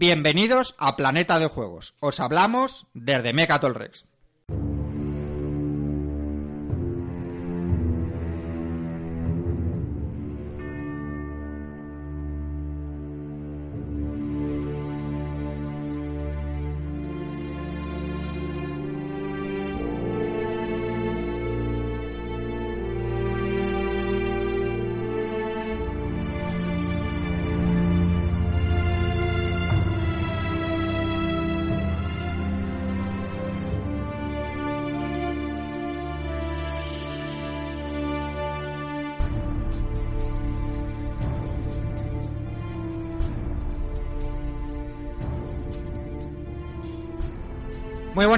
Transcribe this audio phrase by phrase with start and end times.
[0.00, 1.96] Bienvenidos a Planeta de Juegos.
[1.98, 4.06] Os hablamos desde Mecatol Rex.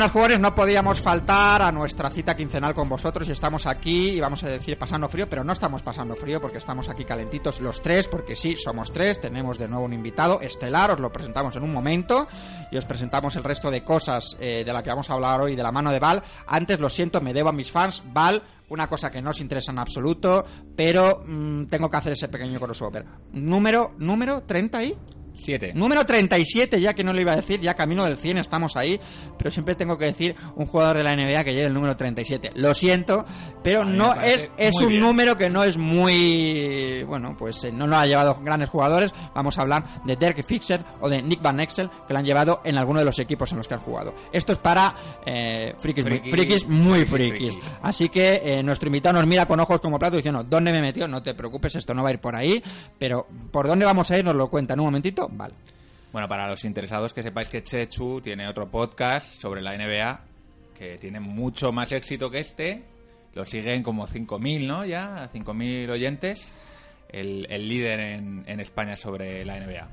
[0.01, 4.21] Buenos jugadores, no podíamos faltar a nuestra cita quincenal con vosotros y estamos aquí y
[4.21, 7.83] vamos a decir pasando frío, pero no estamos pasando frío porque estamos aquí calentitos los
[7.83, 11.65] tres, porque sí, somos tres, tenemos de nuevo un invitado estelar, os lo presentamos en
[11.65, 12.27] un momento
[12.71, 15.55] y os presentamos el resto de cosas eh, de la que vamos a hablar hoy
[15.55, 16.23] de la mano de Val.
[16.47, 19.71] Antes, lo siento, me debo a mis fans, Val, una cosa que no os interesa
[19.71, 23.05] en absoluto, pero mmm, tengo que hacer ese pequeño crossover.
[23.33, 24.97] Número, número 30 y...
[25.41, 25.73] 7.
[25.75, 29.01] Número 37, ya que no lo iba a decir, ya camino del 100 estamos ahí,
[29.39, 32.53] pero siempre tengo que decir un jugador de la NBA que llegue el número 37.
[32.55, 33.25] Lo siento,
[33.63, 35.01] pero no es, es un bien.
[35.01, 37.05] número que no es muy...
[37.05, 39.13] Bueno, pues eh, no lo ha llevado grandes jugadores.
[39.35, 42.61] Vamos a hablar de Dirk Fixer o de Nick Van Exel, que lo han llevado
[42.65, 44.15] en alguno de los equipos en los que han jugado.
[44.33, 47.55] Esto es para eh, frikis, frikis muy frikis.
[47.55, 47.59] Friki.
[47.83, 51.07] Así que eh, nuestro invitado nos mira con ojos como plato diciendo, ¿dónde me metió?
[51.09, 52.63] No te preocupes, esto no va a ir por ahí,
[52.99, 54.25] pero ¿por dónde vamos a ir?
[54.25, 55.30] Nos lo cuenta en un momentito.
[55.33, 55.55] Vale.
[56.13, 60.31] Bueno, para los interesados que sepáis que Chechu tiene otro podcast sobre la NBA
[60.81, 62.83] que tiene mucho más éxito que este.
[63.35, 64.87] Lo siguen como 5.000, ¿no?
[64.87, 66.51] Ya, 5.000 oyentes.
[67.07, 69.89] El, el líder en, en, España sobre la NBA.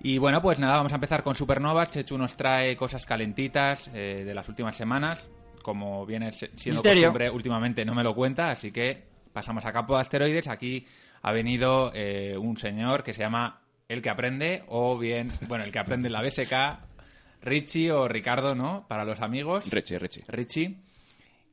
[0.00, 1.86] Y bueno, pues nada, vamos a empezar con Supernova.
[1.86, 5.30] Chechu nos trae cosas calentitas eh, de las últimas semanas.
[5.62, 7.02] Como viene siendo Misterio.
[7.02, 10.48] costumbre, últimamente no me lo cuenta, así que pasamos a campo de asteroides.
[10.48, 10.84] Aquí
[11.22, 15.72] ha venido eh, un señor que se llama el que aprende, o bien, bueno, el
[15.72, 18.86] que aprende en la BSK, Richie o Ricardo, ¿no?
[18.88, 19.70] Para los amigos.
[19.70, 20.24] Richie, Richie.
[20.28, 20.76] Richie.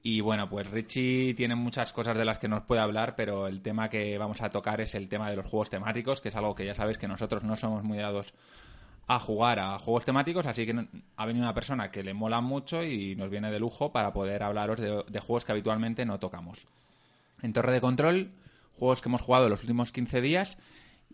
[0.02, 3.62] Y bueno, pues Richie tiene muchas cosas de las que nos puede hablar, pero el
[3.62, 6.56] tema que vamos a tocar es el tema de los juegos temáticos, que es algo
[6.56, 8.34] que ya sabes que nosotros no somos muy dados
[9.08, 12.84] a jugar a juegos temáticos, así que ha venido una persona que le mola mucho
[12.84, 16.66] y nos viene de lujo para poder hablaros de, de juegos que habitualmente no tocamos.
[17.42, 18.32] En Torre de Control,
[18.74, 20.58] juegos que hemos jugado los últimos 15 días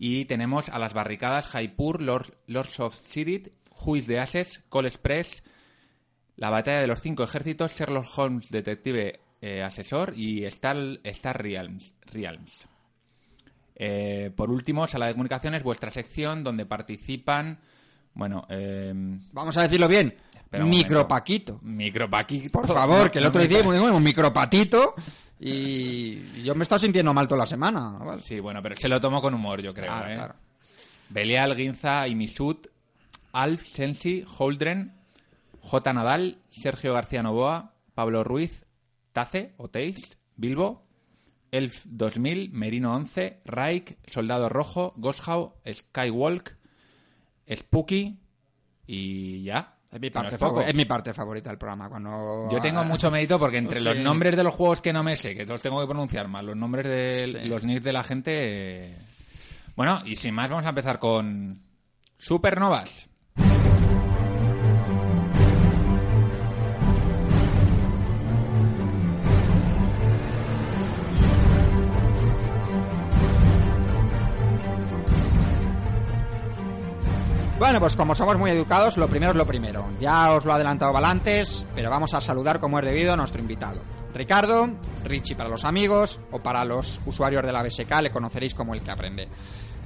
[0.02, 3.48] y tenemos a las barricadas Jaipur, Lord, Lords of Sirit,
[3.94, 5.42] is the Ashes, Call Express,
[6.36, 11.92] La batalla de los cinco ejércitos, Sherlock Holmes, detective eh, asesor y Star, Star Realms.
[12.06, 12.66] Realms.
[13.74, 17.60] Eh, por último, Sala de Comunicaciones, vuestra sección donde participan,
[18.14, 18.46] bueno...
[18.48, 18.94] Eh,
[19.32, 20.14] Vamos a decirlo bien.
[20.52, 21.60] Micropaquito.
[21.62, 22.50] Micropaquito.
[22.50, 24.94] Por favor, que el otro día hicimos un micropatito
[25.38, 27.90] y yo me he estado sintiendo mal toda la semana.
[27.90, 28.20] ¿vale?
[28.20, 29.92] Sí, bueno, pero se lo tomo con humor, yo creo.
[30.06, 30.14] ¿eh?
[30.14, 30.34] claro.
[31.08, 32.66] Belial, Ginza, Imisut,
[33.32, 34.92] Alf, Sensi, Holdren,
[35.60, 35.92] J.
[35.92, 38.66] Nadal, Sergio García Novoa, Pablo Ruiz,
[39.12, 40.86] Tace o Taste, Bilbo,
[41.50, 46.56] Elf 2000, Merino 11, Raik, Soldado Rojo, Goshau, Skywalk,
[47.52, 48.20] Spooky
[48.86, 49.76] y ya.
[49.92, 51.88] Es mi, parte no es, es mi parte favorita del programa.
[51.88, 52.48] Cuando...
[52.50, 53.84] Yo tengo mucho mérito porque entre Sí.
[53.84, 56.44] los nombres de los juegos que no me sé, que los tengo que pronunciar más,
[56.44, 57.48] los nombres de Sí.
[57.48, 58.30] los nicks de la gente.
[58.92, 58.96] eh,
[59.74, 61.58] Bueno, y sin más, vamos a empezar con
[62.18, 63.09] Supernovas.
[77.70, 79.88] Bueno, pues como somos muy educados, lo primero es lo primero.
[80.00, 83.40] Ya os lo ha adelantado Valantes, pero vamos a saludar como es debido a nuestro
[83.40, 83.80] invitado.
[84.12, 84.70] Ricardo,
[85.04, 88.80] Richie para los amigos o para los usuarios de la BSK le conoceréis como el
[88.80, 89.28] que aprende.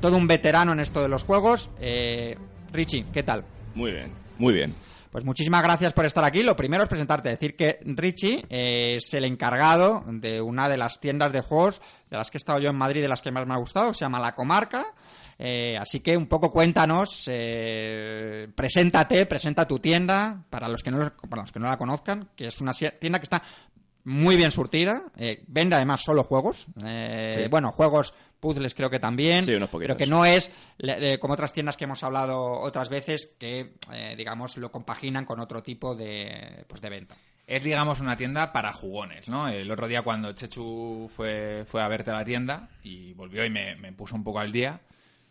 [0.00, 1.68] Todo un veterano en esto de los juegos.
[1.78, 2.38] Eh,
[2.72, 3.44] Richie, ¿qué tal?
[3.74, 4.74] Muy bien, muy bien.
[5.14, 6.42] Pues muchísimas gracias por estar aquí.
[6.42, 10.98] Lo primero es presentarte, decir que Richie eh, es el encargado de una de las
[10.98, 11.80] tiendas de juegos
[12.10, 13.94] de las que he estado yo en Madrid, de las que más me ha gustado,
[13.94, 14.86] se llama La Comarca.
[15.38, 21.12] Eh, así que un poco cuéntanos, eh, preséntate, presenta tu tienda para los que no
[21.30, 23.40] para los que no la conozcan, que es una tienda que está
[24.02, 27.48] muy bien surtida, eh, vende además solo juegos, eh, Sí.
[27.48, 28.14] bueno, juegos,
[28.44, 29.96] puzzles creo que también, Sí, unos poquitos.
[29.96, 34.14] pero que no es eh, como otras tiendas que hemos hablado otras veces que, eh,
[34.18, 37.16] digamos, lo compaginan con otro tipo de, pues, de venta.
[37.46, 39.48] Es, digamos, una tienda para jugones, ¿no?
[39.48, 43.50] El otro día cuando Chechu fue, fue a verte a la tienda y volvió y
[43.50, 44.80] me, me puso un poco al día,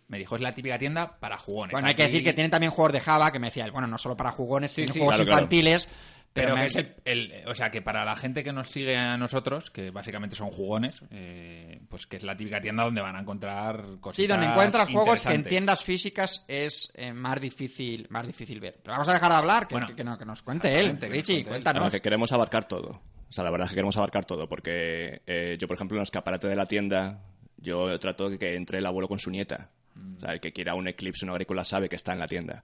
[0.07, 1.71] Me dijo, es la típica tienda para jugones.
[1.71, 3.97] Bueno, hay que decir que tienen también juegos de Java, que me decía, bueno, no
[3.97, 5.87] solo para jugones, sino juegos infantiles.
[6.33, 6.75] Pero, que es
[7.05, 10.49] el, o sea, que para la gente que nos sigue a nosotros, que básicamente son
[10.49, 14.15] jugones, eh, pues que es la típica tienda donde van a encontrar cosas.
[14.15, 18.79] Sí, donde encuentras juegos que en tiendas físicas es eh, más difícil más difícil ver.
[18.81, 20.97] Pero vamos a dejar de hablar, que, que, nos cuente él.
[20.99, 21.91] Richie, cuéntanos.
[21.91, 23.01] que queremos abarcar todo.
[23.29, 26.01] O sea, la verdad es que queremos abarcar todo, porque eh, yo, por ejemplo, en
[26.01, 27.21] el escaparate de la tienda,
[27.57, 29.69] yo trato de que entre el abuelo con su nieta.
[30.17, 32.63] O sea, el que quiera un Eclipse, una agrícola, sabe que está en la tienda.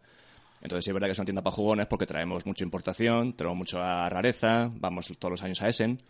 [0.61, 3.57] Entonces sí es verdad que es una tienda para jugones porque traemos mucha importación, tenemos
[3.57, 6.01] mucha rareza, vamos todos los años a Essen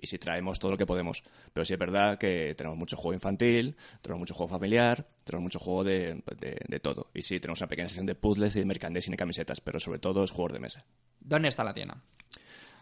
[0.00, 1.22] y sí traemos todo lo que podemos.
[1.52, 5.58] Pero sí es verdad que tenemos mucho juego infantil, tenemos mucho juego familiar, tenemos mucho
[5.58, 7.10] juego de, de, todo.
[7.14, 9.98] Y sí, tenemos una pequeña sección de puzzles y de merchandising y camisetas, pero sobre
[9.98, 10.84] todo es juegos de mesa.
[11.20, 12.02] ¿Dónde está la tienda?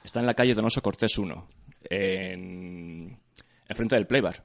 [0.04, 1.48] Está en la calle Donoso Cortés 1,
[1.90, 3.18] en,
[3.68, 4.44] en frente del Playbar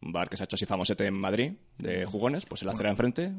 [0.00, 2.90] bar que se ha hecho así famosete en Madrid, de jugones, pues en la acera
[2.90, 3.32] enfrente.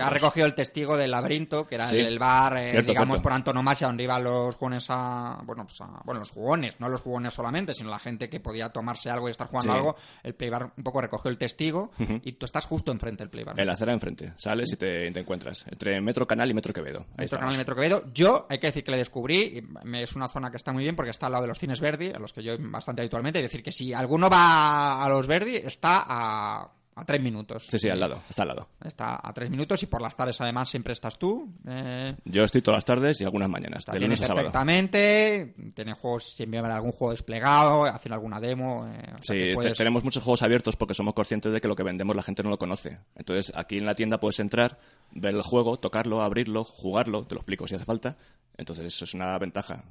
[0.00, 4.04] ha recogido el testigo del laberinto, que era el bar, eh, digamos, por antonomasia, donde
[4.04, 7.98] iban los jugones a bueno, pues bueno, los jugones, no los jugones solamente, sino la
[7.98, 9.96] gente que podía tomarse algo y estar jugando algo.
[10.22, 11.90] El playbar un poco recogió el testigo
[12.22, 13.58] y tú estás justo enfrente del playbar.
[13.58, 15.64] En la acera enfrente, sales y te, encuentras.
[15.68, 17.06] Entre Metro Canal y Metro Quevedo.
[17.16, 18.04] Metro Canal y Metro Quevedo.
[18.12, 20.96] Yo, hay que decir que le descubrí, y es una zona que está muy bien
[20.96, 23.38] porque está al lado de los cines Verdi, a los que yo bastante habitualmente.
[23.38, 27.66] Es decir, que si alguno va a los Verdi, está a a tres minutos.
[27.68, 28.68] Sí, sí, al lado, está al lado.
[28.82, 31.46] Está a tres minutos y por las tardes además siempre estás tú.
[31.68, 32.16] Eh.
[32.24, 36.58] Yo estoy todas las tardes y algunas mañanas, de lunes a perfectamente, tienen juegos, siempre
[36.58, 38.88] habrá algún juego desplegado, hacen alguna demo.
[38.88, 42.22] Eh, sí, tenemos muchos juegos abiertos porque somos conscientes de que lo que vendemos la
[42.22, 42.98] gente no lo conoce.
[43.14, 44.78] Entonces aquí en la tienda puedes entrar,
[45.12, 48.16] ver el juego, tocarlo, abrirlo, jugarlo, te lo explico si hace falta.
[48.56, 49.84] Entonces eso es una ventaja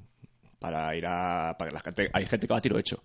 [0.57, 1.55] para ir a...
[1.55, 2.99] Para la gente, hay gente que va a tiro hecho.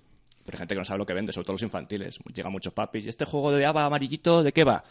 [0.51, 2.19] Pero hay gente que no sabe lo que vende, sobre todo los infantiles.
[2.35, 4.83] Llegan muchos papis, ¿y este juego de haba amarillito de qué va?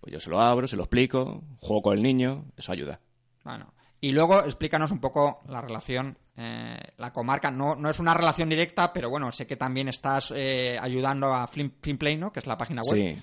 [0.00, 2.98] Pues yo se lo abro, se lo explico, juego con el niño, eso ayuda.
[3.44, 7.52] Bueno, y luego explícanos un poco la relación, eh, la comarca.
[7.52, 11.46] No, no es una relación directa, pero bueno, sé que también estás eh, ayudando a
[11.46, 12.32] Finplay, ¿no?
[12.32, 13.14] Que es la página web.
[13.14, 13.22] Sí.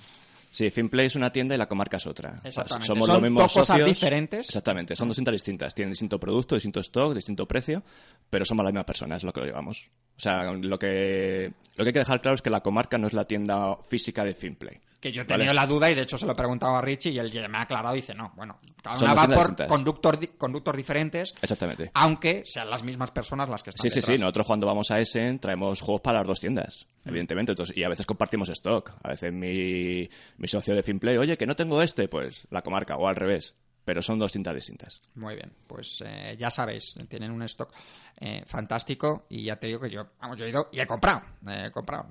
[0.54, 2.40] Sí, Finplay es una tienda y la comarca es otra.
[2.44, 2.86] Exactamente.
[2.86, 4.46] somos son los mismos dos cosas diferentes.
[4.46, 5.74] Exactamente, son dos tiendas distintas.
[5.74, 7.82] Tienen distinto producto, distinto stock, distinto precio,
[8.30, 9.90] pero somos la misma persona, es lo que lo llevamos.
[10.16, 13.08] O sea, lo que, lo que hay que dejar claro es que la comarca no
[13.08, 14.80] es la tienda física de Finplay.
[15.04, 17.10] Que yo he tenido la duda y de hecho se lo he preguntado a Richie
[17.10, 20.18] y él ya me ha aclarado y dice, no, bueno, cada una va por conductor,
[20.38, 21.34] conductos diferentes.
[21.42, 21.90] Exactamente.
[21.92, 24.16] Aunque sean las mismas personas las que están Sí, sí, sí.
[24.16, 27.08] Nosotros cuando vamos a Essen traemos juegos para las dos tiendas, mm.
[27.10, 27.52] evidentemente.
[27.52, 28.92] Entonces, y a veces compartimos stock.
[29.02, 30.08] A veces mi,
[30.38, 33.54] mi socio de Finplay, oye, que no tengo este, pues la comarca, o al revés
[33.84, 35.00] pero son dos cintas distintas.
[35.14, 37.72] Muy bien, pues eh, ya sabéis, tienen un stock
[38.20, 41.22] eh, fantástico y ya te digo que yo, vamos, yo he ido y he comprado,
[41.46, 42.06] he comprado.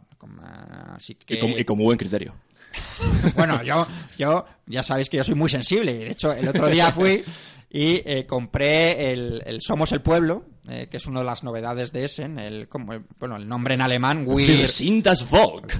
[0.96, 1.36] así que...
[1.36, 2.36] y, con, muy buen criterio.
[3.36, 3.86] bueno, yo,
[4.18, 7.24] yo ya sabéis que yo soy muy sensible y de hecho el otro día fui
[7.76, 12.38] y eh, compré el, Somos el Pueblo, que es una de las novedades de Essen,
[12.38, 15.72] el, como, bueno, el nombre en alemán, Wir sind das Volk,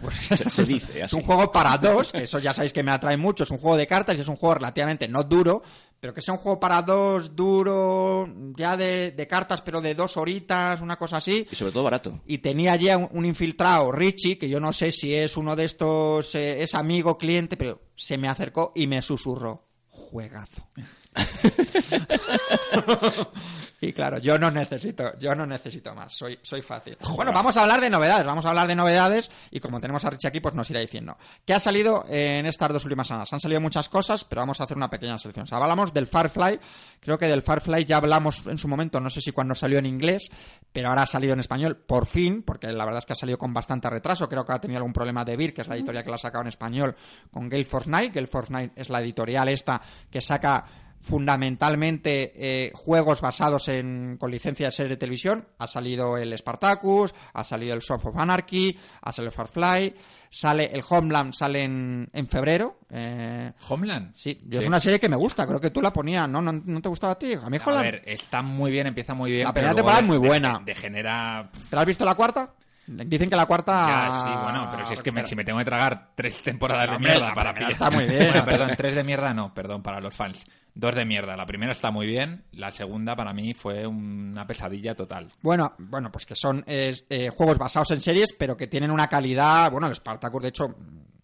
[0.50, 1.02] se, dice así.
[1.02, 3.60] Es un juego para dos, que eso ya sabéis que me atrae mucho, es un
[3.60, 5.62] juego de cartas y es un juego relativamente no duro,
[6.00, 10.82] pero que sea un juego para dos, duro, ya de, cartas, pero de dos horitas,
[10.82, 11.48] una cosa así.
[11.50, 12.20] Y sobre todo barato.
[12.26, 16.34] Y tenía ya un, infiltrado, Richie, que yo no sé si es uno de estos,
[16.34, 20.68] eh, es amigo, cliente, pero se me acercó y me susurró, juegazo.
[23.82, 26.98] y claro, yo no necesito, yo no necesito más, soy, soy fácil.
[27.16, 30.10] Bueno, vamos a hablar de novedades, vamos a hablar de novedades y como tenemos a
[30.10, 31.18] Richie aquí, pues nos irá diciendo.
[31.46, 33.32] ¿Qué ha salido en estas dos últimas semanas?
[33.34, 35.46] Han salido muchas cosas, pero vamos a hacer una pequeña selección.
[35.52, 36.60] hablamos del Firefly,
[37.00, 39.86] creo que del Firefly ya hablamos en su momento, no sé si cuando salió en
[39.86, 40.30] inglés,
[40.72, 43.38] pero ahora ha salido en español, por fin, porque la verdad es que ha salido
[43.38, 46.04] con bastante retraso, creo que ha tenido algún problema de Vir, que es la editorial
[46.04, 46.96] que la ha sacado en español,
[47.32, 48.14] con Gale Force Night.
[48.14, 50.66] Gale Force Night es la editorial esta que saca
[51.04, 55.48] fundamentalmente eh, juegos basados en con licencia de serie de televisión.
[55.60, 59.94] Ha salido el Spartacus, ha salido el Song of Anarchy, ha salido el Farfly,
[60.30, 62.80] sale el Homeland, sale en, en febrero.
[62.90, 64.16] Eh, ¿Homeland?
[64.16, 66.42] Sí, es una serie que me gusta, creo que tú la ponías, ¿no?
[66.42, 67.34] ¿No, te gustaba a ti?
[67.34, 67.80] A mí Homeland...
[67.80, 69.44] A ver, está muy bien, empieza muy bien.
[69.44, 70.62] La primera temporada es muy buena.
[70.66, 71.52] Degenera...
[71.70, 72.54] ¿Te la has visto la cuarta?
[72.86, 74.22] Dicen que la cuarta.
[74.22, 77.00] sí, bueno, pero si es que me, si me tengo que tragar tres temporadas de
[77.00, 77.72] mierda para pillar.
[77.72, 78.34] Está muy bien.
[78.46, 80.44] perdón, tres de mierda no, perdón, para los fans.
[80.76, 81.38] Dos de mierda.
[81.38, 85.28] La primera está muy bien, la segunda para mí fue una pesadilla total.
[85.42, 89.72] Bueno, bueno, pues que son eh, juegos basados en series, pero que tienen una calidad.
[89.72, 90.76] Bueno, el Spartacus, de hecho,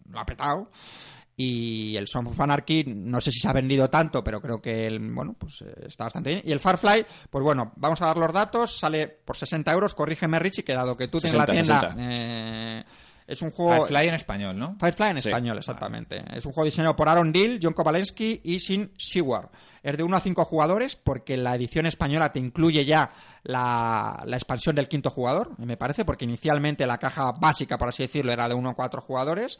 [0.08, 0.70] lo ha petado.
[1.42, 4.86] Y el Song of Anarchy, no sé si se ha vendido tanto, pero creo que
[4.86, 6.42] el, bueno, pues eh, está bastante bien.
[6.44, 10.38] Y el Farfly, pues bueno, vamos a dar los datos, sale por 60 euros, corrígeme
[10.38, 12.84] Richie, que dado que tú tienes la tienda, eh,
[13.26, 13.86] Es un juego...
[13.86, 14.76] Firefly en español, ¿no?
[14.78, 16.22] Firefly en español, exactamente.
[16.30, 19.48] Es un juego diseñado por Aaron Deal, John Kowalski y Sin Seward.
[19.82, 23.12] Es de 1 a 5 jugadores porque la edición española te incluye ya
[23.44, 28.02] la, la, expansión del quinto jugador, me parece, porque inicialmente la caja básica, por así
[28.02, 29.58] decirlo, era de 1 a 4 jugadores,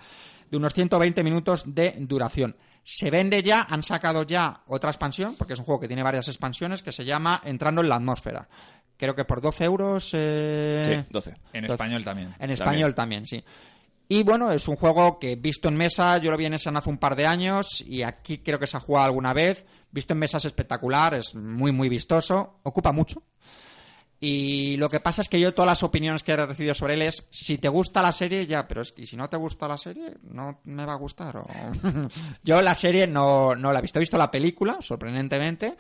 [0.51, 2.57] de unos 120 minutos de duración.
[2.85, 6.29] Se vende ya, han sacado ya otra expansión, porque es un juego que tiene varias
[6.29, 8.49] expansiones, que se llama Entrando en la atmósfera.
[8.97, 10.11] Creo que por 12 euros.
[10.13, 10.83] Eh...
[10.85, 11.35] Sí, 12.
[11.53, 12.35] En español también.
[12.39, 13.43] En español también, sí.
[14.13, 16.91] Y bueno, es un juego que visto en mesa, yo lo vi en ese hace
[16.91, 19.65] un par de años y aquí creo que se ha jugado alguna vez.
[19.93, 23.23] Visto en mesa es espectacular, es muy, muy vistoso, ocupa mucho.
[24.23, 27.03] Y lo que pasa es que yo todas las opiniones que he recibido sobre él
[27.03, 29.79] es, si te gusta la serie, ya, pero es que si no te gusta la
[29.79, 31.41] serie, no me va a gustar.
[32.45, 35.75] Yo la serie no, no la he visto, he visto la película, sorprendentemente,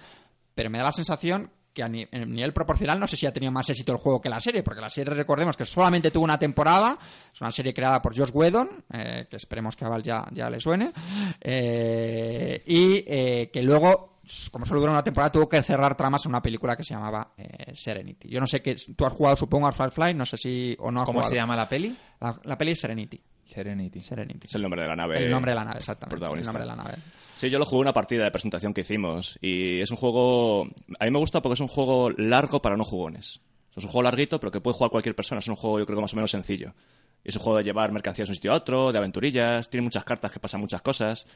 [0.54, 3.68] pero me da la sensación que a nivel proporcional no sé si ha tenido más
[3.70, 6.98] éxito el juego que la serie, porque la serie recordemos que solamente tuvo una temporada,
[7.32, 10.50] es una serie creada por Josh Whedon, eh, que esperemos que a Val ya, ya
[10.50, 10.92] le suene,
[11.40, 14.09] eh, y eh, que luego
[14.50, 17.32] como solo duró una temporada, tuvo que cerrar tramas en una película que se llamaba
[17.36, 18.28] eh, Serenity.
[18.28, 18.76] Yo no sé qué.
[18.96, 20.76] Tú has jugado, supongo, a Firefly, no sé si.
[20.78, 21.96] o no has ¿Cómo se llama la peli?
[22.20, 23.20] La, peli es Serenity.
[23.44, 24.00] Serenity.
[24.00, 24.46] Serenity.
[24.46, 25.24] Es el nombre de la nave.
[25.24, 26.24] El nombre de la nave, exactamente.
[26.24, 26.94] El nombre de la nave.
[27.34, 29.38] Sí, yo lo jugué una partida de presentación que hicimos.
[29.40, 30.64] Y es un juego.
[30.98, 33.40] A mí me gusta porque es un juego largo para no jugones.
[33.76, 35.38] Es un juego larguito, pero que puede jugar cualquier persona.
[35.38, 36.74] Es un juego, yo creo que más o menos sencillo.
[37.22, 40.04] Es un juego de llevar mercancías de un sitio a otro, de aventurillas, tiene muchas
[40.04, 41.26] cartas que pasan muchas cosas.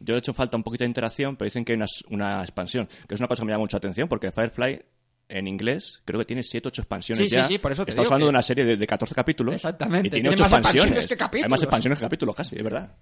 [0.00, 2.88] Yo he hecho falta un poquito de interacción, pero dicen que hay una, una expansión,
[3.06, 4.80] que es una cosa que me llama mucha atención, porque Firefly
[5.28, 7.44] en inglés creo que tiene 7 8 expansiones sí, ya.
[7.44, 9.54] Sí, sí, por eso te Estamos hablando de una serie de, de, 14 capítulos.
[9.54, 10.08] Exactamente.
[10.08, 11.10] Y tiene, 8 expansiones.
[11.32, 12.94] Hay más expansiones que capítulos casi, es verdad.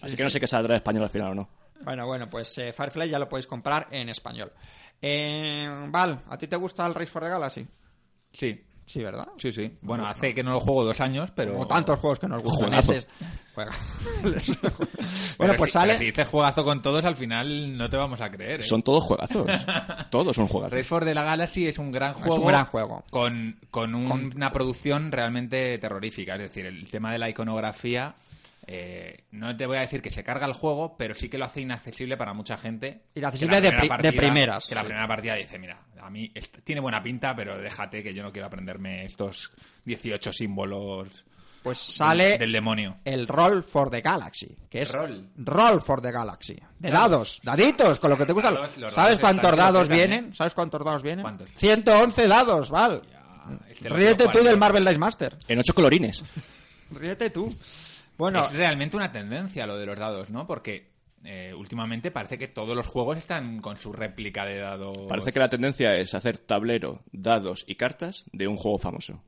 [0.00, 1.48] Así que no sé qué saldrá en español al final o no.
[1.82, 4.52] Bueno, bueno, pues eh, Firefly ya lo podéis comprar en español.
[5.00, 7.66] Eh, Val, ¿a ti te gusta el Race for the Galaxy?
[8.32, 8.64] Sí.
[8.88, 9.28] Sí, ¿verdad?
[9.36, 9.70] Sí, sí.
[9.82, 11.52] Bueno, hace que no lo juego dos años, pero...
[11.52, 12.72] Como tantos juegos que nos gustan.
[12.72, 13.06] Ese
[13.54, 13.72] Juega.
[15.36, 15.98] bueno, pues sale...
[15.98, 18.60] si dices juegazo con todos, al final no te vamos a creer.
[18.60, 18.62] ¿eh?
[18.62, 19.46] Son todos juegazos.
[20.10, 20.74] todos son juegazos.
[20.74, 22.32] Race for the Galaxy es un gran juego.
[22.32, 23.04] Es un gran juego.
[23.10, 24.32] Con, con, un, con...
[24.34, 26.36] una producción realmente terrorífica.
[26.36, 28.14] Es decir, el tema de la iconografía
[28.70, 31.46] eh, no te voy a decir que se carga el juego, pero sí que lo
[31.46, 33.04] hace inaccesible para mucha gente.
[33.14, 34.68] Inaccesible de, pri partida, de, primeras.
[34.68, 36.30] Que la primera partida dice, mira, a mí
[36.64, 39.50] tiene buena pinta, pero déjate que yo no quiero aprenderme estos
[39.86, 41.24] 18 símbolos.
[41.62, 42.98] Pues sale del demonio.
[43.06, 46.58] El Roll for the Galaxy, que es Roll, roll for the Galaxy.
[46.78, 48.52] De dados, daditos, con lo que te gusta.
[48.52, 50.34] Dados, los ¿Sabes cuántos dados vienen?
[50.34, 51.22] ¿Sabes cuántos dados vienen?
[51.22, 51.48] ¿Cuántos?
[51.56, 53.02] 111 dados, Val.
[53.66, 54.58] Este Ríete tú del.
[54.58, 55.38] Marvel Dice Master.
[55.48, 56.22] En ocho colorines.
[56.90, 57.56] Ríete tú.
[58.18, 60.46] Bueno, Es realmente una tendencia lo de los dados, ¿no?
[60.46, 60.90] Porque
[61.24, 64.98] eh, últimamente parece que todos los juegos están con su réplica de dados.
[65.08, 69.22] Parece que la tendencia es hacer tablero, dados y cartas de un juego famoso.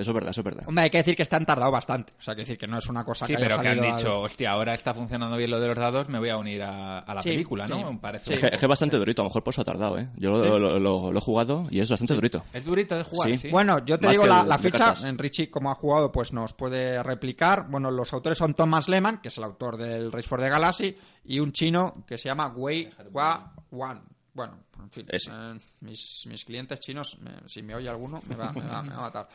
[0.00, 0.64] Eso es verdad, eso es verdad.
[0.66, 2.14] hombre, hay que decir que están tardado bastante.
[2.18, 3.68] O sea, hay que decir que no es una cosa Sí, que haya pero que
[3.68, 6.36] han dicho, al- hostia, ahora está funcionando bien lo de los dados, me voy a
[6.38, 7.76] unir a, a la Sí, película, ¿no?
[7.78, 7.84] sí.
[7.84, 8.24] Me parece.
[8.26, 8.32] Sí.
[8.34, 10.08] Es que, es que es bastante durito, a lo mejor por eso ha tardado, ¿eh?
[10.16, 12.42] Yo lo, lo- lo- lo he jugado y es bastante durito.
[12.52, 13.36] Es durito de jugar, Sí.
[13.38, 13.48] sí.
[13.50, 15.04] Bueno, yo te Más digo la, la cartas.
[15.04, 17.66] en Richie como ha jugado pues nos puede replicar.
[17.68, 20.96] Bueno, los autores son Thomas Lehman, que es el autor del Race for the Galaxy,
[21.24, 24.02] y un chino que se llama Wei Hua Wan.
[24.34, 28.50] Bueno, en fin, eh, mis, mis clientes chinos, me- si me oye alguno, me va,
[28.52, 29.28] me va- me va a matar.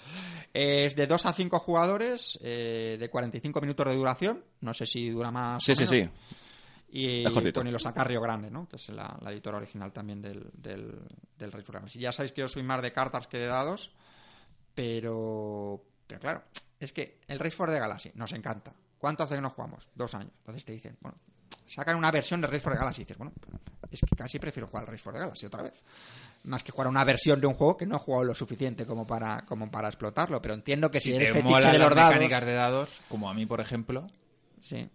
[0.53, 4.43] Eh, es de 2 a 5 jugadores, eh, de 45 minutos de duración.
[4.61, 5.63] No sé si dura más.
[5.63, 6.11] Sí, o sí, menos.
[6.29, 6.35] sí.
[6.89, 8.67] Y con el Osaka Río Grande, ¿no?
[8.67, 10.97] Que es la, la editora original también del, del,
[11.37, 11.99] del Galaxy.
[11.99, 13.91] Ya sabéis que yo soy más de cartas que de dados,
[14.73, 16.43] pero, pero claro,
[16.79, 18.73] es que el Race for the Galaxy nos encanta.
[18.97, 19.87] ¿Cuánto hace que no jugamos?
[19.95, 20.31] Dos años.
[20.39, 21.17] Entonces te dicen, bueno,
[21.67, 23.33] sacan una versión de Race for the Galaxy y dices, bueno,
[23.95, 25.73] es que casi prefiero jugar al Race for the Galaxy otra vez.
[26.43, 28.85] Más que jugar a una versión de un juego que no he jugado lo suficiente
[28.85, 30.41] como para, como para explotarlo.
[30.41, 32.13] Pero entiendo que si, si eres te molan de las los dados...
[32.13, 34.07] mecánicas de dados, como a mí, por ejemplo,
[34.59, 34.85] Sí.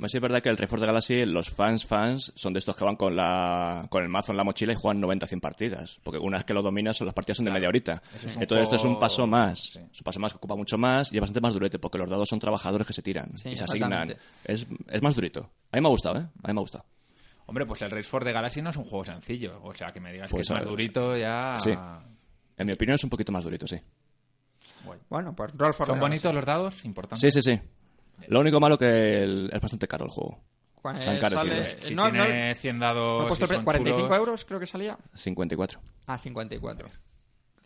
[0.00, 2.84] Más es verdad que el Reforce de Galaxy, los fans fans son de estos que
[2.84, 5.98] van con la con el mazo en la mochila y juegan 90-100 partidas.
[6.02, 8.02] Porque una vez que lo dominas, las partidas son de media horita.
[8.14, 9.60] Entonces esto es un juego- paso más.
[9.74, 9.78] Sí.
[9.92, 12.10] Es un paso más que ocupa mucho más y es bastante más durete porque los
[12.10, 14.12] dados son trabajadores que se tiran Sí, y se asignan.
[14.44, 15.50] Es, es más durito.
[15.70, 16.26] A mí me ha gustado, ¿eh?
[16.42, 16.84] A mí me ha gustado.
[17.46, 19.60] Hombre, pues el Race for the Galaxy no es un juego sencillo.
[19.62, 21.56] O sea, que me digas Pues, que es más durito ya...
[21.58, 21.70] Sí.
[22.58, 23.80] En mi opinión es un poquito más durito, sí.
[25.08, 26.00] Bueno, pues Roll for the ¿Son Galaxy.
[26.00, 26.84] bonitos los dados?
[26.84, 27.30] Importante.
[27.30, 27.60] Sí, sí, sí.
[28.28, 30.40] Lo único malo que el- es bastante caro el juego.
[30.80, 31.40] Pues Se ha encarecido.
[31.42, 34.18] sale- Si no, no, tiene 100 no he dados puesto y pre- son 45 chulos,
[34.18, 34.96] euros creo que salía.
[35.14, 35.80] 54.
[36.06, 36.88] Ah, 54.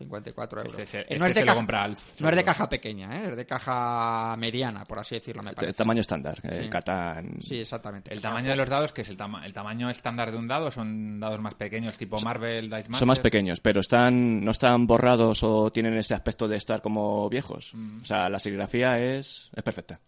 [0.00, 0.78] 54 euros.
[0.78, 2.20] Este, no es de caja, lo compra Alf.
[2.20, 3.28] No es de caja pequeña, ¿eh?
[3.30, 5.74] es de caja mediana, por así decirlo, me parece.
[5.74, 6.68] tamaño estándar, el Sí.
[6.70, 7.34] Catán.
[7.42, 8.12] Sí, exactamente.
[8.12, 10.70] El tamaño de los dados, que es el, tama- el tamaño estándar de un dado,
[10.70, 12.96] son dados más pequeños, tipo Marvel, Dice Master.
[12.96, 17.28] Son más pequeños, pero están no están borrados o tienen ese aspecto de estar como
[17.28, 17.72] viejos.
[17.74, 18.00] Mm.
[18.02, 20.00] O sea, la serigrafía es, es perfecta.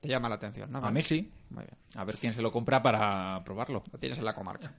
[0.00, 0.78] Te llama la atención, ¿no?
[0.78, 1.32] A mí sí.
[1.50, 1.76] Muy bien.
[1.96, 3.82] A ver quién se lo compra para probarlo.
[3.90, 4.72] Lo tienes en la comarca.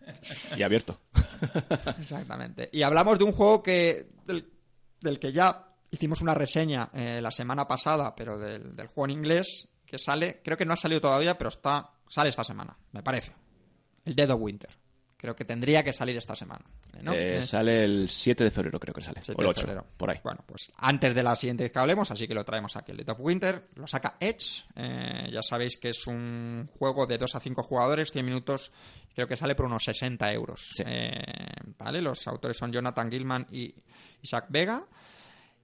[0.55, 0.99] Y abierto.
[1.99, 2.69] Exactamente.
[2.71, 4.49] Y hablamos de un juego que del,
[5.01, 9.17] del que ya hicimos una reseña eh, la semana pasada, pero del, del juego en
[9.17, 13.03] inglés, que sale, creo que no ha salido todavía, pero está sale esta semana, me
[13.03, 13.33] parece.
[14.03, 14.69] El Dead of Winter.
[15.21, 16.63] Creo que tendría que salir esta semana.
[17.01, 17.11] ¿no?
[17.11, 19.19] Eh, Eh, sale el 7 de febrero, creo que sale.
[19.21, 19.85] 7 o el de 8, febrero.
[19.97, 20.19] por ahí.
[20.23, 22.91] Bueno, pues antes de la siguiente vez que hablemos, así que lo traemos aquí.
[22.91, 24.63] El Dead of Winter lo saca Edge.
[24.77, 28.71] eh, ya sabéis que es un juego de 2 a 5 jugadores, 100 minutos.
[29.13, 30.71] Creo que sale por unos 60 euros.
[30.73, 30.83] Sí.
[30.87, 31.11] Eh,
[31.77, 32.01] ¿Vale?
[32.01, 33.75] Los autores son Jonathan Gilman y
[34.21, 34.85] Isaac Vega.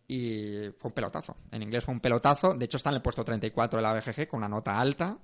[0.08, 1.38] Y fue un pelotazo.
[1.52, 2.54] En inglés fue un pelotazo.
[2.54, 5.18] De hecho, está en el puesto 34 de la BGG con una nota alta.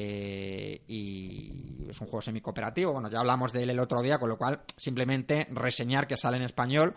[0.00, 2.92] Eh, y es un juego semi-cooperativo.
[2.92, 6.36] Bueno, ya hablamos de él el otro día, con lo cual simplemente reseñar que sale
[6.36, 6.94] en español,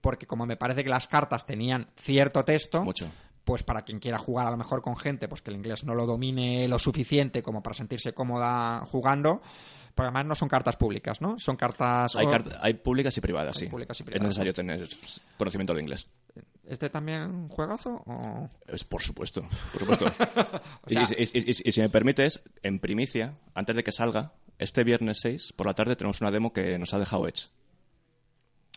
[0.00, 3.06] porque como me parece que las cartas tenían cierto texto, Mucho.
[3.44, 5.94] pues para quien quiera jugar a lo mejor con gente, pues que el inglés no
[5.94, 9.42] lo domine lo suficiente como para sentirse cómoda jugando,
[9.94, 11.38] porque además no son cartas públicas, ¿no?
[11.38, 12.16] Son cartas...
[12.16, 12.26] Hay,
[12.62, 13.70] hay públicas y privadas, Hay sí.
[13.70, 14.28] públicas y Es privadas.
[14.28, 14.88] necesario tener
[15.36, 16.06] conocimiento de inglés.
[16.68, 18.02] ¿Este también un juegazo?
[18.06, 18.50] O...
[18.66, 20.04] Es, por supuesto, por supuesto.
[20.84, 23.90] O sea- y, y- y- y- y si me permites, en primicia, antes de que
[23.92, 27.46] salga, este viernes 6 por la tarde tenemos una demo que nos ha dejado Edge.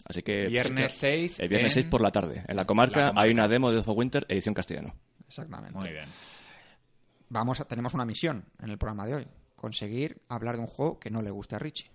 [0.06, 0.48] Así que...
[0.48, 1.40] Viernes 6.
[1.40, 2.44] El viernes en- 6 por la tarde.
[2.48, 3.22] En la comarca, La comarca.
[3.22, 4.96] hay una demo de Death of Winter edición castellano.
[5.28, 5.78] Exactamente.
[5.78, 6.06] Muy bien.
[7.30, 9.28] Vamos a, tenemos una misión en el programa de hoy.
[9.56, 11.92] Conseguir hablar de un juego que no le guste a Richie.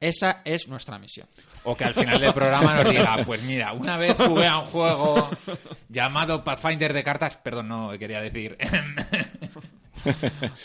[0.00, 1.28] Esa es nuestra misión.
[1.64, 4.64] O que al final del programa nos diga, pues mira, una vez jugué a un
[4.64, 5.28] juego
[5.90, 8.56] llamado Pathfinder de cartas, perdón, no quería decir.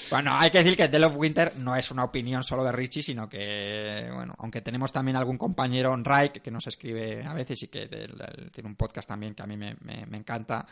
[0.09, 3.03] Bueno, hay que decir que The of Winter no es una opinión solo de Richie,
[3.03, 7.61] sino que, bueno, aunque tenemos también algún compañero en Raik que nos escribe a veces
[7.63, 10.65] y que tiene un podcast también que a mí me, me- me encanta,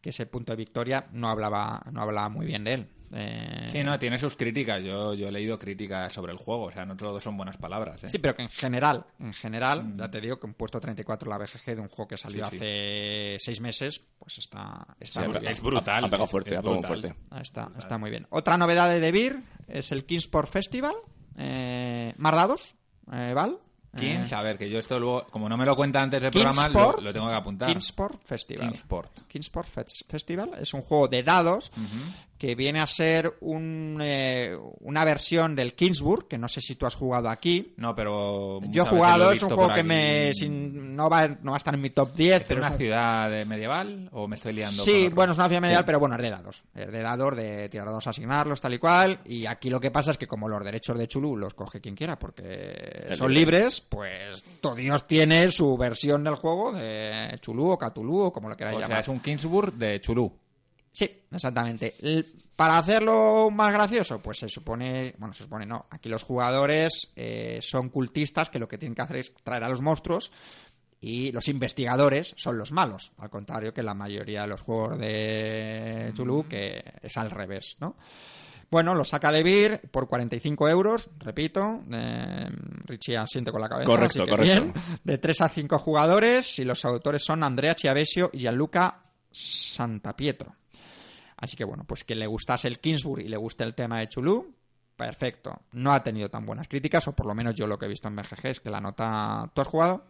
[0.00, 2.88] que es el punto de victoria, no hablaba, no hablaba muy bien de él.
[3.12, 4.82] Eh, Sí, no, tiene sus críticas.
[4.82, 8.04] Yo, yo he leído críticas sobre el juego, o sea, no todo son buenas palabras.
[8.04, 8.08] ¿eh?
[8.10, 11.38] Sí, pero que en general, en general, ya te digo que un puesto 34 en
[11.38, 12.56] la BGG de un juego que salió Sí, sí.
[12.56, 15.52] hace seis meses, pues está, está Sí, muy bien.
[15.52, 16.04] es brutal.
[16.04, 17.14] Ha, pegado fuerte, es ha pegado fuerte.
[17.30, 18.26] Ah, Está, está muy bien.
[18.30, 20.94] Otra novedad de Beer es el Kingsport Festival.
[21.36, 22.74] Eh, más dados,
[23.12, 23.58] eh, Val.
[23.96, 24.22] ¿Quién?
[24.22, 26.68] Eh, A ver, que yo esto luego, como no me lo cuenta antes del programa,
[26.68, 27.68] lo, Kingsport, lo tengo que apuntar.
[27.70, 28.66] Kingsport Festival.
[28.68, 29.20] Kingsport.
[29.26, 31.72] Kingsport Fes- Festival es un juego de dados
[32.38, 36.86] que viene a ser un, eh, una versión del Kingsburg, que no sé si tú
[36.86, 37.74] has jugado aquí.
[37.76, 38.60] No, pero.
[38.70, 41.58] Yo he jugado, he es un juego que me sin- no, va, no va a
[41.58, 44.52] estar en mi top 10, ¿Es pero es una un ciudad medieval o me estoy
[44.52, 44.82] liando?
[44.82, 45.86] Sí, con bueno, es una ciudad medieval, Sí.
[45.86, 46.62] pero bueno, es de dados.
[46.74, 49.18] Es de dados, de tirar dados, asignarlos, tal y cual.
[49.24, 51.96] Y aquí lo que pasa es que como los derechos de Chulú los coge quien
[51.96, 53.58] quiera porque son libre.
[53.58, 58.48] libres, pues todo Dios tiene su versión del juego de Chulú o Catulú o como
[58.48, 59.00] lo queráis O sea, llamar.
[59.02, 60.32] es un Kingsburg de Chulú.
[60.98, 61.94] Sí, exactamente.
[62.56, 67.60] Para hacerlo más gracioso, pues se supone, bueno, se supone no, aquí los jugadores eh,
[67.62, 70.32] son cultistas que lo que tienen que hacer es traer a los monstruos
[71.00, 76.10] y los investigadores son los malos, al contrario que la mayoría de los juegos de
[76.16, 77.94] Chulú, que es al revés, ¿no?
[78.68, 81.84] Bueno, lo saca de Beer por 45 euros, repito.
[81.92, 82.48] eh,
[82.86, 83.88] Richie asiente con la cabeza.
[83.88, 84.42] Correcto, correcto.
[84.42, 84.72] bien.
[85.04, 90.56] De 3 a 5 jugadores y los autores son Andrea Chiavesio y Gianluca Santapietro.
[91.38, 94.08] Así que bueno, pues que le gustase el Kingsburg y le guste el tema de
[94.08, 94.54] Chulú,
[94.96, 95.60] perfecto.
[95.72, 98.08] No ha tenido tan buenas críticas, o por lo menos yo lo que he visto
[98.08, 99.50] en BGG es que la nota...
[99.54, 100.04] ¿Tú has jugado?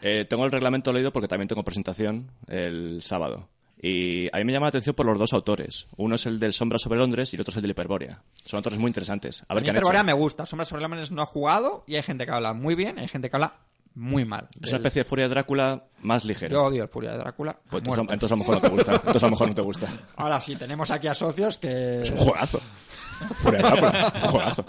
[0.00, 3.48] Eh, tengo el reglamento leído porque también tengo presentación el sábado.
[3.84, 5.88] Y a mí me llama la atención por los dos autores.
[5.96, 8.22] Uno es el del Sombra sobre Londres y el otro es el de Hiperbórea.
[8.44, 9.42] Son autores muy interesantes.
[9.42, 10.06] A A ver mí qué han Hiperborea hecho.
[10.06, 13.00] me gusta, Sombras sobre Láminas no ha jugado y hay gente que habla muy bien,
[13.00, 13.54] hay gente que habla
[13.94, 14.48] muy mal.
[14.60, 16.52] Es una especie de Furia de Drácula más ligera.
[16.52, 17.58] Yo odio el Furia de Drácula.
[17.70, 18.92] Pues entonces, entonces a lo mejor no te gusta.
[18.94, 19.88] Entonces a lo mejor no te gusta.
[20.16, 22.02] Ahora sí, tenemos aquí a socios que...
[22.02, 22.60] Es un juegazo.
[23.38, 24.12] Furia de Drácula.
[24.14, 24.66] Un juegazo.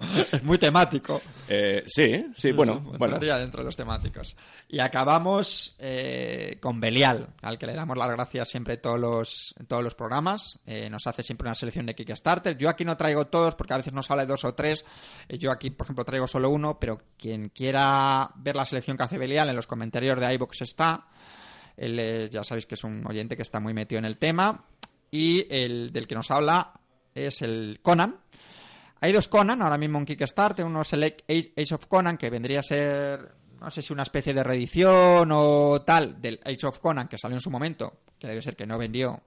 [0.32, 1.20] es muy temático.
[1.48, 2.72] Eh, sí, sí, bueno.
[2.72, 3.16] Eso, bueno.
[3.16, 4.36] entraría dentro de los temáticos.
[4.68, 9.82] Y acabamos eh, con Belial, al que le damos las gracias siempre todos los, todos
[9.82, 10.58] los programas.
[10.64, 12.56] Eh, nos hace siempre una selección de Kickstarter.
[12.56, 14.84] Yo aquí no traigo todos porque a veces nos sale dos o tres.
[15.28, 19.04] Eh, yo aquí, por ejemplo, traigo solo uno, pero quien quiera ver la selección que
[19.04, 21.08] hace Belial en los comentarios de iBox está.
[21.76, 24.64] Él eh, ya sabéis que es un oyente que está muy metido en el tema.
[25.10, 26.72] Y el del que nos habla
[27.14, 28.20] es el Conan.
[29.00, 30.64] Hay dos Conan ahora mismo en Kickstarter.
[30.64, 34.32] Uno es el Age of Conan, que vendría a ser no sé si una especie
[34.32, 38.42] de reedición o tal del Age of Conan que salió en su momento, que debe
[38.42, 39.22] ser que no vendió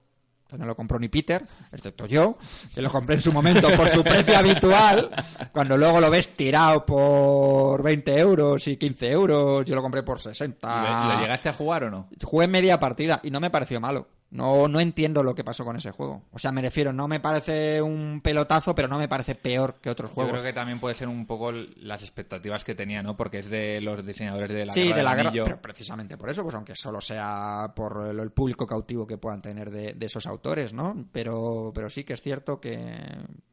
[0.46, 2.36] que no lo compró ni Peter, excepto yo,
[2.74, 5.10] que lo compré en su momento por su precio habitual,
[5.52, 10.20] cuando luego lo ves tirado por 20 euros y 15 euros, yo lo compré por
[10.20, 11.14] 60.
[11.14, 12.08] ¿Lo llegaste a jugar o no?
[12.22, 14.06] Jugué media partida y no me pareció malo.
[14.34, 16.24] No, no entiendo lo que pasó con ese juego.
[16.32, 19.88] O sea, me refiero, no me parece un pelotazo, pero no me parece peor que
[19.88, 20.32] otros juegos.
[20.32, 23.16] Yo creo que también puede ser un poco las expectativas que tenía, ¿no?
[23.16, 26.30] Porque es de los diseñadores de la sí, Guerra de la guerra, pero precisamente por
[26.30, 30.06] eso, pues aunque solo sea por el, el público cautivo que puedan tener de, de
[30.06, 31.06] esos autores, ¿no?
[31.12, 32.98] Pero, pero sí que es cierto que,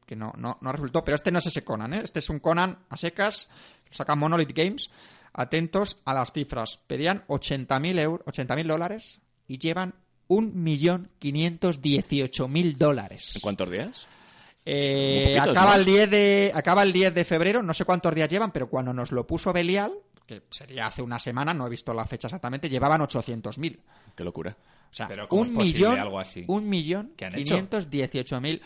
[0.08, 1.04] que no, no, no resultó.
[1.04, 2.02] Pero este no es ese Conan, ¿eh?
[2.04, 3.50] Este es un Conan a secas,
[3.92, 4.90] saca Monolith Games.
[5.32, 6.80] Atentos a las cifras.
[6.88, 9.94] Pedían 80.000 euros, 80.000 dólares y llevan
[10.32, 13.36] 1.518.000 dólares.
[13.36, 14.08] ¿En cuántos días?
[14.64, 15.80] Eh, acaba, ¿no?
[15.80, 18.94] el 10 de, acaba el 10 de febrero, no sé cuántos días llevan, pero cuando
[18.94, 19.92] nos lo puso Belial,
[20.26, 23.80] que sería hace una semana, no he visto la fecha exactamente, llevaban 800.000.
[24.16, 24.56] Qué locura.
[24.92, 26.44] O sea, Pero ¿cómo un millón, algo así?
[26.48, 27.56] un millón, ¿Qué han hecho?
[27.56, 28.62] 518.000.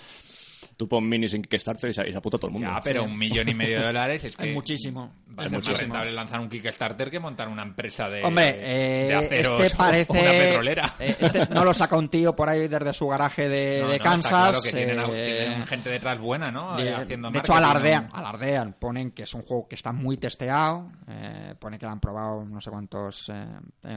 [0.77, 2.67] Tú pon minis en Kickstarter y se, y se apunta todo el mundo.
[2.69, 5.13] Ya, pero un millón y medio de dólares es que Es muchísimo.
[5.39, 9.07] va Es ser más rentable lanzar un Kickstarter que montar una empresa de, Hombre, eh,
[9.07, 10.95] de aceros este o una petrolera.
[10.99, 13.97] eh, este no lo saca un tío por ahí desde su garaje de, No, de
[13.99, 14.25] no, Kansas.
[14.25, 16.75] está claro que tienen, eh, tienen gente detrás buena, ¿no?
[16.75, 20.91] de, haciendo de hecho, alardean, alardean, ponen que es un juego que está muy testeado,
[21.07, 23.31] eh, pone que lo han probado no sé cuántos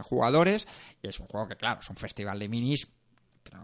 [0.02, 0.66] jugadores,
[1.02, 2.88] y es un juego que, claro, es un festival de minis,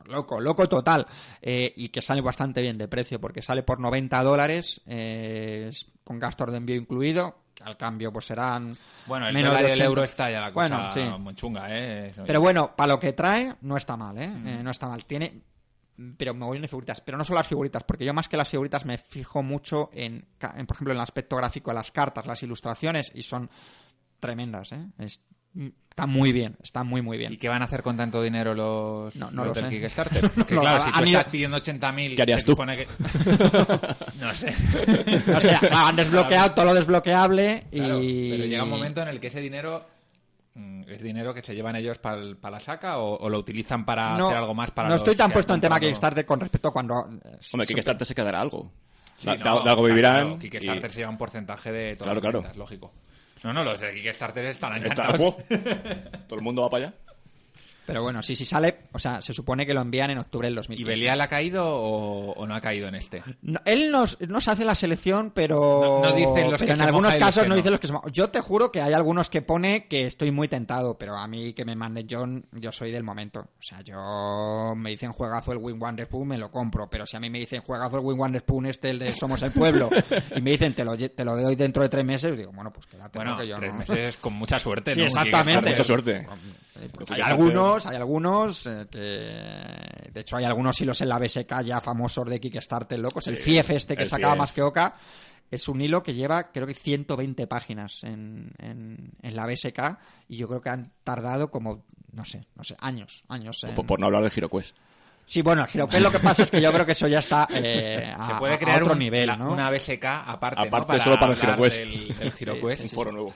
[0.07, 1.07] loco, loco total,
[1.42, 5.70] eh, y que sale bastante bien de precio, porque sale por 90 dólares, eh,
[6.03, 9.68] con gastos de envío incluido, que al cambio pues serán Bueno, el menos dólar de
[9.68, 9.85] y el 80.
[9.87, 11.23] euro está ya la cosa Bueno, sí.
[11.23, 12.12] muy chunga, ¿eh?
[12.27, 14.29] Pero bueno, para lo que trae, no está mal, ¿eh?
[14.29, 14.47] Mm.
[14.49, 15.05] Eh, no está mal.
[15.05, 15.40] Tiene.
[16.16, 17.01] Pero me voy de figuritas.
[17.03, 20.27] Pero no solo las figuritas, porque yo más que las figuritas me fijo mucho en,
[20.57, 23.49] en, por ejemplo, en el aspecto gráfico de las cartas, las ilustraciones, y son
[24.18, 24.87] tremendas, ¿eh?
[24.99, 25.25] Es-
[25.90, 27.33] está muy bien, está muy, muy bien.
[27.33, 29.79] ¿Y qué van a hacer con tanto dinero los, No, no los lo del sé.
[29.81, 30.31] Kickstarter?
[30.35, 32.17] Porque No, claro, si tú estás pidiendo 80.000...
[32.17, 32.55] ¿Qué harías tú?
[32.57, 32.88] que-
[34.21, 34.49] no sé.
[35.37, 37.79] O sea, claro, han desbloqueado todo lo desbloqueable y.
[37.79, 39.85] Claro, pero llega un momento en el que ese dinero...
[40.55, 42.17] mm, ¿Es dinero que se llevan ellos para
[42.51, 45.17] la saca o, o lo utilizan para No, hacer algo más para no los estoy
[45.17, 45.79] tan puesto en tema?
[45.79, 47.09] Kickstarter con respecto a cuando.
[47.25, 48.71] eh, Hombre, Kickstarter se quedará algo.
[49.17, 50.25] Sí, de algo vivirán.
[50.25, 52.57] claro, Kickstarter y- se lleva un porcentaje de todas Claro, claro.
[52.59, 52.93] lógico.
[53.44, 55.37] No, no, los de Kickstarter están Está- encantados.
[56.26, 56.94] Todo el mundo va para allá.
[57.87, 58.79] Pero bueno, sí, sí sale.
[58.92, 60.83] O sea, se supone que lo envían en octubre del 2015.
[60.83, 63.23] ¿Y Belial ha caído o, o no ha caído en este?
[63.42, 66.79] No, él nos, nos hace la selección, pero, No- no dicen los pero que en
[66.79, 67.57] se algunos casos no no.
[67.57, 67.94] dicen los que se.
[68.12, 71.53] Yo te juro que hay algunos que pone que estoy muy tentado, pero a mí
[71.53, 73.40] que me mande John, yo soy del momento.
[73.40, 77.16] O sea, yo me dicen juegazo el Wing Wonder Spoon, me lo compro, pero si
[77.16, 79.90] a mí me dicen juegazo el Wing Wonder Spoon este, el de Somos el Pueblo,
[80.37, 82.87] y me dicen te lo, te lo doy dentro de tres meses, digo, bueno, pues
[82.87, 84.94] quédate, Bueno, yo tres meses con mucha suerte.
[84.94, 85.07] Sí, ¿no?
[85.07, 85.61] Exactamente.
[85.70, 86.25] Mucha Kickstarter.
[86.27, 87.14] suerte.
[87.14, 90.10] Hay algunos, hay algunos eh, que.
[90.12, 93.26] De hecho, hay algunos hilos en la BSK ya famosos de Kickstarter locos.
[93.28, 94.38] el FIEF este que el sacaba FIEF.
[94.38, 94.94] más que Oca.
[95.50, 99.98] Es un hilo que lleva, creo que 120 páginas en, en, en la BSK.
[100.28, 103.22] Y yo creo que han tardado como, no sé, no sé, años.
[103.28, 104.76] años en- Por, por no hablar de HeroQuest.
[105.26, 107.48] Sí, bueno, el GiroQuest lo que pasa es que yo creo que eso ya está
[107.54, 109.52] eh, a, Se puede a crear otro un- nivel, ¿no?
[109.52, 110.60] una BSK aparte,
[111.00, 111.38] solo para el
[111.88, 112.82] del- del HeroQuest.
[112.84, 113.34] Un foro nuevo.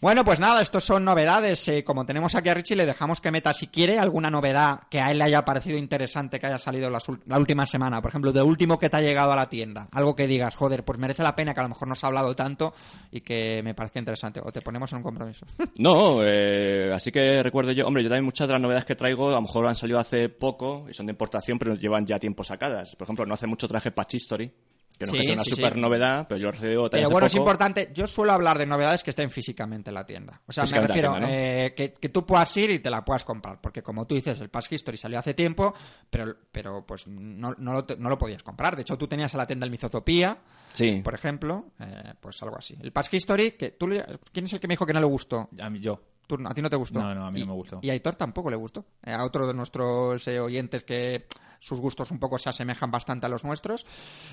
[0.00, 1.66] Bueno, pues nada, estos son novedades.
[1.68, 5.00] Eh, como tenemos aquí a Richie, le dejamos que meta, si quiere, alguna novedad que
[5.00, 8.02] a él le haya parecido interesante que haya salido la última semana.
[8.02, 9.88] Por ejemplo, de último que te ha llegado a la tienda.
[9.92, 12.08] Algo que digas, joder, pues merece la pena, que a lo mejor no se ha
[12.08, 12.74] hablado tanto
[13.10, 14.40] y que me parezca interesante.
[14.44, 15.46] O te ponemos en un compromiso.
[15.78, 19.28] No, eh, así que recuerdo yo, hombre, yo también muchas de las novedades que traigo
[19.28, 22.42] a lo mejor han salido hace poco y son de importación, pero llevan ya tiempo
[22.42, 22.96] sacadas.
[22.96, 24.50] Por ejemplo, no hace mucho traje Patch History,
[24.98, 25.80] que no Sí, es una sí, super sí.
[25.80, 27.90] novedad, pero yo lo he recibido también Pero bueno, es importante.
[27.94, 30.40] Yo suelo hablar de novedades que estén físicamente en la tienda.
[30.46, 31.32] O sea, me refiero la tienda, ¿no?
[31.34, 33.60] eh, que, que tú puedas ir y te la puedas comprar.
[33.60, 35.74] Porque como tú dices, el Pass History salió hace tiempo,
[36.08, 38.74] pero, pero pues no, no, lo, no lo podías comprar.
[38.76, 40.38] De hecho, tú tenías en la tienda el Mizotopía,
[40.72, 42.76] Sí, por ejemplo, eh, pues algo así.
[42.82, 45.06] El Pass History, que tú, le- ¿quién es el que me dijo que no le
[45.06, 45.48] gustó?
[45.60, 46.00] A mí, yo.
[46.26, 47.00] Tú- ¿A ti no te gustó?
[47.00, 47.78] No, no, a mí no Y- me gustó.
[47.82, 48.84] Y a Aitor tampoco le gustó.
[49.04, 51.26] Eh, a otro de nuestros eh, oyentes que
[51.60, 53.86] sus gustos un poco se asemejan bastante a los nuestros.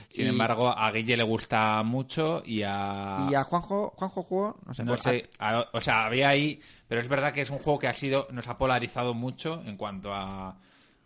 [0.09, 3.27] Sin Y- embargo, a Guille le gusta mucho y a...
[3.29, 6.59] Y a Juanjo, Juanjo jugó, no sé, No pues, sé, a- o sea, había ahí,
[6.87, 9.77] pero es verdad que es un juego que ha sido, nos ha polarizado mucho en
[9.77, 10.57] cuanto a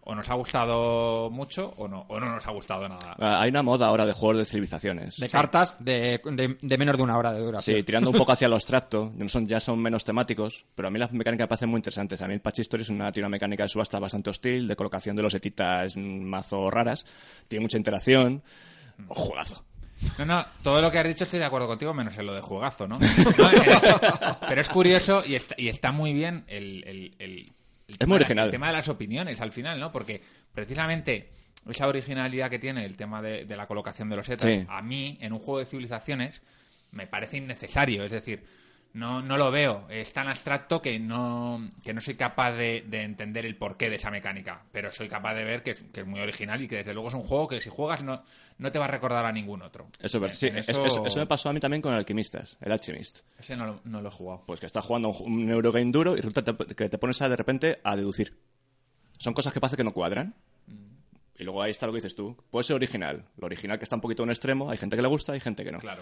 [0.09, 3.13] o nos ha gustado mucho o no, o no nos ha gustado nada.
[3.19, 5.17] Ah, hay una moda ahora de juegos de civilizaciones.
[5.17, 7.75] de cartas de, de- de menos de una hora de duración.
[7.75, 10.97] Sí, tirando un poco hacia lo abstracto, son, ya son menos temáticos, pero a mí
[10.97, 12.21] las mecánicas me parecen muy interesantes.
[12.21, 14.75] A mí el Patch History es una, tiene una mecánica de subasta bastante hostil, de
[14.77, 17.05] colocación de los etitas mm, mazo raras,
[17.49, 18.41] tiene mucha interacción.
[18.97, 19.65] Un juegazo.
[20.19, 22.39] No, no, todo lo que has dicho estoy de acuerdo contigo, menos en lo de
[22.41, 22.97] juegazo, ¿no?
[24.47, 27.53] pero es curioso y está, y está muy bien el, el, el,
[27.87, 28.45] es muy original.
[28.45, 29.91] el tema de las opiniones al final, ¿no?
[29.91, 30.21] Porque
[30.53, 31.29] precisamente
[31.69, 35.33] esa originalidad que tiene el tema de, la colocación de los setas, a mí, en
[35.33, 36.41] un juego de civilizaciones,
[36.91, 38.03] me parece innecesario.
[38.03, 38.43] Es decir,
[38.97, 39.85] no, no lo veo.
[39.89, 44.09] Es tan abstracto que no, que no soy capaz de, entender el porqué de esa
[44.09, 44.63] mecánica.
[44.71, 47.09] Pero soy capaz de ver que es, que es, muy original y que desde luego
[47.09, 48.23] es un juego que si juegas no,
[48.57, 49.87] no te va a recordar a ningún otro.
[49.99, 51.15] Eso, sí, eso...
[51.15, 53.19] me pasó a mí también con el Alquimistas, el Alchemist.
[53.39, 54.43] Ese no lo, he jugado.
[54.47, 56.43] Pues que estás jugando un, Eurogame duro y resulta
[56.75, 58.35] que te pones a, de repente a deducir.
[59.19, 60.33] Son cosas que pasa que no cuadran.
[60.65, 60.87] Mm.
[61.39, 62.35] Y luego ahí está lo que dices tú.
[62.49, 63.25] Puede ser original.
[63.37, 65.39] Lo original que está un poquito en un extremo, hay gente que le gusta, hay
[65.39, 65.77] gente que no.
[65.77, 66.01] Claro.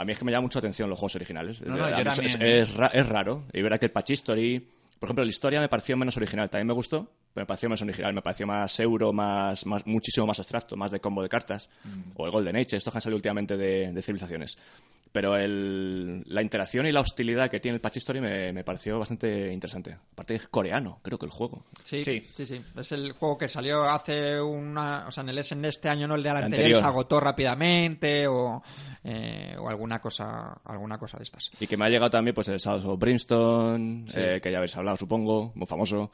[0.00, 1.60] A mí es que me llama mucha atención los juegos originales.
[1.60, 3.44] es, es, raro.
[3.52, 4.66] Y ver que el Patch History,
[4.98, 6.48] por ejemplo, la historia me pareció menos original.
[6.48, 8.12] También me gustó, me pareció menos original.
[8.14, 11.68] Me pareció más euro, más, más muchísimo más abstracto, más de combo de cartas.
[11.84, 12.12] Mm.
[12.16, 14.56] O el Golden Age, estos que han salido últimamente de civilizaciones.
[15.12, 18.96] Pero el, la interacción y la hostilidad que tiene el Patch Story me, me, pareció
[18.96, 19.96] bastante interesante.
[20.12, 21.64] Aparte es coreano, creo que el juego.
[21.82, 25.08] Sí, sí, sí, Es el juego que salió hace una...
[25.08, 28.28] O sea, en el SN este año, no el de la anterior, se agotó rápidamente
[28.28, 28.62] o,
[29.02, 31.50] eh, o alguna cosa alguna cosa de estas.
[31.58, 34.76] Y que me ha llegado también pues el Shadows of Brimstone, eh, que ya habéis
[34.76, 36.12] hablado, supongo, muy famoso.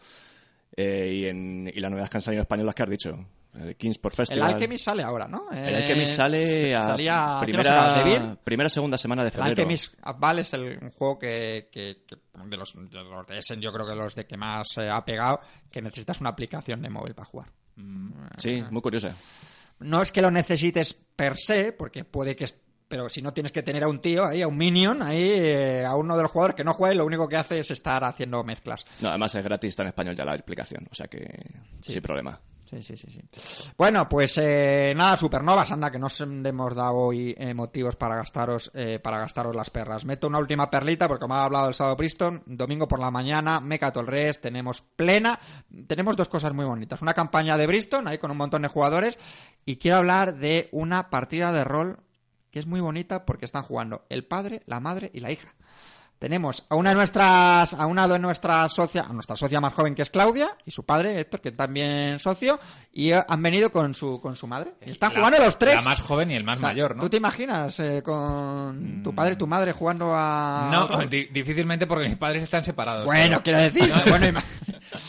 [0.75, 3.27] Eh, y, en, y las novedades que han salido españolas que has dicho.
[3.55, 4.51] Eh, Kings por Festival.
[4.51, 5.51] El Alchemist sale ahora, ¿no?
[5.51, 9.53] El Alchemist sale a primera, primera segunda semana de febrero.
[9.53, 13.61] El Alchemist Vale es el, un juego que, que, de, los, de los de Essen
[13.61, 17.15] yo creo que los de que más ha pegado, que necesitas una aplicación de móvil
[17.15, 17.49] para jugar.
[18.37, 19.15] Sí, muy curiosa.
[19.79, 22.47] No es que lo necesites per se, porque puede que
[22.89, 25.85] pero si no tienes que tener a un tío ahí, a un minion ahí, eh,
[25.85, 28.05] a uno de los jugadores que no juega y lo único que hace es estar
[28.05, 28.87] haciendo mezclas.
[29.01, 31.27] No, además es gratis, está en español ya la explicación, o sea que
[31.81, 32.41] sin problema.
[32.69, 33.21] Sí, sí, sí, sí.
[33.79, 38.17] Bueno, pues eh, nada, supernovas, anda, que no os hemos dado hoy eh, motivos para
[38.17, 38.73] gastaros,
[39.03, 40.05] para gastaros las perras.
[40.05, 43.61] Meto una última perlita, porque me ha hablado el sábado Priston, domingo por la mañana,
[43.61, 45.39] Mecha Res, tenemos plena,
[45.87, 47.03] tenemos dos cosas muy bonitas.
[47.03, 49.17] Una campaña de Bristol, ahí con un montón de jugadores,
[49.65, 52.01] y quiero hablar de una partida de rol
[52.59, 55.55] es muy bonita porque están jugando el padre, la madre y la hija.
[56.19, 59.95] Tenemos a una de nuestras, a una de nuestras socia, a nuestra socia más joven
[59.95, 62.59] que es Claudia y su padre Héctor que también socio
[62.93, 64.73] y han venido con su con su madre.
[64.81, 65.77] están jugando los tres.
[65.77, 67.03] La más joven y el más mayor, ¿no?
[67.03, 72.09] ¿Tú te imaginas eh, con tu padre y tu madre jugando a No, difícilmente porque
[72.09, 73.05] mis padres están separados.
[73.05, 74.41] Bueno, quiero decir, bueno,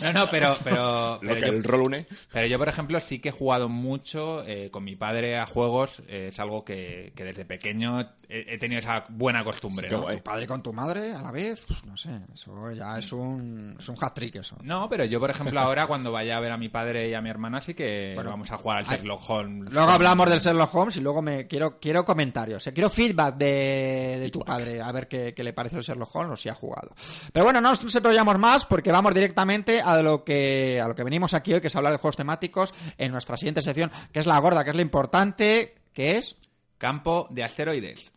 [0.02, 0.56] no, no, pero...
[0.64, 2.08] pero, Lo que el rol une.
[2.32, 6.02] Pero yo, por ejemplo, sí que he jugado mucho eh, con mi padre a juegos.
[6.08, 9.90] Eh, es algo que, que, desde pequeño he, tenido esa buena costumbre.
[9.90, 10.06] ¿no?
[10.06, 13.88] Tu padre con tu madre a la vez, no sé, eso ya es un, es
[13.90, 14.58] un hat-trick eso.
[14.64, 17.22] No, pero yo, por ejemplo, ahora cuando vaya a ver a mi padre y a
[17.22, 19.74] mi hermana sí que vamos a jugar al Sherlock Holmes.
[19.74, 22.70] Luego hablamos del Sherlock Holmes y luego me quiero quiero comentarios.
[22.74, 26.34] quiero feedback de, de tu padre, a ver qué, qué, le parece el Sherlock Holmes
[26.34, 26.92] o si ha jugado.
[27.32, 31.04] Pero bueno, no nos enrollamos más porque vamos directamente a lo que a lo que
[31.04, 34.26] venimos aquí hoy, que es hablar de juegos temáticos en nuestra siguiente sección, que es
[34.26, 36.36] la gorda, que es lo importante, que es
[36.78, 38.12] campo de asteroides.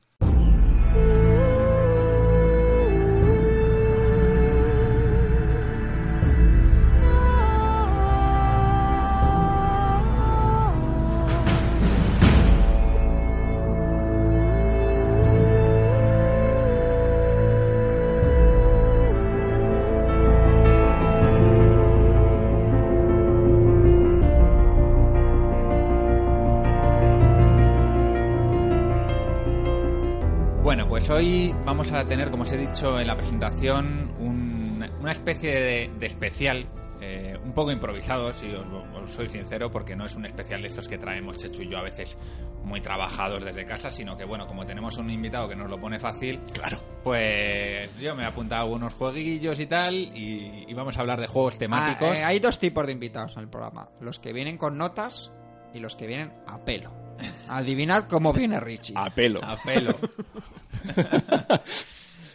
[31.64, 36.66] Vamos a tener, como os he dicho en la presentación, una especie de, especial,
[37.00, 40.88] eh, un poco improvisado, si os, soy sincero, porque no es un especial de estos
[40.88, 42.18] que traemos Chechu y yo a veces
[42.62, 45.98] muy trabajados desde casa, sino que, bueno, como tenemos un invitado que nos lo pone
[45.98, 51.20] fácil, claro, pues yo me he apuntado algunos jueguillos y tal, y, vamos a hablar
[51.20, 52.08] de juegos temáticos.
[52.10, 55.30] Ah, eh, hay dos tipos de invitados en el programa: los que vienen con notas
[55.74, 56.99] y los que vienen a pelo.
[57.48, 58.94] Adivinad cómo viene Richie.
[58.96, 59.40] A pelo.
[59.44, 59.96] A pelo.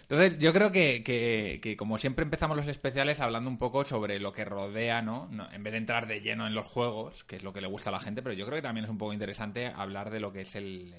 [0.07, 4.31] Entonces, yo creo que, que, como siempre empezamos los especiales hablando un poco sobre lo
[4.31, 5.27] que rodea, ¿no?
[5.51, 7.89] En vez de entrar de lleno en los juegos, que es lo que le gusta
[7.89, 10.31] a la gente, pero yo creo que también es un poco interesante hablar de lo
[10.31, 10.93] que es el,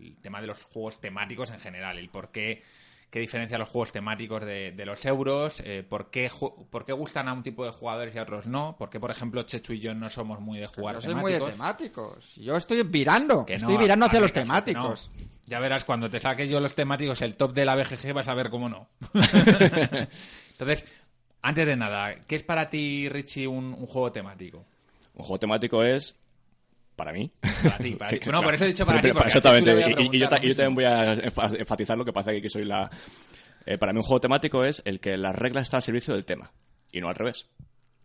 [0.00, 2.62] el tema de los juegos temáticos en general, el por qué
[3.10, 6.30] qué diferencia los juegos temáticos de, los euros, eh, por, qué,
[6.70, 9.10] por qué gustan a un tipo de jugadores y a otros no, por qué, por
[9.10, 12.34] ejemplo, Chechu y yo no somos muy de jugar yo soy muy de temáticos.
[12.36, 15.10] Yo estoy virando, estoy virando hacia los temáticos.
[15.46, 18.34] Ya verás, cuando te saques yo los temáticos, el top de la BGG, vas a
[18.34, 18.88] ver cómo no.
[20.50, 20.84] Entonces,
[21.40, 24.66] antes de nada, ¿qué es para ti, Richie, un, juego temático?
[25.14, 26.14] Un juego temático es
[26.98, 27.30] para mí.
[27.62, 28.30] Para ti, para ti.
[28.30, 29.08] No, por eso he dicho para ti.
[29.08, 29.94] Exactamente.
[30.12, 32.90] Y, yo, también voy a enfatizar lo que pasa aquí que soy la...
[33.64, 36.24] Eh, para mí un juego temático es el que las reglas están al servicio del
[36.24, 36.52] tema
[36.90, 37.46] y no al revés.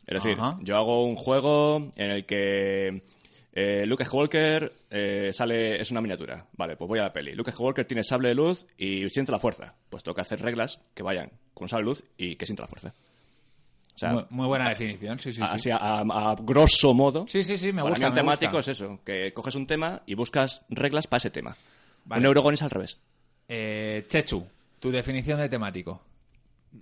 [0.06, 3.02] Es decir, yo hago un juego en el que
[3.54, 6.46] eh, Luke Skywalker eh, sale, es una miniatura.
[6.58, 7.34] Vale, pues voy a la peli.
[7.34, 9.76] Luke Skywalker tiene sable de luz y siente la fuerza.
[9.90, 12.68] Pues tengo que hacer reglas que vayan con sable de luz y que sienta la
[12.68, 12.94] fuerza
[14.30, 15.42] muy, buena definición, sí, sí.
[15.44, 17.26] Así, a, grosso modo.
[17.28, 18.08] Sí, sí, sí, me gusta.
[18.08, 21.56] Un temático es eso, que coges un tema y buscas reglas para ese tema.
[22.10, 22.98] Un Eurogon es al revés.
[23.48, 24.46] Eh, Chechu,
[24.80, 26.02] tu definición de temático.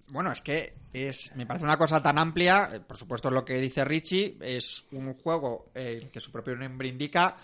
[0.08, 3.56] Bueno, es que es, me parece una cosa tan amplia, eh, por supuesto lo que
[3.56, 7.36] dice Richie, es un juego eh, que su propio nombre indica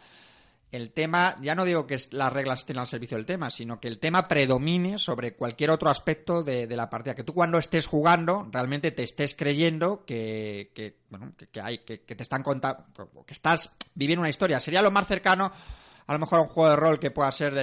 [0.72, 3.88] el tema, ya no digo que las reglas estén al servicio del tema, sino que
[3.88, 7.16] el tema predomine sobre cualquier otro aspecto de, la partida.
[7.16, 12.24] Que tú cuando estés jugando realmente te estés creyendo que, bueno, que, hay, que, te
[12.24, 12.86] están contando,
[13.26, 14.60] que estás viviendo una historia.
[14.60, 15.52] Sería lo más cercano
[16.08, 17.62] a lo mejor a un juego de rol que pueda ser de,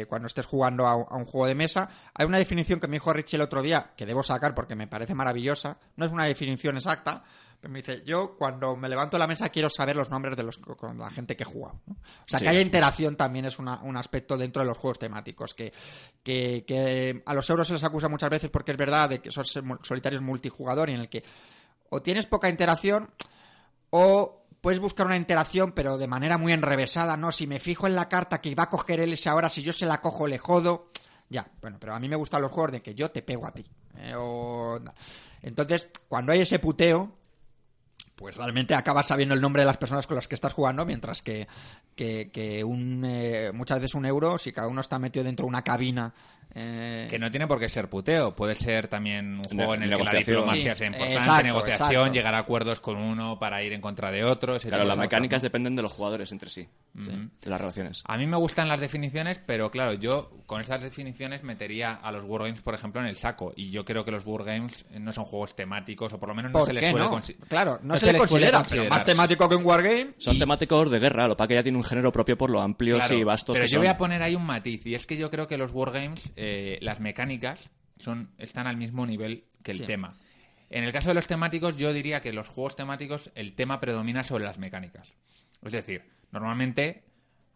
[0.00, 1.88] eh, cuando estés jugando a, un juego de mesa.
[2.14, 4.86] Hay una definición que me dijo Richie el otro día, que debo sacar porque me
[4.86, 5.76] parece maravillosa.
[5.96, 7.24] No es una definición exacta,
[7.62, 10.58] me dice, yo cuando me levanto de la mesa quiero saber los nombres de los,
[10.58, 11.72] con la gente que juega.
[11.72, 15.72] O sea, que haya interacción también es un aspecto dentro de los juegos temáticos, que,
[16.22, 19.44] que, a los euros se les acusa muchas veces porque es verdad de que son
[19.82, 21.24] solitarios multijugador y en el que
[21.90, 23.10] o tienes poca interacción
[23.90, 27.32] o puedes buscar una interacción pero de manera muy enrevesada, ¿no?
[27.32, 29.72] Si me fijo en la carta que va a coger él ese ahora, si yo
[29.72, 30.90] se la cojo le jodo.
[31.30, 33.52] Ya, bueno, pero a mí me gustan los juegos de que yo te pego a
[33.52, 33.64] ti.
[33.96, 34.14] ¿eh?
[35.42, 37.18] Entonces, cuando hay ese puteo,
[38.18, 41.22] pues realmente acabas sabiendo el nombre de las personas con las que estás jugando, mientras
[41.22, 41.46] que,
[41.94, 45.62] que, un, eh, muchas veces un euro, si cada uno está metido dentro de una
[45.62, 46.12] cabina
[46.54, 49.94] eh, que no tiene por qué ser puteo, puede ser también un juego en el
[49.94, 54.10] que la diplomacia sea importante, negociación, llegar a acuerdos con uno para ir en contra
[54.10, 54.58] de otro.
[54.58, 58.02] Claro, las mecánicas dependen de los jugadores entre sí, de las relaciones.
[58.06, 62.24] A mí me gustan las definiciones, pero claro, yo con esas definiciones metería a los
[62.24, 63.52] Wargames, por ejemplo, en el saco.
[63.54, 66.64] Y yo creo que los Wargames no son juegos temáticos, o por lo menos no
[66.64, 67.06] se les suele
[67.48, 70.14] Claro, no, se, les considera, más temático que un Wargame.
[70.18, 73.24] Son temáticos de guerra, lo que ya tiene un género propio por lo amplios y
[73.24, 75.56] vastos Pero yo voy a poner ahí un matiz, y es que yo creo que
[75.56, 80.14] los Wargames eh, las mecánicas son, están al mismo nivel que el tema.
[80.70, 84.22] En el caso de los temáticos, yo diría que los juegos temáticos, el tema predomina
[84.22, 85.12] sobre las mecánicas.
[85.64, 87.02] Es decir, normalmente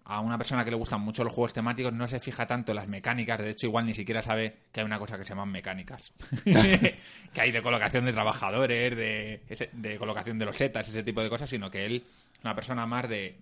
[0.04, 2.76] a una persona que le gustan mucho los juegos temáticos no se fija tanto en
[2.76, 5.52] las mecánicas, de hecho igual ni siquiera sabe que hay una cosa que se llaman
[5.52, 6.12] mecánicas,
[6.44, 11.28] que hay de colocación de trabajadores, de, de colocación de los setas, ese tipo de
[11.28, 13.38] cosas, sino que él es una persona más de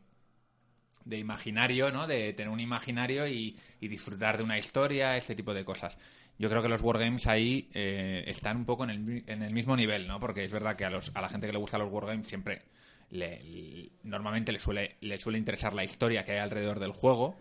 [1.05, 2.07] de imaginario, ¿no?
[2.07, 5.99] De tener un imaginario y, disfrutar de una historia, este tipo de cosas.
[6.39, 9.77] Yo creo que los wargames ahí eh, están un poco en el, en el, mismo
[9.77, 10.19] nivel, ¿no?
[10.21, 12.63] Porque es verdad que a, los, a la gente que le gusta los wargames siempre
[13.11, 17.37] le, normalmente le suele, le suele interesar la historia que hay alrededor del juego,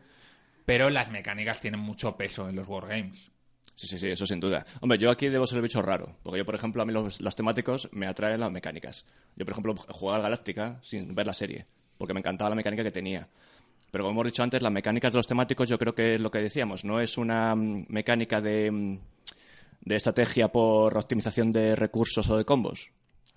[0.66, 3.32] pero las mecánicas tienen mucho peso en los wargames.
[3.76, 4.66] Sí, sí, sí, eso sin duda.
[4.82, 7.18] Hombre, yo aquí debo ser el bicho raro, porque yo, por ejemplo, a mí los,
[7.36, 9.06] temáticos me atraen las mecánicas.
[9.38, 11.66] Yo, por ejemplo, jugaba al Galáctica sin ver la serie,
[11.98, 13.30] porque me encantaba la mecánica que tenía.
[13.92, 16.30] Pero como hemos dicho antes, las mecánicas de los temáticos yo creo que es lo
[16.30, 19.00] que decíamos, no es una mm, mecánica de, mm,
[19.82, 22.92] de estrategia por optimización de recursos o de combos.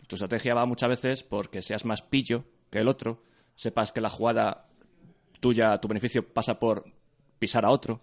[0.06, 3.22] Tu estrategia va muchas veces porque seas más pillo que el otro,
[3.54, 4.66] sepas que la jugada
[5.40, 6.84] tuya, tu beneficio pasa por
[7.38, 8.00] pisar a otro.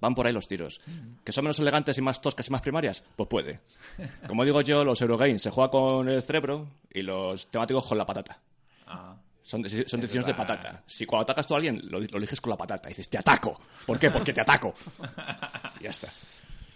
[0.00, 0.80] Van por ahí los tiros.
[1.24, 3.02] ¿Que son menos elegantes y más toscas y más primarias?
[3.14, 3.60] Pues puede.
[4.28, 8.04] Como digo yo, los Eurogames se juega con el cerebro y los temáticos con la
[8.04, 8.40] patata.
[8.86, 9.16] Ah.
[9.44, 10.82] Son, decisiones de patata.
[10.86, 12.88] Si cuando atacas tú a alguien, lo, eliges con la patata.
[12.88, 13.60] Y dices, te ataco.
[13.84, 14.10] ¿Por qué?
[14.10, 14.72] Porque te ataco.
[15.82, 16.08] ya está.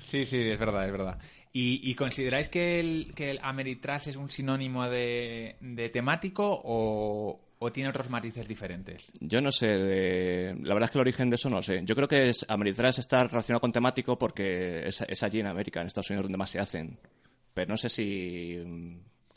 [0.05, 1.19] Sí, sí, es verdad, es verdad.
[1.51, 5.57] ¿Y, consideráis que el, que el Ameritrash es un sinónimo de,
[5.91, 7.41] temático o,
[7.73, 9.11] tiene otros matices diferentes?
[9.19, 10.55] Yo no sé.
[10.61, 11.81] La verdad es que el origen de eso no lo sé.
[11.85, 15.81] Yo creo que es, Ameritrash está relacionado con temático porque es, es allí en América,
[15.81, 16.99] en Estados Unidos, donde más se hacen.
[17.55, 18.63] Pero no sé si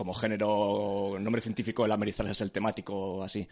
[0.02, 3.48] como género, nombre científico, el amerizales es el temático así.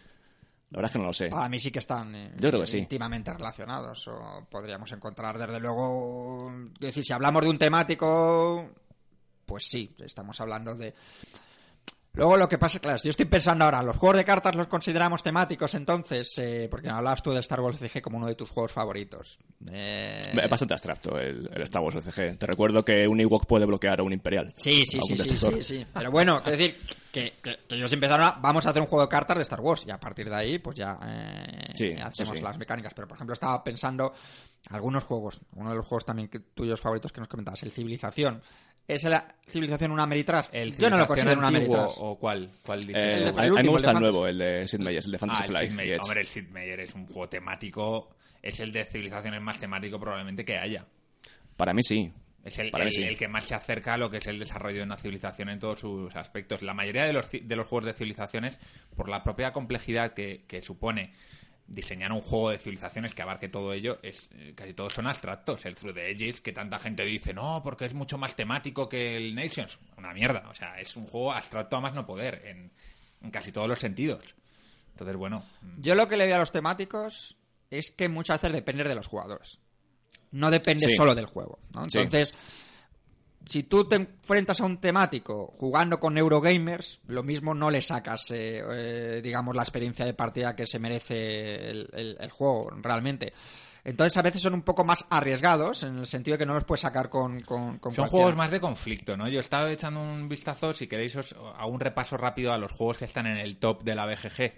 [0.70, 1.30] La verdad es que no lo sé.
[1.32, 2.78] A mí sí que están eh, Yo creo que sí.
[2.78, 4.08] íntimamente relacionados.
[4.08, 6.52] O podríamos encontrar, desde luego.
[6.74, 8.68] Es decir, si hablamos de un temático,
[9.46, 10.92] pues sí, estamos hablando de.
[12.12, 15.22] Luego lo que pasa, claro, yo estoy pensando ahora, los juegos de cartas los consideramos
[15.22, 18.72] temáticos, entonces, eh, porque hablabas tú de Star Wars CG como uno de tus juegos
[18.72, 19.38] favoritos.
[19.70, 20.32] Eh...
[20.50, 22.36] Bastante abstracto el, Star Wars CG.
[22.36, 24.52] Te recuerdo que un Ewok puede bloquear a un Imperial.
[24.56, 26.74] Sí, sí, sí, sí, sí, Pero bueno, es decir,
[27.12, 29.84] que, que, ellos empezaron a, vamos a hacer un juego de cartas de Star Wars
[29.86, 32.92] y a partir de ahí, pues ya eh, hacemos las mecánicas.
[32.92, 34.12] Pero por ejemplo, estaba pensando
[34.70, 38.42] algunos juegos, uno de los juegos también tuyos favoritos que nos comentabas, el Civilización.
[38.86, 40.48] ¿Es la civilización una Ameritrash?
[40.76, 41.94] Yo no lo considero una Ameritrash.
[41.98, 42.50] ¿O cuál?
[42.64, 45.42] cuál eh, a, mí me gusta el, nuevo, el de Sid Meier, el de Fantasy
[45.44, 46.00] ah, Flight.
[46.02, 48.10] Hombre, el Sid Meier es un juego temático,
[48.42, 50.86] es el de civilizaciones más temático probablemente que haya.
[51.56, 52.12] Para mí sí.
[52.42, 54.96] Es el, el, que más se acerca a lo que es el desarrollo de una
[54.96, 56.62] civilización en todos sus aspectos.
[56.62, 58.58] La mayoría de los, de los juegos de civilizaciones,
[58.96, 61.12] por la propia complejidad que, que supone
[61.70, 65.64] diseñar un juego de civilizaciones que abarque todo ello, es eh, casi todos son abstractos.
[65.64, 69.16] El Through the Edges, que tanta gente dice, no, porque es mucho más temático que
[69.16, 69.78] el Nations.
[69.96, 70.48] Una mierda.
[70.50, 74.34] O sea, es un juego abstracto a más no poder, en, casi todos los sentidos.
[74.90, 75.44] Entonces, bueno.
[75.62, 75.80] Mm.
[75.80, 77.36] Yo lo que le veo a los temáticos
[77.70, 79.58] es que muchas veces depende de los jugadores.
[80.32, 81.60] No depende solo del juego.
[81.74, 82.34] Entonces
[83.46, 88.30] si tú te enfrentas a un temático jugando con Eurogamers, lo mismo no le sacas,
[88.30, 93.32] eh, eh, digamos, la experiencia de partida que se merece el, juego realmente.
[93.82, 96.64] Entonces a veces son un poco más arriesgados en el sentido de que no los
[96.64, 97.40] puedes sacar con...
[97.40, 99.26] con, son juegos más de conflicto, ¿no?
[99.26, 102.98] Yo estaba echando un vistazo, si queréis, os, a un repaso rápido a los juegos
[102.98, 104.52] que están en el top de la BGG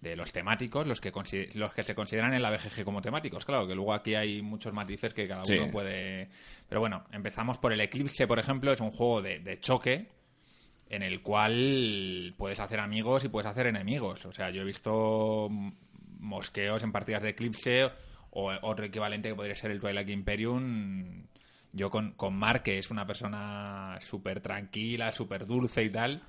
[0.00, 1.12] de los temáticos, los que,
[1.54, 3.44] los que se consideran en la BGG como temáticos.
[3.44, 6.28] Claro, que luego aquí hay muchos matices que cada uno puede...
[6.68, 10.08] Pero bueno, empezamos por el Eclipse, por ejemplo, es un juego de, choque
[10.88, 14.24] en el cual puedes hacer amigos y puedes hacer enemigos.
[14.24, 15.48] O sea, yo he visto
[16.20, 17.90] mosqueos en partidas de Eclipse
[18.30, 21.26] o otro equivalente que podría ser el Twilight Imperium.
[21.72, 26.22] Yo con, con Mark, que es una persona súper tranquila, súper dulce y tal,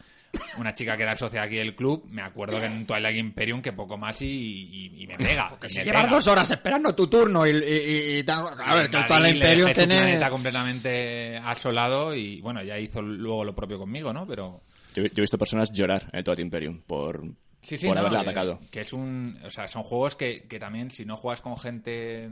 [0.58, 3.74] una chica que era socia aquí del club, me acuerdo que en Twilight Imperium que
[3.74, 5.50] poco más y, me pega.
[5.50, 9.72] Porque si llevas dos horas esperando tu turno y, y, a ver, que Twilight Imperium
[9.74, 10.14] tiene...
[10.14, 14.26] Está completamente asolado y bueno, ya hizo luego lo propio conmigo, ¿no?
[14.28, 14.62] Pero...
[14.96, 18.60] Yo, he visto personas llorar en Twilight Imperium por, por haberla atacado.
[18.72, 19.40] Que es un...
[19.44, 22.30] O sea, son juegos que, que también si no juegas con gente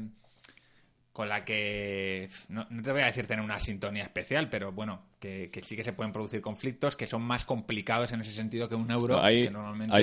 [1.18, 5.49] con la que no, te voy a decir tener una sintonía especial, pero bueno, que,
[5.63, 8.91] sí que se pueden producir conflictos que son más complicados en ese sentido que un
[8.91, 9.20] euro.
[9.20, 9.49] Ahí,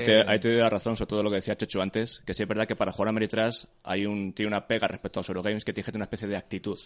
[0.04, 2.66] te, doy la razón sobre todo lo que decía Chechu antes, que sí es verdad
[2.66, 5.72] que para jugar a Ameritrash hay un, tiene una pega respecto a los Eurogames que
[5.72, 6.80] tiene una especie de actitud.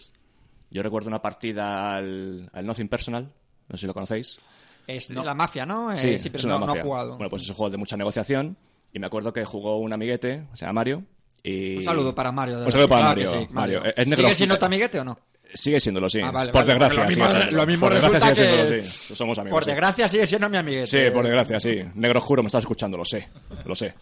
[0.69, 3.33] Yo recuerdo una partida al, al Nothing Personal,
[3.67, 4.39] no sé si lo conocéis.
[4.85, 5.97] Es la mafia, ¿no?
[5.97, 7.17] Sí, eh, pero no, he jugado.
[7.17, 8.57] Bueno, pues es un juego de mucha negociación
[8.93, 11.03] y me acuerdo que jugó un amiguete, o sea, Mario,
[11.43, 12.59] un saludo para Mario.
[12.59, 13.47] un saludo para Mario.
[13.51, 13.81] Mario.
[14.15, 15.19] ¿Sigue siendo tu amiguete o no?
[15.53, 16.19] Sigue siéndolo, sí.
[16.23, 17.49] Ah, por desgracia.
[17.51, 19.15] Lo mismo, por desgracia sigue sí.
[19.15, 19.57] Somos amigos.
[19.57, 20.87] Por desgracia sigue siendo mi amiguete.
[20.87, 21.81] Sí, por desgracia, sí.
[21.95, 23.27] Negro oscuro, me estás escuchando, lo sé.
[23.65, 23.95] Lo sé.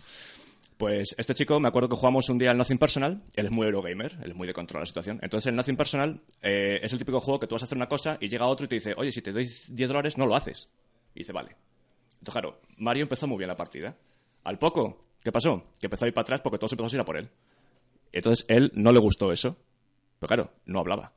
[0.77, 3.23] Pues este chico, me acuerdo que jugamos un día al Nothing Personal.
[3.33, 5.19] Él es muy Eurogamer, él es muy de control la situación.
[5.23, 7.87] Entonces, el Nothing Personal eh, es el típico juego que tú vas a hacer una
[7.87, 10.35] cosa y llega otro y te dice, oye, si te doy 10 dólares, no lo
[10.35, 10.69] haces.
[11.15, 11.55] Y dice, vale.
[12.19, 13.95] Entonces, claro, Mario empezó muy bien la partida.
[14.43, 15.65] Al poco, ¿qué pasó?
[15.77, 17.29] Que empezó a ir para atrás porque todos empezó a ir a por él.
[18.13, 19.57] Entonces él no le gustó eso.
[20.19, 21.11] Pero claro, no hablaba.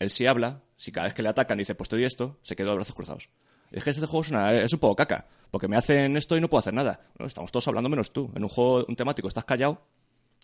[0.00, 2.56] Él sí habla, si cada vez que le atacan dice, pues te doy esto, se
[2.56, 3.28] quedó de brazos cruzados.
[3.70, 6.58] Es que este juego es, un poco caca, porque me hacen esto y no puedo
[6.58, 6.98] hacer nada.
[7.20, 8.32] estamos todos hablando menos tú.
[8.34, 9.86] En un juego un temático estás callado.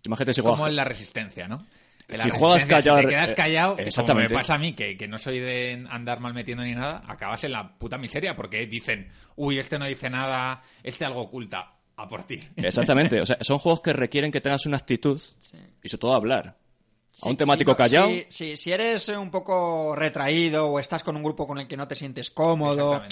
[0.05, 1.67] Imagínate si Como en la resistencia, ¿no?
[2.09, 2.99] si juegas callado.
[2.99, 4.29] Si te quedas callado, exactamente.
[4.29, 7.03] como me pasa a mí, que, que, no soy de andar mal metiendo ni nada,
[7.09, 11.78] acabas en la puta miseria, porque dicen, uy, este no dice nada, este algo oculta
[11.99, 12.41] a por ti.
[12.57, 13.21] Exactamente.
[13.21, 15.21] O sea, son juegos que requieren que tengas una actitud
[15.83, 16.57] y sobre todo hablar
[17.23, 18.09] a un temático callado.
[18.29, 21.89] Si, si, eres un poco retraído o estás con un grupo con el que no
[21.89, 23.03] te sientes cómodo,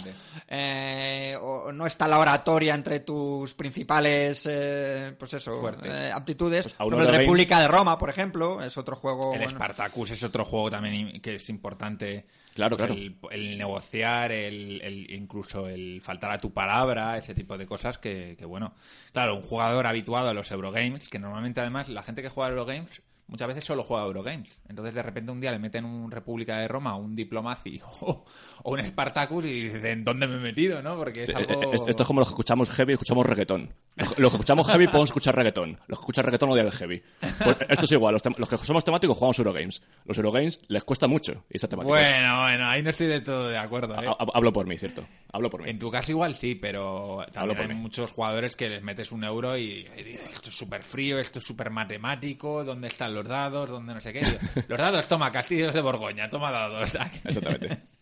[0.48, 6.74] eh, o no está la oratoria entre tus principales, eh, pues eso, eh, aptitudes.
[6.74, 9.34] Pues la República de Roma, por ejemplo, es otro juego.
[9.34, 12.26] El Spartacus es otro juego también que es importante.
[12.54, 12.94] Claro, claro.
[13.30, 18.46] El, negociar, el, incluso el faltar a tu palabra, ese tipo de cosas que, que,
[18.46, 18.74] bueno.
[19.12, 22.50] Claro, un jugador habituado a los Eurogames, que normalmente además la gente que juega a
[22.52, 24.60] Eurogames muchas veces solo juega Eurogames.
[24.68, 28.24] Entonces de repente un día le meten un República de Roma, un Diplomacy o,
[28.64, 30.82] un Spartacus y dicen, ¿dónde me he metido?
[30.82, 30.96] ¿no?
[30.96, 31.72] Porque es algo...
[31.72, 33.70] Esto es como los que escuchamos heavy y escuchamos reggaetón.
[33.96, 35.78] Los que escuchamos heavy podemos escuchar reggaetón.
[35.86, 37.02] Los que escuchan reggaetón odian el heavy.
[37.42, 38.14] Pues esto es igual.
[38.36, 39.82] Los, que somos temáticos jugamos Eurogames.
[40.04, 41.98] Los Eurogames les cuesta mucho esa temática.
[41.98, 43.94] Bueno, bueno, ahí no estoy de todo de acuerdo.
[44.02, 44.06] ¿eh?
[44.34, 45.06] Hablo por mí, ¿cierto?
[45.32, 45.70] Hablo por mí.
[45.70, 49.56] En tu caso igual sí, pero también hay muchos jugadores que les metes un euro
[49.56, 53.70] y, esto es súper frío, esto es súper matemático, ¿dónde están los dados?
[53.70, 54.20] ¿Dónde no sé qué?
[54.68, 56.94] Los dados, toma, castillos de Borgoña, toma dados.
[57.24, 57.78] Exactamente.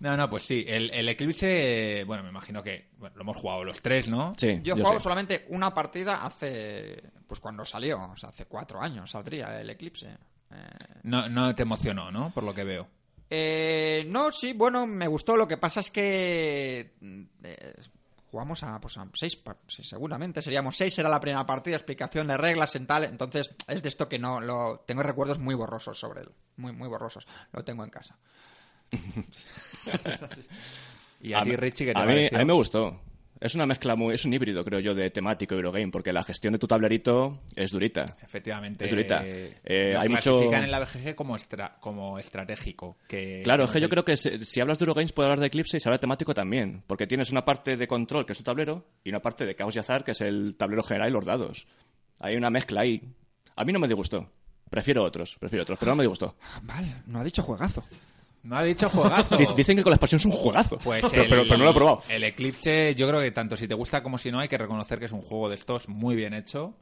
[0.00, 0.64] No, no, pues sí.
[0.66, 4.32] El, Eclipse, bueno, me imagino que lo hemos jugado los tres, ¿no?
[4.36, 4.60] Sí.
[4.62, 7.02] Yo he jugado solamente una partida hace.
[7.26, 10.08] Pues cuando salió, o sea, hace cuatro años saldría el Eclipse.
[10.08, 10.56] Eh,
[11.02, 12.30] no, no te emocionó, ¿no?
[12.30, 12.88] Por lo que veo.
[13.28, 15.36] Eh, no, sí, bueno, me gustó.
[15.36, 16.94] Lo que pasa es que.
[17.44, 17.74] Eh,
[18.30, 19.38] jugamos a, pues a seis,
[19.68, 23.88] seguramente seríamos seis, era la primera partida, explicación de reglas en tal, entonces es de
[23.88, 27.82] esto que no lo tengo recuerdos muy borrosos sobre él, muy muy borrosos, lo tengo
[27.82, 28.16] en casa.
[31.22, 33.00] y a, ti, Richie, ¿qué te a mí, a mí me gustó.
[33.40, 36.52] Es una mezcla muy, es un híbrido, creo yo, de temático Eurogame, porque la gestión
[36.52, 38.04] de tu tablerito es durita.
[38.22, 38.84] Efectivamente.
[38.84, 39.22] Es durita.
[39.26, 40.32] Eh, Eh, hay mucho.
[40.32, 42.98] clasifican en la BGG como, estra- como estratégico.
[43.08, 45.46] Que, Claro, es que yo creo que si, si hablas de Eurogames puede hablar de
[45.46, 48.38] Eclipse y se habla de temático también, porque tienes una parte de control, que es
[48.38, 51.12] tu tablero, y una parte de caos y azar, que es el tablero general y
[51.12, 51.66] los dados.
[52.20, 53.00] Hay una mezcla ahí.
[53.56, 54.30] A mí no me disgustó.
[54.68, 56.36] Prefiero otros, prefiero otros, pero no me disgustó.
[56.64, 57.82] Vale, no ha dicho juegazo.
[58.42, 59.36] No ha dicho juegazo.
[59.36, 61.64] Di- Dicen que con la expansión es un juegazo, Pues pero, el, pero- pero no
[61.64, 62.02] lo he probado.
[62.08, 64.98] El Eclipse, yo creo que tanto si te gusta como si no, hay que reconocer
[64.98, 66.74] que es un juego de estos muy bien hecho,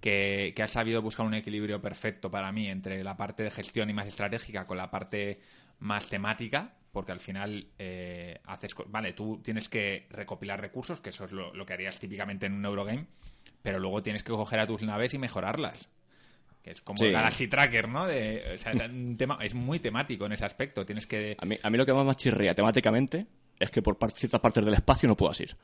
[0.00, 3.88] que, que ha sabido buscar un equilibrio perfecto para mí entre la parte de gestión
[3.90, 5.40] y más estratégica con la parte
[5.78, 8.74] más temática, porque al final eh, haces...
[8.88, 12.52] Vale, tú tienes que recopilar recursos, que eso es lo, lo que harías típicamente en
[12.54, 13.06] un Eurogame,
[13.62, 15.88] pero luego tienes que coger a tus naves y mejorarlas.
[16.62, 17.06] Que es como Sí.
[17.06, 18.06] el Galaxy Tracker, ¿no?
[18.06, 20.84] De, o sea, es, un tema, es muy temático en ese aspecto.
[20.84, 21.36] Tienes que...
[21.38, 23.26] A mí, a mí lo que más me chirría temáticamente
[23.58, 25.56] es que por par- ciertas partes del espacio no puedas ir.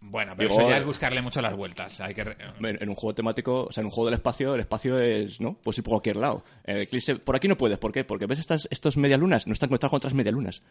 [0.00, 2.00] Bueno, pero Digo, eso ya eh, es buscarle mucho las vueltas.
[2.00, 2.22] Hay que...
[2.60, 5.54] En, un juego temático, o sea, en un juego del espacio, el espacio es, ¿no?
[5.54, 6.44] Puedes ir por cualquier lado.
[6.64, 8.04] El Eclipse, por aquí no puedes, ¿por qué?
[8.04, 10.62] Porque ves estas estos medialunas, no están conectados con otras medialunas.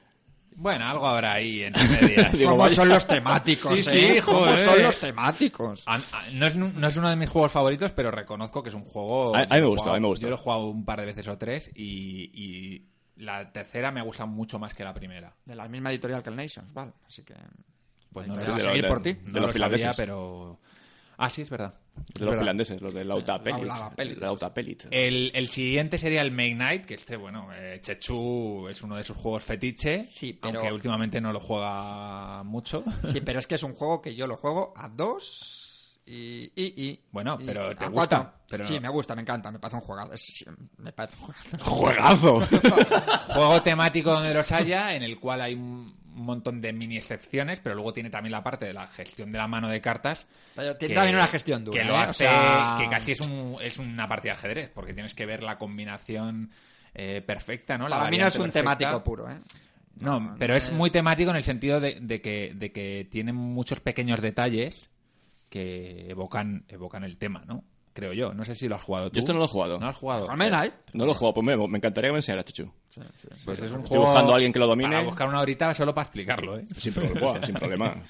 [0.60, 1.70] Bueno, algo habrá ahí
[2.01, 2.32] medias.
[2.38, 4.14] Digo, ¿Cómo son los temáticos, Sí, eh?
[4.16, 4.58] sí, ¿Cómo joder.
[4.60, 5.84] son los temáticos?
[5.86, 6.01] A- a-
[6.34, 9.36] No es, no es uno de mis juegos favoritos, pero reconozco que es un juego...
[9.36, 10.24] A- a mí me jugado- a mí me gustó.
[10.24, 12.86] Yo lo he jugado un par de veces o tres y, y
[13.18, 15.32] la tercera me gusta mucho más que la primera.
[15.45, 16.91] De la misma editorial que el Nations, vale.
[17.08, 17.36] Así que...
[18.12, 19.14] Pues no, lo- va a de seguir por ti.
[19.14, 20.60] de no los lo sabía, pero...
[21.20, 21.74] Ah, sí, es verdad.
[22.13, 23.63] De los finlandeses, los de Lauta Pelit.
[23.65, 24.53] Lauta.
[24.91, 29.03] El, el siguiente sería el Make Night, que este, bueno, eh, Chechu es uno de
[29.03, 32.83] sus juegos fetiche, Sí, pero- aunque últimamente no lo juega mucho.
[33.11, 36.43] Sí, pero es que es un juego que yo lo juego a dos y...
[36.55, 38.17] y, y Bueno, y pero ¿te a gusta?
[38.17, 38.33] cuatro.
[38.49, 40.13] Pero- Sí, me gusta, me encanta, me parece un juegazo.
[40.13, 40.45] es-
[40.77, 41.25] me parece un
[41.59, 42.39] juegazo.
[42.39, 42.41] ¡Juegazo!
[43.33, 47.76] juego temático donde los haya, en el cual hay un montón de mini excepciones, pero
[47.76, 50.28] luego tiene también la parte de la gestión de la mano de cartas.
[50.55, 51.97] Pero tiene también una gestión dura, Que lo ¿eh?
[51.97, 55.26] O hace, sea- que casi es, un, es una partida de ajedrez, porque tienes que
[55.26, 56.51] ver la combinación
[56.93, 57.88] eh, perfecta, ¿no?
[57.88, 58.59] La Para mí no es un perfecta.
[58.78, 59.38] temático puro, ¿eh?
[59.99, 63.80] No, pero es muy temático en el sentido de, de que, de que tiene muchos
[63.80, 64.89] pequeños detalles
[65.49, 67.63] que evocan, evocan el tema, ¿no?
[67.97, 68.31] Creo yo.
[68.31, 69.15] No sé si lo has jugado tú.
[69.15, 69.79] Yo esto no lo he jugado.
[69.79, 70.35] ¿No lo has jugado?
[70.35, 70.73] Night.
[70.93, 72.43] No lo he jugado, pues me, me encantaría que me enseñara.
[72.43, 74.89] Pues es un Estoy juego buscando a alguien que lo domine.
[74.95, 76.65] Para buscar una horita solo para explicarlo, ¿eh?
[76.77, 78.03] Sin problema, sin problema.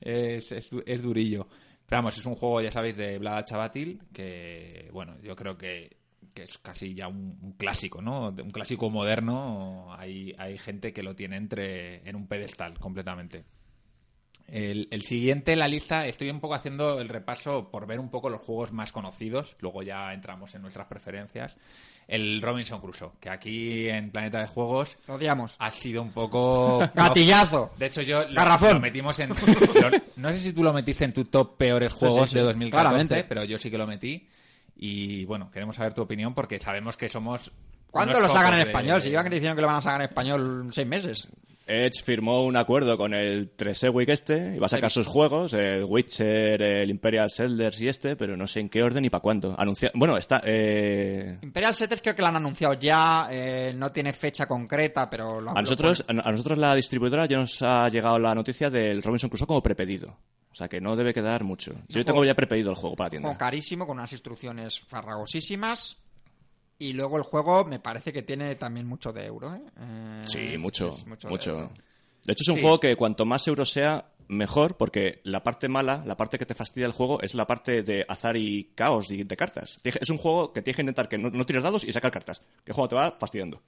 [0.00, 1.48] es, es, du- es durillo.
[1.84, 5.96] Pero vamos, es un juego, ya sabéis, de Vlada Chavatil, que, bueno, yo creo que,
[6.32, 8.28] que es casi ya un, un clásico, ¿no?
[8.28, 9.88] Un clásico moderno.
[9.98, 13.44] Hay, hay gente que lo tiene entre en un pedestal completamente.
[14.46, 18.10] El, el siguiente en la lista, estoy un poco haciendo el repaso por ver un
[18.10, 21.56] poco los juegos más conocidos, luego ya entramos en nuestras preferencias.
[22.06, 25.56] El Robinson Crusoe, que aquí en Planeta de Juegos odiamos.
[25.58, 26.78] ha sido un poco...
[26.94, 27.72] Gatillazo.
[27.78, 29.30] De hecho, yo lo, metimos en.
[29.30, 29.34] lo-
[30.16, 32.70] no sé si tú lo metiste en tu top peores juegos sí, de sí, 2014,
[32.82, 33.24] claramente.
[33.26, 34.28] pero yo sí que lo metí.
[34.76, 37.50] Y bueno, queremos saber tu opinión porque sabemos que somos.
[37.90, 39.02] ¿Cuándo lo sacan en pocos de- español?
[39.02, 41.28] Si llevan diciendo que lo van a sacar en español seis meses.
[41.66, 45.54] Edge firmó un acuerdo con el 3 Week este y va a sacar sus juegos,
[45.54, 49.22] el Witcher, el Imperial Settlers y este, pero no sé en qué orden y para
[49.22, 49.54] cuándo.
[49.58, 49.90] Anuncia...
[49.94, 50.42] Bueno, está...
[50.44, 51.38] Eh...
[51.42, 55.56] Imperial Setters creo que lo han anunciado ya, eh, no tiene fecha concreta, pero lo
[55.56, 59.46] A nosotros, a nosotros la distribuidora ya nos ha llegado la noticia del Robinson Crusoe
[59.46, 60.16] como prepedido.
[60.54, 61.74] O sea que no debe quedar mucho.
[61.88, 63.36] Yo tengo ya prepedido el juego para la tienda.
[63.36, 66.03] carísimo, con unas instrucciones farragosísimas.
[66.78, 69.62] Y luego el juego me parece que tiene también mucho de euro, ¿eh?
[69.78, 71.28] Eh, Sí, mucho, es mucho.
[71.28, 71.70] de euro.
[72.24, 72.60] De hecho, es un Sí.
[72.62, 76.54] juego que cuanto más euro sea, mejor, porque la parte mala, la parte que te
[76.54, 79.76] fastidia el juego, es la parte de azar y caos y de cartas.
[79.84, 82.40] Es un juego que tienes que intentar que no, no tires dados y sacar cartas.
[82.64, 83.62] Que el juego te va fastidiando.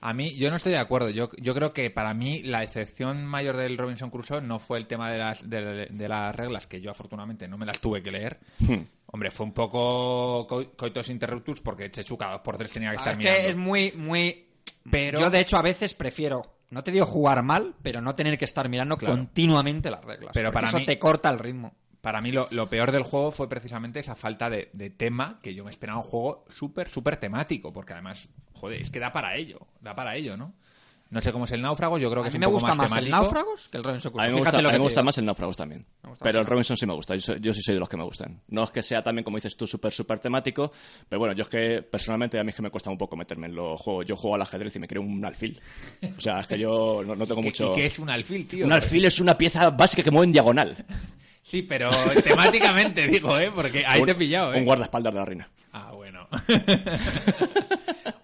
[0.00, 1.08] A mí, yo no estoy de acuerdo.
[1.10, 4.86] Yo, yo creo que para mí la excepción mayor del Robinson Crusoe no fue el
[4.86, 8.10] tema de las, de, de las reglas, que yo afortunadamente no me las tuve que
[8.10, 8.38] leer.
[8.60, 8.82] Hmm.
[9.06, 12.96] Hombre, fue un poco co- coitos interruptus porque Chechu cada dos por tres tenía que
[12.96, 13.48] La estar es que mirando.
[13.48, 14.46] es muy, muy...
[14.90, 18.38] Pero- Yo, de hecho, a veces prefiero, no te digo jugar mal, pero no tener
[18.38, 19.16] que estar mirando Claro.
[19.16, 20.32] continuamente las reglas.
[20.34, 21.74] Pero para eso mí- te corta el ritmo.
[22.00, 25.54] Para mí lo, lo peor del juego fue precisamente esa falta de, de tema que
[25.54, 29.36] yo me esperaba un juego súper, súper temático, porque además, joder, es que da para
[29.36, 30.52] ello, da para ello, ¿no?
[31.08, 32.54] No sé cómo es el náufrago, yo creo que A es mí un me poco
[32.66, 33.16] gusta más, el temático.
[33.16, 34.26] Náufragos que el Robinson A Crusoe.
[34.26, 35.04] mí me Fíjate gusta, lo a mí que me te gusta digo.
[35.06, 35.86] más el Náufragos también.
[36.02, 37.14] Me gusta Pero más el Robinson sí me gusta.
[37.14, 38.40] Yo, soy- yo sí soy de los que me gustan.
[38.48, 40.72] No es que sea también, como dices tú, súper, súper temático.
[41.08, 43.46] Pero bueno, yo es que personalmente a mí es que me cuesta un poco meterme
[43.46, 44.04] en los juegos.
[44.04, 45.60] Yo juego al ajedrez y me creo un alfil.
[46.18, 47.72] O sea, es que yo no, no tengo ¿Qué- mucho.
[47.72, 48.66] ¿Y qué es un alfil, tío?
[48.66, 50.84] Un alfil es una pieza básica que mueve en diagonal.
[51.40, 51.88] Sí, pero
[52.24, 53.52] temáticamente digo, ¿eh?
[53.54, 54.58] Porque ahí Un- te he pillado, ¿eh?
[54.58, 55.48] Un guardaespaldas de la reina.
[55.72, 56.26] Ah, bueno.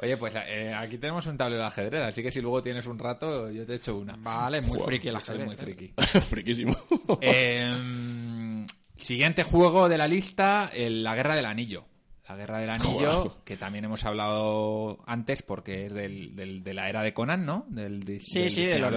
[0.02, 2.98] Oye, pues eh, aquí tenemos un tablero de ajedrez, así que si luego tienes un
[2.98, 4.16] rato, yo te echo una.
[4.16, 5.46] Vale, muy friki el ajedrez.
[5.46, 5.92] muy friki.
[6.28, 6.76] Friquísimo.
[7.20, 11.84] Em, siguiente juego de la lista, La Guerra del Anillo.
[12.28, 17.02] La Guerra del Anillo, que también hemos hablado antes porque es del, de la era
[17.02, 17.66] de Conan, ¿no?
[17.68, 18.96] Del, sí, sí, de los,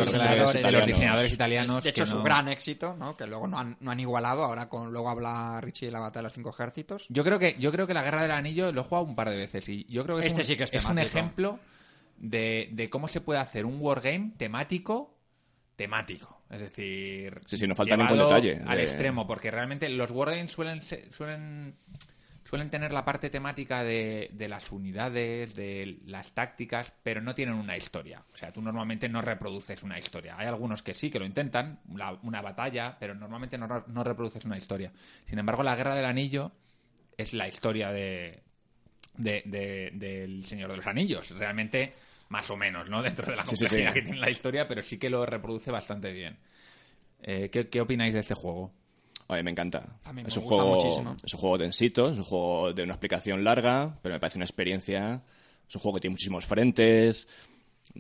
[0.86, 1.84] diseñadores, italianos.
[1.84, 3.18] De hecho, su gran éxito, ¿no?
[3.18, 4.44] Que luego no han, no han igualado.
[4.44, 7.08] Ahora con, luego habla Richie de la batalla de los cinco ejércitos.
[7.10, 9.32] Yo creo que yo creo que la Guerra del Anillo lo he jugado un par
[9.32, 11.60] de veces y yo creo que es, este un, sí que es, un ejemplo
[12.18, 15.16] de, de cómo se puede hacer un wargame temático
[15.76, 16.44] temático.
[16.50, 18.62] Es decir, sí, sí, no falta ningún detalle.
[18.66, 21.76] Al extremo, porque realmente los wargames suelen, suelen
[22.56, 27.76] suelen tener la parte temática de, las unidades, de las tácticas, pero no tienen una
[27.76, 28.24] historia.
[28.34, 30.38] O sea, tú normalmente no reproduces una historia.
[30.38, 34.58] Hay algunos que sí, que lo intentan, una batalla, pero normalmente no, no, reproduces una
[34.58, 34.90] historia.
[35.26, 36.54] Sin embargo, la Guerra del Anillo
[37.18, 38.42] es la historia de,
[39.18, 41.32] del Señor de los Anillos.
[41.32, 41.94] Realmente,
[42.30, 43.02] más o menos, ¿no?
[43.04, 46.38] Dentro de la complejidad que tiene la historia, pero sí que lo reproduce bastante bien.
[47.22, 48.72] Eh, ¿qué, ¿Qué opináis de este juego?
[49.28, 49.98] A mí me encanta.
[50.26, 50.78] es, un juego,
[51.24, 54.46] es un juego densito, es un juego de una explicación larga, pero me parece una
[54.46, 55.24] experiencia.
[55.68, 57.28] Es un juego que tiene muchísimos frentes,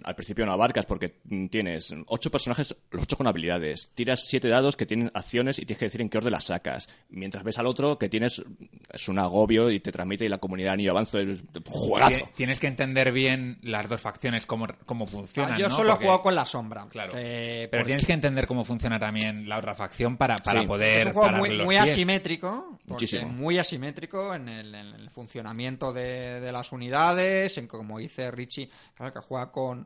[0.04, 3.92] al principio no abarcas porque tienes ocho personajes, los ocho con habilidades.
[3.94, 6.88] Tiras siete dados que tienen acciones y tienes que decir en qué orden las sacas.
[7.10, 8.44] Mientras ves al otro que tienes
[8.92, 12.30] es un agobio y te transmite y la comunidad ni avanzo es juegazo.
[12.36, 15.54] Tienes que entender bien las dos facciones cómo, cómo funcionan.
[15.54, 16.88] Ah, yo solo he jugado con la sombra.
[16.90, 17.14] Claro.
[17.14, 21.00] pero tienes que entender cómo funciona también la otra facción para, para poder.
[21.00, 22.80] Es un juego muy, asimétrico.
[22.86, 23.28] Muchísimo.
[23.30, 29.20] Muy asimétrico en el, funcionamiento de, de, las unidades, en como dice Richie, claro, que
[29.20, 29.86] juega con down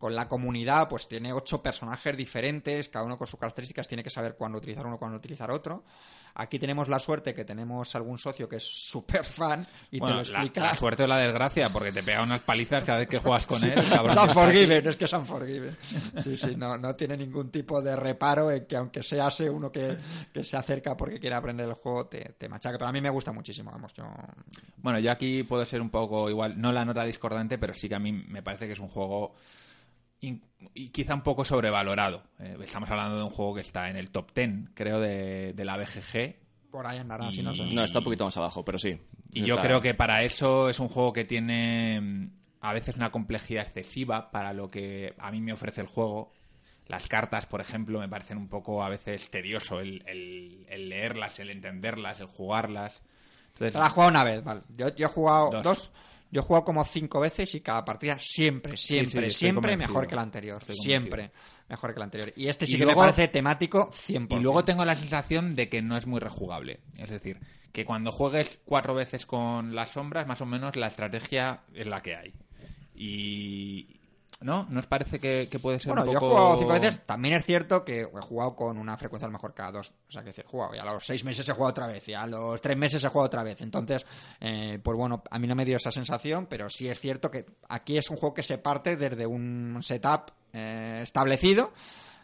[0.00, 4.10] con, la comunidad, pues tiene ocho personajes diferentes, cada uno con sus características, tiene que
[4.10, 5.84] saber cuándo utilizar uno, cuándo utilizar otro.
[6.34, 10.20] Aquí tenemos la suerte que tenemos algún socio que es súper fan y te lo
[10.20, 10.62] explica.
[10.62, 13.62] La, suerte o la desgracia, porque te pega unas palizas cada vez que juegas con
[13.64, 13.82] él.
[14.14, 15.76] San Forgiven, es que San Forgiven.
[16.22, 19.96] Sí, sí, no, no tiene ningún tipo de reparo en que aunque seas uno que,
[20.42, 22.78] se acerca porque quiere aprender el juego, te, te machaca.
[22.78, 24.04] Pero a mí me gusta muchísimo, vamos, yo...
[24.76, 27.96] Bueno, yo aquí puedo ser un poco igual, no la nota discordante, pero sí que
[27.96, 29.34] a mí me parece que es un juego
[30.20, 32.22] y quizá un poco sobrevalorado.
[32.38, 35.76] Eh, estamos hablando de un juego que está en el top 10, creo, de, la
[35.76, 36.70] BGG.
[36.70, 37.64] Por ahí andará, si no sé.
[37.64, 38.98] No, está un poquito más abajo, pero sí.
[39.32, 43.10] Y yo creo que para eso es un juego que tiene mm, a veces una
[43.10, 46.32] complejidad excesiva para lo que a mí me ofrece el juego.
[46.86, 50.02] Las cartas, por ejemplo, me parecen un poco a veces tedioso el,
[50.68, 53.02] leerlas, el entenderlas, el jugarlas.
[53.52, 54.62] Entonces, la he jugado una vez, vale.
[54.76, 55.92] Yo, he jugado dos
[56.30, 60.22] yo he jugado como cinco veces y cada partida siempre, siempre, siempre mejor que la
[60.22, 60.62] anterior.
[60.72, 61.32] Siempre
[61.68, 62.32] mejor que la anterior.
[62.36, 64.38] Y este sí que me parece temático 100%.
[64.38, 66.80] Y luego tengo la sensación de que no es muy rejugable.
[66.98, 67.38] Es decir,
[67.72, 72.00] que cuando juegues cuatro veces con las sombras, más o menos la estrategia es la
[72.00, 72.34] que hay.
[72.94, 73.99] Y,
[74.42, 74.66] ¿No?
[74.70, 76.20] ¿No os parece que, puede ser bueno, un poco...?
[76.20, 77.00] yo he jugado cinco veces.
[77.04, 79.92] También es cierto que he jugado con una frecuencia a lo mejor cada dos.
[80.08, 80.74] O sea, que decir, he jugado.
[80.74, 82.08] Y a los seis meses he jugado otra vez.
[82.08, 83.60] Y a los tres meses he jugado otra vez.
[83.60, 84.06] Entonces,
[84.40, 86.46] eh, pues bueno, a mí no me dio esa sensación.
[86.46, 90.30] Pero sí es cierto que aquí es un juego que se parte desde un setup
[90.54, 91.72] eh, establecido.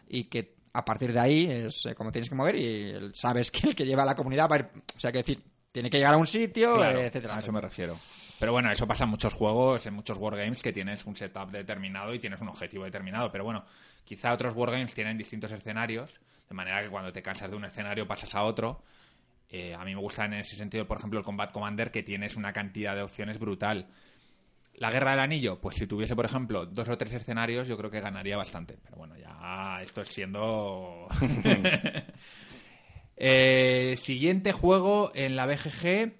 [0.09, 2.55] Y que a partir de ahí es eh, como tienes que mover.
[2.55, 4.69] Y sabes que el que lleva a la comunidad va a ir...
[4.95, 7.35] O sea, que decir, tiene que llegar a un sitio, etcétera.
[7.35, 7.95] A eso me refiero.
[8.39, 12.13] Pero bueno, eso pasa en muchos juegos, en muchos wargames, que tienes un setup determinado
[12.13, 13.31] y tienes un objetivo determinado.
[13.31, 13.65] Pero bueno,
[14.03, 18.07] quizá otros wargames tienen distintos escenarios, de manera que cuando te cansas de un escenario
[18.07, 18.83] pasas a otro.
[19.49, 22.35] Eh, a mí me gusta en ese sentido, por ejemplo, el Combat Commander, que tienes
[22.35, 23.87] una cantidad de opciones brutal.
[24.75, 27.89] La Guerra del Anillo, pues si tuviese, por ejemplo, dos o tres escenarios, yo creo
[27.89, 28.77] que ganaría bastante.
[28.83, 31.07] Pero bueno, ya esto es siendo...
[33.19, 36.13] Eh, siguiente juego en la BGG,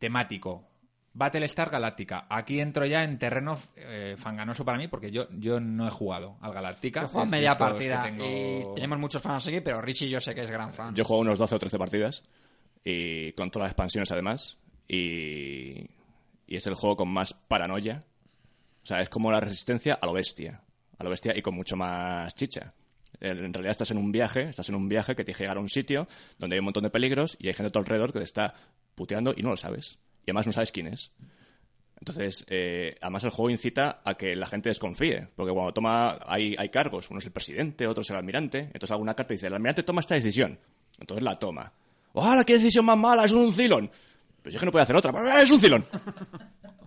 [0.00, 0.71] temático.
[1.14, 2.26] Battlestar Galáctica.
[2.28, 6.36] Aquí entro ya en terreno eh, fanganoso para mí porque yo, yo no he jugado
[6.40, 7.00] al Galáctica.
[7.00, 10.42] Yo he jugado media partida y tenemos muchos fans aquí, pero Richie yo sé que
[10.42, 10.94] es gran fan.
[10.94, 12.22] Yo jugado unos 12 o 13 partidas
[12.84, 14.56] y con todas las expansiones además
[14.88, 15.86] y,
[16.46, 18.04] y es el juego con más paranoia.
[18.82, 20.62] O sea, es como la resistencia a lo bestia.
[20.98, 22.72] A lo bestia y con mucho más chicha.
[23.20, 25.68] En realidad estás en un viaje, estás en un viaje que te llega a un
[25.68, 26.08] sitio
[26.38, 28.54] donde hay un montón de peligros y hay gente a tu alrededor que te está
[28.94, 31.12] puteando y no lo sabes y además no sabes quién es.
[31.98, 36.56] Entonces, eh, además el juego incita a que la gente desconfíe, porque cuando toma, hay,
[36.58, 39.54] hay cargos, uno es el presidente, otro es el almirante, entonces alguna carta dice, el
[39.54, 40.58] almirante toma esta decisión,
[40.98, 41.72] entonces la toma.
[42.14, 43.24] ¡Oh, qué decisión más mala!
[43.24, 43.88] ¡Es un cilón!
[44.42, 45.86] Pues es que no puede hacer otra, ¡es un cilón!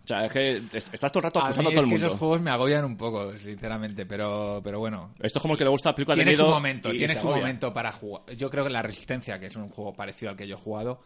[0.05, 2.05] O sea, es que estás todo el rato acusando a, todo el mundo.
[2.05, 5.15] esos juegos me agobian un poco, sinceramente, pero, pero bueno.
[5.19, 6.47] Esto es como el que le gusta la película de miedo.
[6.47, 8.35] momento, tienes un momento para jugar.
[8.35, 11.01] Yo creo que La Resistencia, que es un juego parecido al que yo he jugado,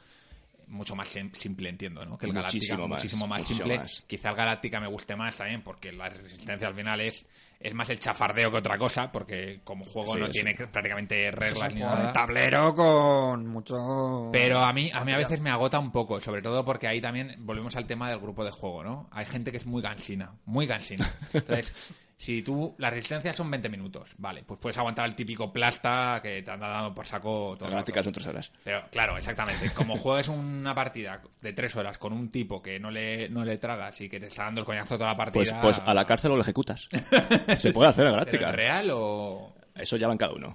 [0.70, 2.18] mucho más simple, entiendo, ¿no?
[2.18, 3.82] Que el Galáctica, muchísimo más, simple.
[4.08, 7.26] Quizá el Galáctica me guste más también, porque la resistencia al final es,
[7.60, 11.82] es más el chafardeo que otra cosa, porque como juego no tiene prácticamente reglas ni
[11.82, 12.08] nada.
[12.08, 14.30] De tablero con mucho.
[14.32, 17.02] Pero a mí, a mí a veces me agota un poco, sobre todo porque ahí
[17.02, 19.10] también volvemos al tema del grupo de juego, ¿no?
[19.12, 21.06] Hay gente que es muy gansina, muy gansina.
[21.34, 21.94] Entonces.
[22.20, 26.42] Si tú, la resistencia son 20 minutos, vale, pues puedes aguantar el típico plasta que
[26.42, 27.70] te han dado por saco todo.
[27.70, 28.52] La práctica son tres horas.
[28.62, 29.70] Pero claro, exactamente.
[29.72, 33.58] Como juegues una partida de tres horas con un tipo que no le, no le
[33.58, 35.40] tragas y que te está dando el coñazo toda la partida.
[35.40, 36.90] Pues, pues a la cárcel lo ejecutas.
[37.58, 38.52] Se puede hacer en Galáctica.
[38.52, 39.56] real o.?
[39.76, 40.52] Eso ya va en cada uno.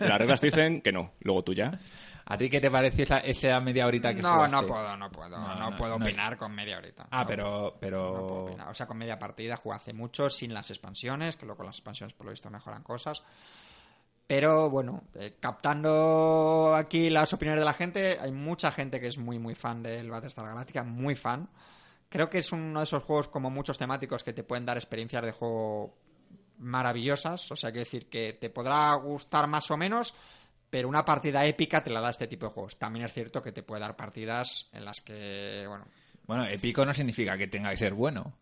[0.00, 1.78] Las reglas dicen que no, luego tú ya.
[2.26, 5.38] ¿A ti qué te parece esa, media horita que No, no puedo, no puedo.
[5.38, 7.06] No, puedo opinar con media horita.
[7.10, 7.76] Ah, pero...
[7.80, 8.44] pero...
[8.44, 11.76] O sea, con media partida jugué hace mucho sin las expansiones, que luego con las
[11.76, 13.22] expansiones por lo visto mejoran cosas.
[14.26, 19.18] Pero bueno, eh, captando aquí las opiniones de la gente, hay mucha gente que es
[19.18, 21.48] muy, muy fan del Battlestar Galactica, muy fan.
[22.08, 25.24] Creo que es uno de esos juegos como muchos temáticos que te pueden dar experiencias
[25.24, 25.94] de juego
[26.58, 27.50] maravillosas.
[27.50, 30.14] O sea, que decir que te podrá gustar más o menos,
[30.72, 32.78] pero una partida épica te la da este tipo de juegos.
[32.78, 35.84] También es cierto que te puede dar partidas en las que, bueno...
[36.24, 38.32] Bueno, épico no significa que tenga que ser bueno.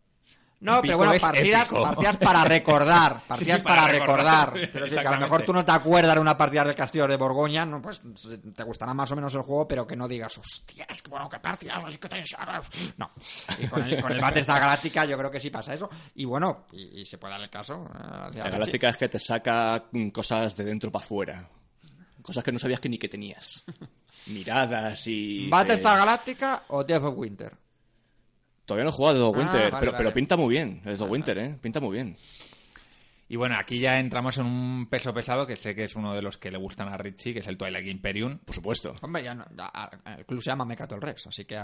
[0.61, 4.53] No, pero bueno, partidas, partidas para recordar, partidas para, recordar.
[4.73, 7.17] Pero que a lo mejor tú no te acuerdas de una partida del Castillo de
[7.17, 8.01] Borgoña, no, pues
[8.55, 11.41] te gustará más o menos el juego, pero que no digas, hostias, qué bueno, qué
[11.41, 12.25] partida, que
[12.97, 13.11] No.
[13.59, 15.91] Y con el, con el Battlestar Galáctica yo creo que sí pasa eso.
[16.15, 17.91] Y bueno, y, se puede dar el caso.
[17.93, 21.49] Eh, la Galáctica es que te saca cosas de dentro para afuera.
[22.23, 23.65] Cosas que no sabías que ni que tenías.
[24.27, 25.49] Miradas y...
[25.49, 27.53] ¿Battlestar Galáctica o Death of Winter?
[28.65, 30.83] Todavía no he jugado a Death of ah, Winter, pero, pero pinta muy bien.
[30.87, 31.57] Of Winter, ¿eh?
[31.61, 32.17] Pinta muy bien.
[33.31, 36.21] Y bueno, aquí ya entramos en un peso pesado que sé que es uno de
[36.21, 38.39] los que le gustan a Richie, que es el Twilight Imperium.
[38.39, 38.93] Por supuesto.
[39.03, 39.45] Hombre, ya no,
[40.19, 41.57] el club se llama Mecatol Rex, así que...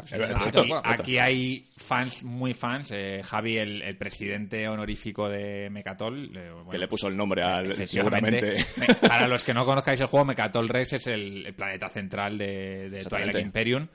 [0.85, 2.93] Aquí, hay fans, muy fans.
[2.93, 6.31] Eh, Javi, el, presidente honorífico de Mecatol.
[6.71, 7.75] que le puso el nombre al...
[7.85, 8.65] Seguramente.
[9.01, 13.45] Para los que no conozcáis el juego, Mecatol Rex es el, planeta central de, Twilight
[13.45, 13.89] Imperium.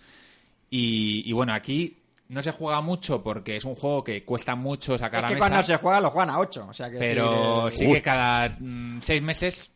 [0.69, 2.00] Y, y bueno, aquí
[2.31, 5.61] no se juega mucho porque es un juego que cuesta mucho sacar es que cuando
[5.61, 6.67] se juega lo juegan a 8.
[6.69, 9.71] O sea pero sí que cada 6 mm, meses,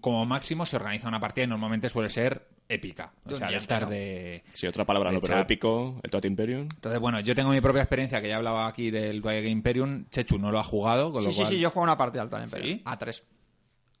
[0.00, 3.12] como máximo, se organiza una partida y normalmente suele ser épica.
[3.24, 4.42] O sea, de estar de.
[4.54, 6.62] Sí, otra palabra no, pero épico, el Twilight Imperium.
[6.62, 10.06] Entonces, bueno, yo tengo mi propia experiencia que ya hablaba aquí del Twilight Imperium.
[10.10, 11.20] Chechu no lo ha jugado.
[11.22, 12.80] sí, sí, sí, yo juego una partida al Twilight Imperium.
[12.86, 13.24] A 3.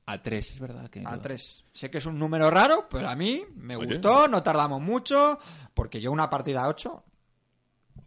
[0.06, 1.04] A 3, es verdad que.
[1.06, 1.64] A 3.
[1.72, 5.38] Sé que es un número raro, pero a mí me gustó, no tardamos mucho,
[5.74, 7.04] porque yo una partida a 8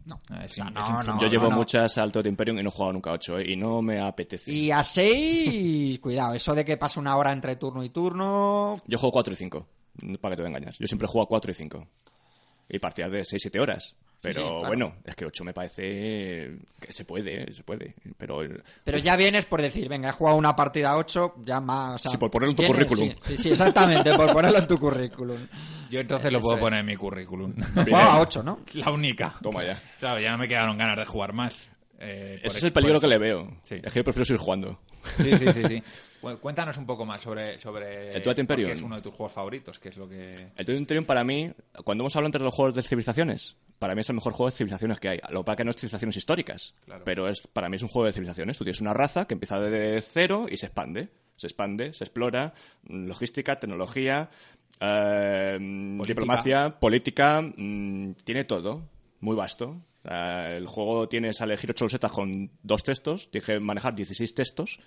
[0.04, 0.20] no.
[1.18, 3.52] yo llevo muchas al Totem Imperium y no he jugado nunca a 8, ¿eh?
[3.52, 4.52] y no me apetece.
[4.52, 8.80] Y a 6, cuidado, eso de que pasa una hora entre turno y turno.
[8.86, 9.66] Yo juego 4 y 5,
[10.20, 10.78] para que te engañas.
[10.78, 11.86] Yo siempre juego a 4 y 5.
[12.68, 13.94] Y partidas de 6-7 horas.
[14.22, 17.96] Pero bueno, es que 8 me parece que se puede, se puede.
[18.16, 18.40] Pero,
[18.84, 22.00] pero ya vienes por decir, venga, he jugado una partida 8, ya más.
[22.00, 23.10] sí, por ponerlo en tu currículum.
[23.24, 25.36] Sí, sí, exactamente, por ponerlo en tu currículum.
[25.90, 27.52] Yo entonces lo puedo poner en mi currículum.
[27.74, 28.60] Jugaba a 8, ¿no?
[28.74, 29.34] La única.
[29.42, 29.82] Toma ya.
[29.98, 31.68] Claro, ya no me quedaron ganas de jugar más.
[31.98, 33.58] Eh, Ese es el peligro que le veo.
[33.68, 34.80] Es que yo prefiero seguir jugando.
[35.20, 35.62] Sí, sí, sí.
[35.66, 35.82] sí.
[36.40, 38.70] cuéntanos un poco más sobre, sobre el Imperium.
[38.70, 40.30] es uno de tus juegos favoritos, que es lo que...
[40.56, 41.50] El Twilight Imperium para mí,
[41.84, 44.56] cuando hemos hablado entre los juegos de civilizaciones, para mí es el mejor juego de
[44.56, 45.18] civilizaciones que hay.
[45.30, 48.06] Lo que pasa que no es civilizaciones históricas, pero es para mí es un juego
[48.06, 48.56] de civilizaciones.
[48.56, 51.08] Tú tienes una raza que empieza de cero y se expande.
[51.34, 52.52] Se expande, se explora,
[52.86, 54.30] logística, tecnología,
[54.78, 55.58] eh,
[56.06, 58.82] diplomacia, política, mm, tiene todo,
[59.20, 59.82] muy vasto.
[60.04, 64.80] el juego tienes a elegir ocho losetas con dos textos, tienes que manejar 16 textos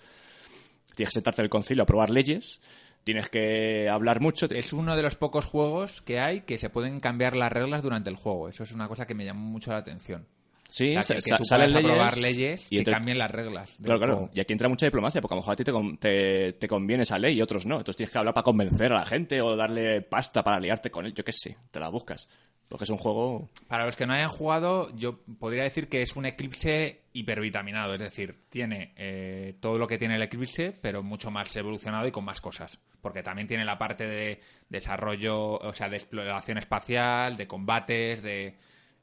[0.96, 2.62] tienes que sentarte en el concilio a probar leyes,
[3.04, 4.48] tienes que hablar mucho.
[4.50, 8.10] Es uno de los pocos juegos que hay que se pueden cambiar las reglas durante
[8.10, 8.50] el juego.
[8.50, 10.28] Eso es una cosa que me llamó mucho la atención.
[10.68, 10.96] Sí,
[11.44, 13.78] salen leyes, leyes y, cambien las reglas.
[13.82, 14.30] Claro, claro.
[14.34, 17.20] Y aquí entra mucha diplomacia, porque a lo mejor a ti te, te, conviene esa
[17.20, 17.76] ley y otros no.
[17.78, 21.06] Entonces tienes que hablar para convencer a la gente o darle pasta para liarte con
[21.06, 21.14] él.
[21.14, 22.28] Yo qué sé, te la buscas.
[22.70, 23.50] Porque es un juego.
[23.68, 27.94] Para los que no hayan jugado, yo podría decir que es un Eclipse hipervitaminado.
[27.94, 32.12] Es decir, tiene eh, todo lo que tiene el Eclipse, pero mucho más evolucionado y
[32.12, 32.80] con más cosas.
[33.02, 38.56] Porque también tiene la parte de desarrollo, o sea, de exploración espacial, de combates, de.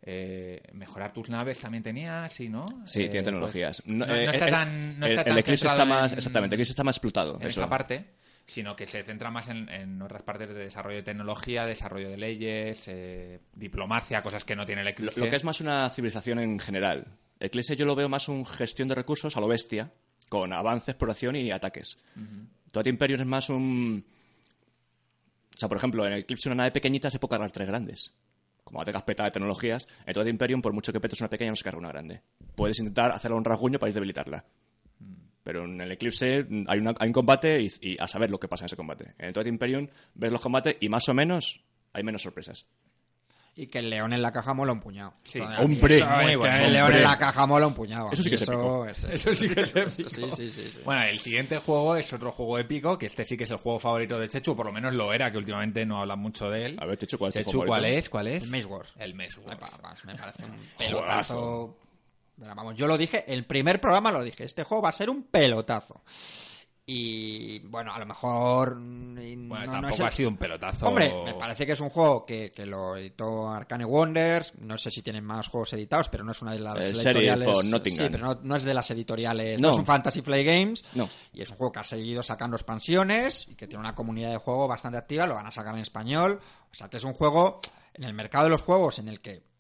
[0.05, 2.65] Eh, mejorar tus naves también tenía, sí, ¿no?
[2.85, 3.81] Sí, tiene eh, tecnologías.
[3.83, 6.97] Pues, no, está tan, no está el, Eclipse está más, exactamente, el Eclipse está más
[6.97, 7.39] explotado.
[7.41, 8.05] En esa parte
[8.53, 12.85] sino que se centra más en, otras partes de desarrollo de tecnología, desarrollo de leyes,
[12.87, 15.19] eh, diplomacia, cosas que no tiene el Eclipse.
[15.19, 17.07] Lo, que es más una civilización en general.
[17.41, 19.91] Eclipse yo lo veo más un gestión de recursos a lo bestia,
[20.29, 21.97] con avance, exploración y ataques.
[22.17, 24.05] Uh Imperium es más un...
[25.55, 28.15] O sea, por ejemplo, en Eclipse una nave pequeñita se puede cargar tres grandes.
[28.65, 31.57] como te peta de tecnologías, en Twilight Imperium, por mucho que petes una pequeña, no
[31.57, 32.23] se carga una grande.
[32.55, 34.45] Puedes intentar hacerle un rasguño para debilitarla.
[35.43, 38.67] Pero en el Eclipse hay, hay un combate y, a saber lo que pasa en
[38.67, 39.15] ese combate.
[39.19, 41.61] En el Twilight Imperium ves los combates y más o menos
[41.93, 42.67] hay menos sorpresas
[43.55, 45.15] y que el león en la caja mola un puñado.
[45.25, 48.11] Sí, hombre, el león en la caja mola un puñado.
[48.11, 48.87] Eso sí que es épico.
[48.87, 50.11] Eso sí que es épico.
[50.11, 53.51] Sí, sí, bueno, el siguiente juego es otro juego épico, que este sí que es
[53.51, 56.49] el juego favorito de Chechu, por lo menos lo era, que últimamente no hablan mucho
[56.49, 56.79] de él.
[56.81, 58.09] A ver, Chechu, ¿cuál es Chechu, ¿cuál es?
[58.09, 58.43] ¿Cuál es?
[58.45, 58.95] El Maze Wars.
[58.99, 59.59] El Maze Wars.
[60.07, 61.77] Me parece un pelotazo.
[62.37, 65.25] Vamos, yo lo dije, el primer programa lo dije, este juego va a ser un
[65.25, 66.03] pelotazo.
[66.85, 68.77] Y bueno, a lo mejor.
[68.77, 70.89] Mm, bueno, tampoco ha sido un pelotazo.
[70.89, 74.55] Hombre, me parece que es un juego que, que, lo editó Arcane Wonders.
[74.59, 77.57] No sé si tienen más juegos editados, pero no es una de las editoriales.
[77.85, 79.61] Sí, pero no, es de las editoriales.
[79.61, 79.71] No.
[79.71, 80.85] es un Fantasy Play Games.
[80.95, 81.09] No.
[81.33, 84.39] Y es un juego que ha seguido sacando expansiones y que tiene una comunidad de
[84.39, 85.29] juego bastante activa.
[85.29, 86.41] Lo van a sacar en español.
[86.71, 87.61] O sea que es un juego
[87.95, 89.52] en el mercado de los juegos en el que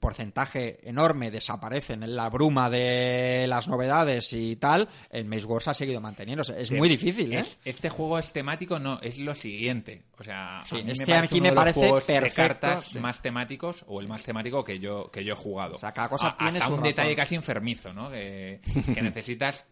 [0.00, 5.74] porcentaje enorme desaparecen en la bruma de las novedades y tal, el Maze Wars ha
[5.74, 6.60] seguido manteniéndose.
[6.60, 7.44] Es muy difícil, ¿eh?
[7.64, 10.02] Este juego es temático, no, es lo siguiente.
[10.18, 14.64] O sea, este aquí me parece perfecto, de cartas más temáticos o el más temático
[14.64, 15.74] que yo, que yo he jugado.
[15.76, 18.10] O sea, cada cosa tiene un detalle casi enfermizo, ¿no?
[18.18, 19.64] Que, necesitas...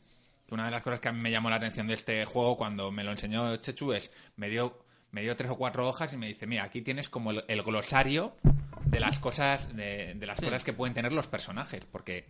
[0.48, 2.92] Una de las cosas que a mí me llamó la atención de este juego cuando
[2.92, 6.26] me lo enseñó Chechu es, me dio me dio tres o cuatro hojas y me
[6.26, 8.34] dice, mira, aquí tienes como el, glosario
[8.84, 12.26] de las cosas, de, las cosas que pueden tener los personajes, porque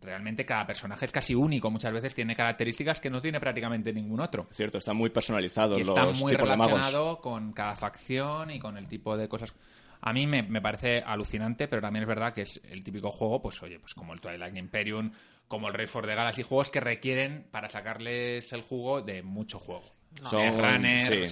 [0.00, 4.20] realmente cada personaje es casi único, muchas veces tiene características que no tiene prácticamente ningún
[4.20, 4.46] otro.
[4.50, 5.78] Cierto, está muy personalizado.
[5.78, 9.54] Y está muy relacionado con cada facción y con el tipo de cosas.
[10.00, 13.40] A mí me, me, parece alucinante, pero también es verdad que es el típico juego,
[13.40, 15.12] pues oye, pues como el Twilight Imperium,
[15.46, 19.60] como el Race for the Galaxy, juegos que requieren para sacarles el jugo de mucho
[19.60, 21.28] juego son, runner,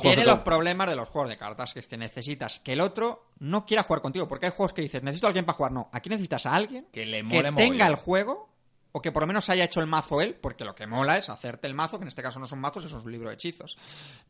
[0.00, 3.26] Tiene los problemas de los juegos de cartas, que es que necesitas que el otro
[3.40, 5.72] no quiera jugar contigo, porque hay juegos que dices, necesito a alguien para jugar.
[5.72, 7.22] No, aquí necesitas a alguien que, le
[7.56, 8.48] tenga el juego
[8.92, 11.30] o que por lo menos haya hecho el mazo él, porque lo que mola es
[11.30, 13.76] hacerte el mazo, que en este caso no son mazos, un libro de hechizos.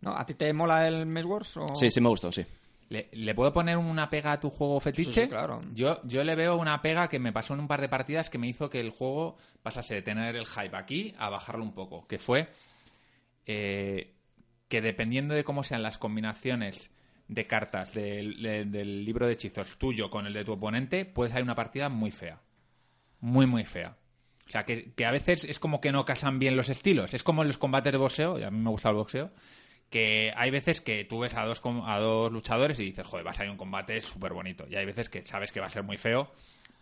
[0.01, 0.17] ¿No?
[0.17, 1.59] ¿A ti te mola el Maze Wars?
[1.75, 2.47] Sí, sí me gustó, sí.
[2.89, 5.23] ¿Le, puedo poner una pega a tu juego fetiche?
[5.23, 5.63] Sí, claro.
[5.73, 8.37] Yo, yo le veo una pega que me pasó en un par de partidas que
[8.37, 12.07] me hizo que el juego pasase de tener el hype aquí a bajarlo un poco,
[12.07, 12.51] que fue
[13.47, 14.15] eh,
[14.69, 16.91] que dependiendo de cómo sean las combinaciones
[17.29, 21.55] de cartas del, libro de hechizos tuyo con el de tu oponente, puede salir una
[21.55, 22.41] partida muy fea.
[23.21, 23.97] Muy, muy fea.
[24.47, 27.15] O sea, que, a veces es como que no casan bien los estilos.
[27.15, 29.31] Es como en los combates de boxeo, y a mí me gusta el boxeo,
[29.89, 33.31] que hay veces que tú ves a dos, a dos luchadores y dices, joder, va
[33.31, 34.67] a salir un combate súper bonito.
[34.69, 36.33] Y hay veces que sabes que va a ser muy feo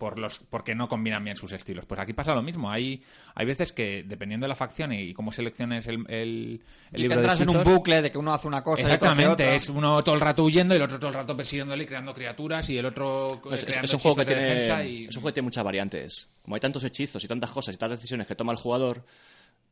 [0.00, 1.84] por los porque no combinan bien sus estilos.
[1.84, 2.70] Pues aquí pasa lo mismo.
[2.70, 3.02] Hay,
[3.34, 7.40] hay veces que, dependiendo de la facción y, cómo selecciones el, el, libro que entras
[7.40, 10.20] en un bucle de que uno hace una cosa Exactamente, y es uno todo el
[10.22, 13.42] rato huyendo y el otro todo el rato persiguiéndole y creando criaturas y el otro
[13.52, 15.04] es, creando un juego que tiene, y...
[15.04, 16.30] Es un juego que tiene muchas variantes.
[16.42, 19.04] Como hay tantos hechizos y tantas cosas y tantas decisiones que toma el jugador...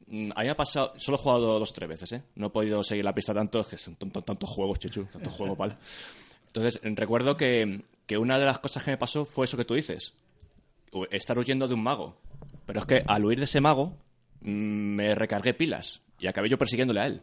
[0.09, 2.22] Mm, a mí me ha pasado, solo he jugado dos o tres veces, ¿eh?
[2.35, 5.57] No he podido seguir la pista tanto, es que son tantos juegos, chichu, tantos juegos,
[5.57, 5.76] ¿vale?
[6.47, 9.75] Entonces, recuerdo que, que una de las cosas que me pasó fue eso que tú
[9.75, 10.15] dices.
[11.11, 12.17] Estar huyendo de un mago.
[12.65, 13.99] Pero es que al huir de ese mago,
[14.41, 17.23] mm, me recargué pilas y acabé yo persiguiéndole a él.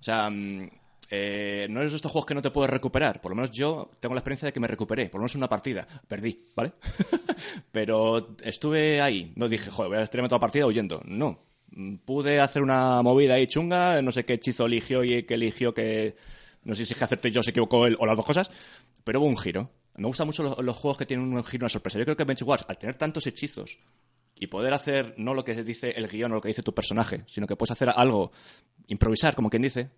[0.00, 0.68] O sea, mm,
[1.10, 3.20] eh, no es de estos juegos que no te puedes recuperar.
[3.20, 5.08] Por lo menos yo tengo la experiencia de que me recuperé.
[5.08, 5.86] Por lo menos una partida.
[6.08, 6.72] Perdí, ¿vale?
[7.72, 9.32] Pero estuve ahí.
[9.36, 11.00] No dije, joder, voy a estar toda la partida huyendo.
[11.04, 11.38] No.
[11.70, 14.02] Mm, pude hacer una movida ahí chunga.
[14.02, 16.16] No sé qué hechizo eligió y qué eligió que
[16.64, 18.50] no sé si es que acerté yo, se equivocó él o las dos cosas,
[19.04, 19.70] pero hubo un giro.
[19.96, 21.98] Me gustan mucho los, juegos que tienen un giro, una sorpresa.
[21.98, 23.78] Yo creo que Bench Wars, al tener tantos hechizos
[24.34, 27.24] y poder hacer no lo que dice el guion o lo que dice tu personaje,
[27.26, 28.30] sino que puedes hacer algo,
[28.86, 29.90] improvisar, como quien dice,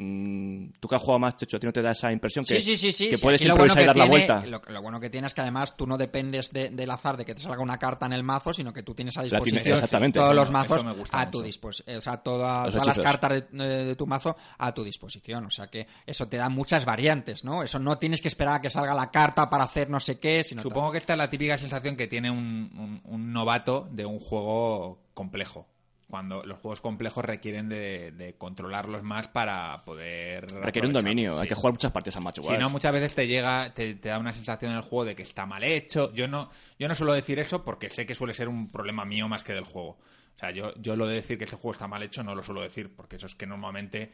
[0.00, 2.60] Mm, tú que has jugado más, Checho, a ti no te da esa impresión que,
[2.60, 4.44] que puedes improvisar y dar la vuelta.
[4.46, 7.42] Lo, bueno que tienes es que además tú no dependes del azar de que te
[7.42, 10.84] salga una carta en el mazo, sino que tú tienes a disposición todos los mazos
[11.10, 11.98] a tu disposición.
[11.98, 15.46] O sea, todas las cartas de, tu mazo a tu disposición.
[15.46, 17.64] O sea que eso te da muchas variantes, ¿no?
[17.64, 20.44] Eso no tienes que esperar a que salga la carta para hacer no sé qué.
[20.44, 25.00] Sino Supongo que esta es la típica sensación que tiene un novato de un juego
[25.12, 25.66] complejo
[26.08, 30.46] cuando los juegos complejos requieren de, controlarlos más para poder...
[30.62, 33.26] Requiere un dominio, hay que jugar muchas partidas a macho Si no, muchas veces te
[33.26, 36.12] llega, te, da una sensación en el juego de que está mal hecho.
[36.14, 39.28] Yo no, yo no suelo decir eso porque sé que suele ser un problema mío
[39.28, 39.98] más que del juego.
[40.36, 42.42] O sea, yo, yo lo de decir que este juego está mal hecho no lo
[42.42, 44.12] suelo decir porque eso es que normalmente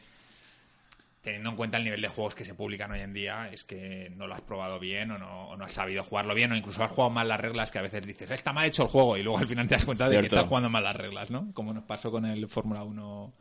[1.25, 4.11] teniendo en cuenta el nivel de juegos que se publican hoy en día, es que
[4.15, 6.91] no lo has probado bien o no, no has sabido jugarlo bien o incluso has
[6.91, 9.39] jugado mal las reglas que a veces dices, está mal hecho el juego y luego
[9.39, 11.51] al final te das cuenta de que estás jugando mal las reglas, ¿no?
[11.53, 13.33] Como nos pasó con el Fórmula 1.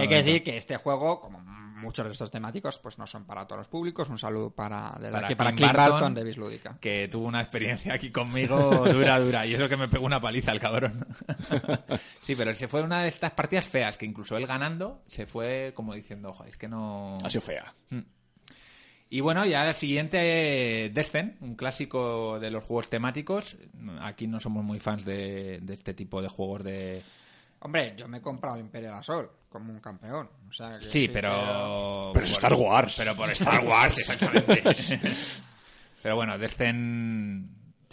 [0.00, 1.40] Hay que decir que este juego, como
[1.84, 4.08] muchos de estos temáticos pues no son para todos los públicos.
[4.08, 6.78] Un saludo para, de para, aquí, para Clint Barton, de Bislúdica.
[6.80, 8.56] Que tuvo una experiencia aquí conmigo
[8.92, 9.46] dura, dura.
[9.46, 11.06] Y eso que me pegó una paliza el cabrón.
[12.22, 15.72] sí, pero se fue una de estas partidas feas que incluso él ganando se fue
[15.74, 17.18] como diciendo, ojo, es que no...
[17.22, 17.74] Ha sido fea.
[17.90, 18.00] Mm.
[19.10, 23.56] Y bueno, ya el siguiente, Descent, un clásico de los juegos temáticos.
[24.00, 27.00] Aquí no somos muy fans de, este tipo de juegos de...
[27.64, 30.28] Hombre, yo me he comprado Imperial Assault como un campeón.
[30.80, 32.10] sí, pero...
[32.12, 32.96] Pero es Star Wars.
[32.98, 34.62] Pero por Star Wars, exactamente.
[36.02, 37.48] pero bueno, Descent...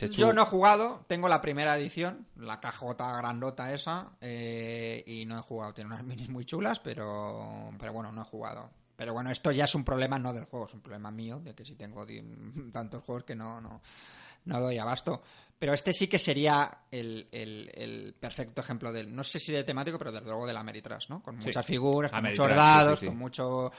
[0.10, 5.38] Yo no he jugado, tengo la primera edición, la cajota grandota esa, eh, y no
[5.38, 5.74] he jugado.
[5.74, 8.72] Tiene unas minis muy chulas, pero, pero bueno, no he jugado.
[8.96, 11.54] Pero bueno, esto ya es un problema no del juego, es un problema mío, de
[11.54, 12.06] que si tengo
[12.74, 13.82] tantos juegos que no, no,
[14.46, 15.22] no doy abasto.
[15.62, 20.12] Pero este sí que sería el, perfecto ejemplo del, no sé si de temático, pero
[20.12, 21.22] desde luego de la Meritras, ¿no?
[21.22, 23.72] Con muchas figuras, con muchos dados, con mucho,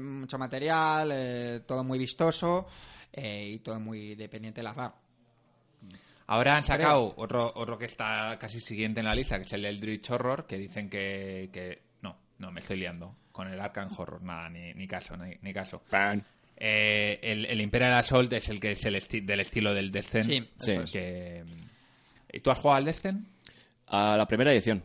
[0.00, 2.66] mucho material, eh, todo muy vistoso
[3.10, 4.92] eh, y todo muy dependiente del azar.
[6.26, 9.64] Ahora han sacado otro, otro que está casi siguiente en la lista, que es el
[9.64, 11.84] Eldritch Horror, que dicen que, que...
[12.02, 15.80] No, no, me estoy liando con el Arkham Horror, nada, ni, caso, ni, caso.
[16.60, 20.48] Eh, el, el, Imperial Assault es el que es el del estilo del Descent.
[20.56, 20.80] Sí,
[22.32, 23.24] ¿Y tú has jugado al Descent?
[23.86, 24.82] A la primera edición.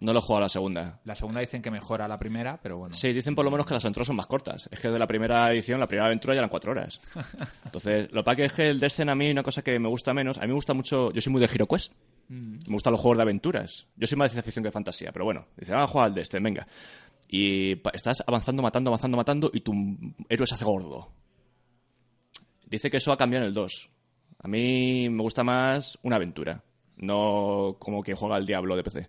[0.00, 1.00] No lo he jugado a la segunda.
[1.04, 2.92] La segunda dicen que mejora la primera, pero bueno.
[2.92, 4.68] Sí, dicen por lo menos que las aventuras son más cortas.
[4.72, 7.00] Es que de la primera edición, la primera aventura ya eran cuatro horas.
[7.64, 10.38] Entonces, lo que es que el Descent a mí, una cosa que me gusta menos,
[10.38, 11.92] a mí me gusta mucho, yo soy muy de HeroQuest.
[12.28, 12.56] Mm.
[12.66, 13.86] Me gustan los juegos de aventuras.
[13.94, 16.06] Yo soy más de ciencia ficción que de fantasía, pero bueno, dice, vamos a jugar
[16.08, 16.66] al Descent, venga
[17.32, 19.72] y estás avanzando, matando, avanzando, matando y tu
[20.28, 21.08] héroe se hace gordo.
[22.66, 23.90] Dice que eso ha cambiado en el 2.
[24.40, 26.62] A mí me gusta más una aventura,
[26.96, 29.08] no como que juega al Diablo de PC.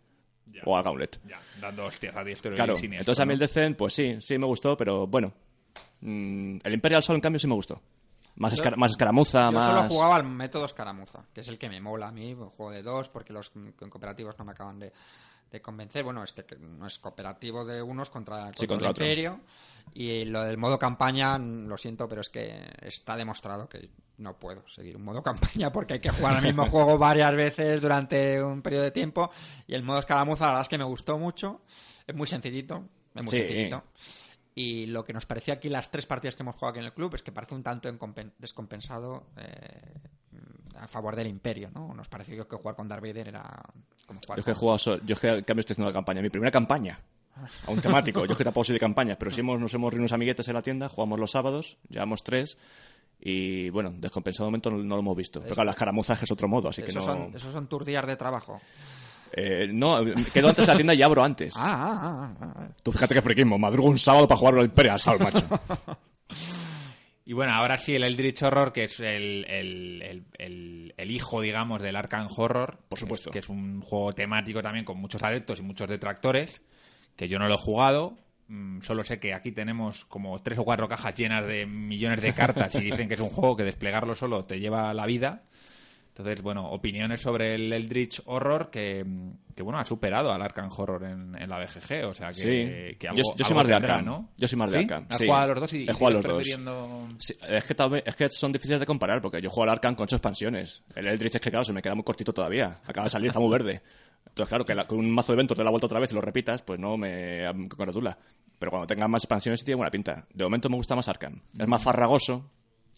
[0.65, 1.19] O al Gauntlet.
[1.27, 2.75] Ya, dando hostias a diestro claro.
[2.81, 5.33] y Entonces a mí el Descent, pues sí, sí me gustó, pero bueno.
[5.99, 7.81] Mm, el Imperial Sol, en cambio, sí me gustó.
[8.35, 9.65] Más, más escaramuza, más...
[9.65, 12.49] Yo solo jugaba al método escaramuza, que es el que me mola a mí, un
[12.51, 13.51] juego de dos, porque los
[13.89, 14.93] cooperativos no me acaban de,
[15.53, 16.03] de convencer.
[16.03, 19.39] Bueno, este que no es cooperativo de unos contra, contra, el Imperio.
[19.93, 24.67] Y lo del modo campaña, lo siento, pero es que está demostrado que no puedo
[24.67, 28.63] seguir un modo campaña porque hay que jugar al mismo juego varias veces durante un
[28.63, 29.29] periodo de tiempo.
[29.67, 31.61] Y el modo escaramuza, la verdad es que me gustó mucho.
[32.07, 32.83] Es muy sencillito.
[33.13, 33.83] Es muy sencillito.
[34.55, 36.93] Y lo que nos pareció aquí las tres partidas que hemos jugado aquí en el
[36.93, 37.89] club es que parece un tanto
[38.37, 39.93] descompensado eh,
[40.75, 41.93] a favor del imperio, ¿no?
[41.93, 43.63] Nos pareció que jugar con Darth Vader era
[44.05, 46.51] como jugar Yo que he jugado, yo que cambio estoy haciendo la campaña, mi primera
[46.51, 46.99] campaña,
[47.65, 50.03] a un temático, yo que tampoco soy de campaña, pero si hemos, nos hemos reunido
[50.03, 52.57] unos amiguetes en la tienda, jugamos los sábados, llevamos tres,
[53.19, 55.39] y bueno, descompensado momento no, lo hemos visto.
[55.39, 57.01] Pero claro, las caramuzas es otro modo, así que no...
[57.01, 58.59] Son, esos son tus días de trabajo.
[59.35, 61.53] Eh, no, quedo antes en la tienda y abro antes.
[61.57, 64.99] Ah, ah, ah, ah, Tú fíjate que friquismo, madrugo un sábado para jugar al Imperial
[64.99, 65.43] Sal, macho.
[67.25, 71.95] Y bueno, ahora sí, el Eldritch Horror, que es el, el, el, hijo, digamos, del
[71.95, 72.79] Arkham Horror.
[72.89, 73.31] Por supuesto.
[73.31, 76.61] Que es un juego temático también con muchos adeptos y muchos detractores,
[77.15, 78.17] que yo no lo he jugado.
[78.49, 82.33] Mm, solo sé que aquí tenemos como tres o cuatro cajas llenas de millones de
[82.33, 85.43] cartas y dicen que es un juego que desplegarlo solo te lleva la vida.
[86.15, 89.03] Entonces, bueno, opiniones sobre el Eldritch Horror que,
[89.63, 92.05] bueno, ha superado al Arkham Horror en, la BGG.
[92.05, 94.05] O sea, que, que algo, yo, soy más de Arkham.
[94.05, 94.29] ¿no?
[94.37, 95.07] Yo soy más de Arkham.
[95.09, 96.47] ¿Has jugado a los dos y, He jugado dos.
[97.49, 100.03] es, que tal es que son difíciles de comparar porque yo juego al Arkham con
[100.03, 100.83] ocho expansiones.
[100.95, 102.79] El Eldritch es que, claro, se me queda muy cortito todavía.
[102.85, 103.81] Acaba de salir, está muy verde.
[104.27, 106.21] Entonces, claro, que con un mazo de eventos te la vuelta otra vez y lo
[106.21, 108.15] repitas, pues no me congratula.
[108.59, 110.27] Pero cuando tengas más expansiones sí tiene buena pinta.
[110.31, 111.41] De momento me gusta más Arkham.
[111.57, 112.51] Es más farragoso,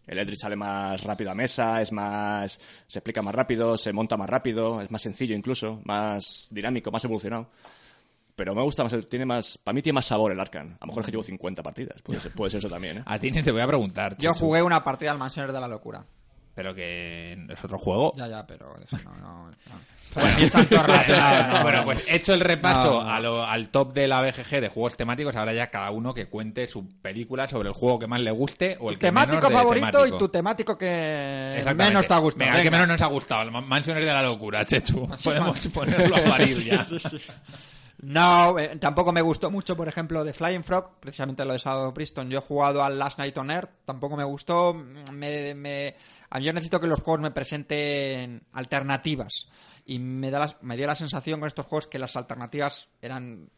[0.08, 2.60] el Eldritch sale más rápido a mesa, es más.
[2.88, 7.04] se explica más rápido, se monta más rápido, es más sencillo incluso, más dinámico, más
[7.04, 7.50] evolucionado.
[8.36, 10.74] Pero me gusta más, tiene más, para mí tiene más sabor el Arcan.
[10.74, 13.04] A lo mejor es que llevo 50 partidas, puede ser, puede ser eso también, ¿eh?
[13.06, 14.18] A ti te voy a preguntar.
[14.18, 16.06] Yo jugué una partida al Mansiones de la Locura.
[16.56, 18.14] Pero que es otro juego.
[18.16, 19.52] Ya, ya, pero no, no,
[21.62, 25.70] Bueno, pues hecho el repaso al top de la BGG de juegos temáticos, ahora ya
[25.70, 28.98] cada uno que cuente su película sobre el juego que más le guste o el
[28.98, 32.46] que temático menos favorito y tu temático que menos te ha gustado.
[32.46, 35.08] Venga, el que menos nos ha gustado, el Mansiones de la locura, Chechu.
[35.24, 36.86] Podemos ponerlo a parir ya.
[38.02, 41.94] No, eh, tampoco me gustó mucho, por ejemplo, de Flying Frog, precisamente lo de Shadow
[41.94, 42.30] Priston.
[42.30, 44.74] Yo he jugado al Last Night on Earth, tampoco me gustó.
[44.74, 45.96] Me, me,
[46.42, 49.50] yo necesito que los juegos me presenten alternativas.
[49.86, 53.50] Y me, da me dio la sensación con estos juegos que las alternativas eran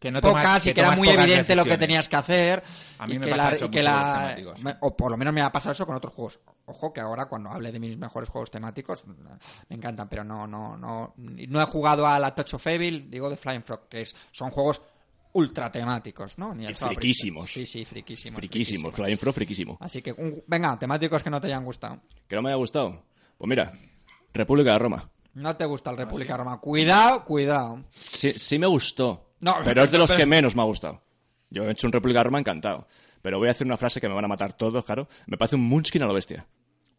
[0.00, 2.62] que no pocas y que era muy evidente lo que tenías que hacer.
[2.98, 4.36] A mí me pasa eso que la,
[4.80, 6.40] O por lo menos me ha pasado eso con otros juegos.
[6.66, 10.76] Ojo que ahora cuando hable de mis mejores juegos temáticos me encantan, pero no no
[10.76, 14.16] no no he jugado a la Touch of Evil, digo de Flying Frog, que es
[14.32, 14.82] son juegos
[15.34, 16.54] ultra temáticos, ¿no?
[16.54, 17.50] Ni friquísimos.
[17.50, 18.38] Sí, sí, friquísimos.
[18.38, 19.76] Friquísimos, Flying Pro friquísimo.
[19.80, 20.14] Así que,
[20.46, 22.00] venga, temáticos que no te hayan gustado.
[22.26, 23.04] ¿Que no me haya gustado?
[23.36, 23.72] Pues mira,
[24.32, 25.10] República de Roma.
[25.34, 26.60] No te gusta el República de Roma.
[26.60, 27.84] Cuidado, cuidado.
[27.90, 29.34] Sí, sí me gustó.
[29.40, 31.02] No, pero es de los que menos me ha gustado.
[31.50, 32.86] Yo he hecho un República de Roma encantado.
[33.20, 35.08] Pero voy a hacer una frase que me van a matar todos, claro.
[35.26, 36.46] Me parece un Munchkin a lo bestia.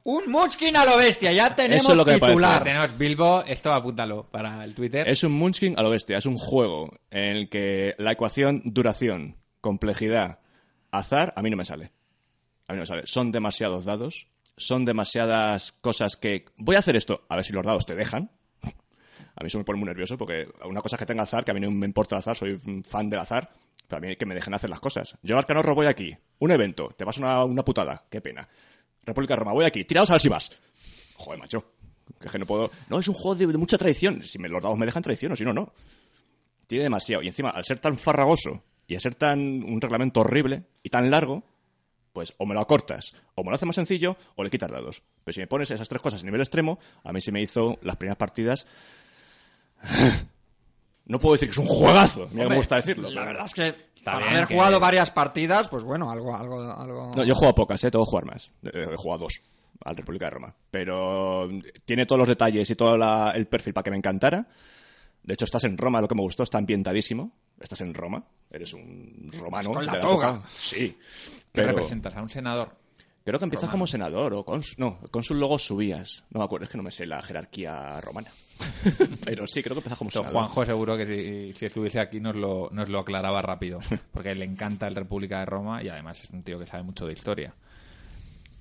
[0.08, 2.64] Un Munchkin a lo bestia, ya tenemos Eso es lo que titular.
[2.64, 5.10] Tenemos Bilbo, esto apúntalo para el Twitter.
[5.10, 9.38] Es un Munchkin a lo bestia, es un juego en el que la ecuación duración,
[9.62, 10.42] complejidad,
[10.92, 11.92] azar, a mí no me sale.
[12.68, 13.02] A mí no me sale.
[13.08, 14.28] Son demasiados dados,
[14.58, 16.46] son demasiadas cosas que...
[16.56, 18.30] Voy a hacer esto, a ver si los dados te dejan.
[18.64, 21.56] A mí eso me pone muy nervioso porque una cosa que tenga azar, que a
[21.56, 23.50] mí no me importa el azar, soy un fan del azar,
[23.88, 25.18] pero a mí que me dejen hacer las cosas.
[25.24, 26.16] Yo, Arcanorro, voy aquí.
[26.38, 26.90] Un evento.
[26.96, 28.06] Te vas una, una putada.
[28.08, 28.48] Qué pena.
[29.06, 29.84] República de Roma, voy aquí.
[29.86, 30.52] Tirados a ver si vas.
[31.16, 31.74] Joder, macho.
[32.20, 32.70] Que, que no puedo...
[32.90, 34.24] No, es un juego de, mucha tradición.
[34.24, 35.74] Si me, los dados me dejan tradición o si no, no.
[36.68, 37.24] Tiene demasiado.
[37.24, 41.10] Y encima, al ser tan farragoso y a ser tan un reglamento horrible y tan
[41.10, 41.44] largo,
[42.14, 45.02] pues o me lo acortas, o me lo haces más sencillo, o le quitas dados.
[45.24, 47.78] Pero si me pones esas tres cosas a nivel extremo, a mí se me hizo
[47.82, 48.66] las primeras partidas
[51.06, 53.10] no puedo decir que es un juegazo, me gusta decirlo.
[53.10, 56.36] La verdad es que para haber jugado varias partidas, pues bueno, algo...
[56.36, 57.12] algo, algo...
[57.16, 57.92] No, yo he jugado pocas, ¿eh?
[57.92, 58.52] Tengo que jugar más.
[58.64, 59.42] He jugado dos
[59.84, 60.56] al República de Roma.
[60.72, 61.50] Pero
[61.86, 62.96] tiene todos los detalles y todo
[63.34, 64.48] el perfil para que me encantara.
[65.24, 67.32] De hecho, estás en Roma, lo que me gustó, está ambientadísimo.
[67.60, 69.72] Estás en Roma, eres un romano.
[69.72, 70.42] Con la toga.
[70.48, 70.98] Sí.
[71.52, 72.16] ¿Qué representas?
[72.16, 72.76] ¿A un senador?
[73.26, 74.76] Creo que empiezas como senador o cónsul.
[74.78, 76.24] No, cónsul luego subías.
[76.30, 78.30] No me acuerdo, es que no me sé la jerarquía romana.
[79.26, 80.32] Pero sí, creo que empiezas como senador.
[80.32, 83.80] Juanjo seguro que si, estuviese aquí nos lo, nos lo aclaraba rápido.
[84.14, 87.08] Porque le encanta el República de Roma y además es un tío que sabe mucho
[87.08, 87.56] de historia.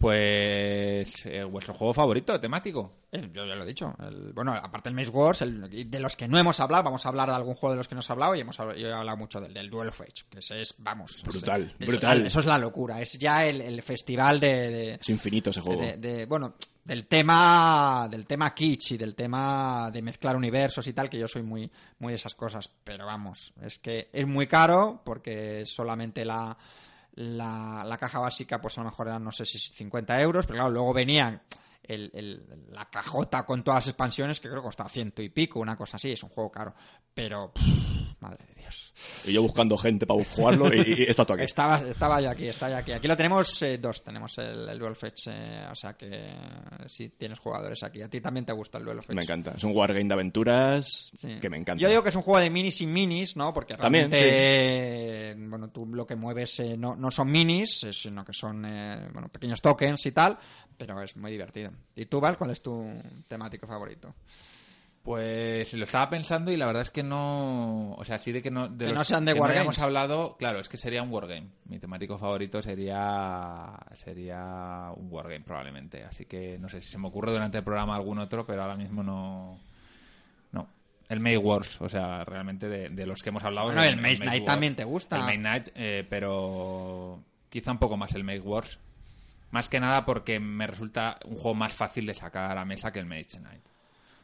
[0.05, 2.93] Pues, eh, ¿vuestro juego favorito temático?
[3.11, 3.97] Eh, yo ya lo he dicho.
[4.35, 7.35] bueno, aparte del Maze Wars, de los que no hemos hablado, vamos a hablar de
[7.37, 9.55] algún juego de los que no hemos hablado y hemos yo he hablado mucho del,
[9.55, 11.23] del Duel of Age, que ese es, vamos.
[11.25, 12.27] Brutal, brutal.
[12.27, 13.01] Eso es la locura.
[13.01, 15.81] Es ya el, festival de, Es infinito ese juego.
[16.29, 16.53] bueno,
[16.85, 21.29] del tema del tema kitsch y del tema de mezclar universos y tal, que yo
[21.29, 22.69] soy muy, muy de esas cosas.
[22.85, 26.59] Pero vamos, es que es muy caro porque solamente la
[27.15, 30.59] la, la, caja básica, pues a lo mejor eran, no sé si 50 euros, pero
[30.59, 31.41] claro, luego venían
[31.89, 35.77] el, la cajota con todas las expansiones, que creo que costaba ciento y pico, una
[35.77, 36.75] cosa así, es un juego caro.
[37.13, 37.53] Pero,
[38.21, 38.93] madre de Dios.
[39.25, 41.45] Y yo buscando gente para jugarlo y, está todo aquí.
[41.45, 42.93] Estaba, estaba ya aquí, está ya aquí.
[42.93, 46.35] Aquí lo tenemos eh, dos, tenemos el, el Duel Fetch, eh, o sea que
[46.87, 48.03] si tienes jugadores aquí.
[48.03, 49.15] A ti también te gusta el Duel Fetch.
[49.15, 51.81] Me encanta, es un wargame de aventuras que me encanta.
[51.81, 53.53] Yo digo que es un juego de minis y minis, ¿no?
[53.53, 58.63] Porque realmente, bueno, tú lo que mueves eh, no, no son minis, sino que son,
[59.13, 60.39] bueno, pequeños tokens y tal,
[60.77, 61.71] pero es muy divertido.
[61.95, 62.85] ¿Y tú, Val, cuál es tu
[63.29, 64.15] temático favorito?
[65.05, 67.93] Pues lo estaba pensando y la verdad es que no.
[67.93, 68.69] O sea, sí de que no.
[68.69, 69.61] De que no sean de Wargames.
[69.61, 71.49] hemos hablado, claro, es que sería un Wargame.
[71.67, 73.79] Mi temático favorito sería.
[73.97, 76.03] Sería un Wargame, probablemente.
[76.05, 78.77] Así que no sé si se me ocurre durante el programa algún otro, pero ahora
[78.77, 79.61] mismo no.
[80.53, 80.67] No.
[81.07, 83.67] El May Wars, o sea, realmente de, los que hemos hablado.
[83.67, 85.17] Bueno, el, Maze Knight también te gusta.
[85.17, 87.23] El Maze Knight, eh, pero.
[87.51, 88.79] Quizá un poco más el Make Wars.
[89.55, 92.99] Más que nada porque me resulta un juego más fácil de sacar a mesa que
[92.99, 93.65] el Mage Knight.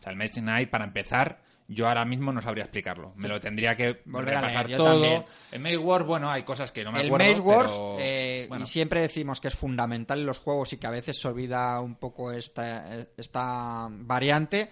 [0.01, 3.13] O sea, el Mage Knight, para empezar, yo ahora mismo no sabría explicarlo.
[3.15, 5.25] Me lo tendría que volver a pasar todo.
[5.53, 7.25] El Maze Wars, bueno, hay cosas que no me acuerdo.
[7.25, 10.89] El Maze Wars, eh, y siempre decimos que es fundamental en los juegos y que
[10.89, 14.69] a veces se olvida un poco esta, esta variante.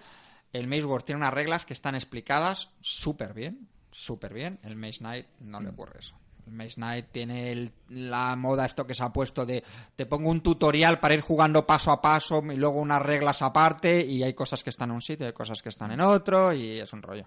[0.51, 4.59] El Maze Wars tiene unas reglas que están explicadas súper bien, súper bien.
[4.63, 5.73] El Maze Knight no le mm.
[5.73, 6.17] ocurre eso.
[6.51, 9.63] Maze Knight tiene la moda esto que se ha puesto de
[9.95, 14.05] te pongo un tutorial para ir jugando paso a paso y luego unas reglas aparte
[14.05, 16.79] y hay cosas que están en un sitio, hay cosas que están en otro y
[16.79, 17.25] es un rollo.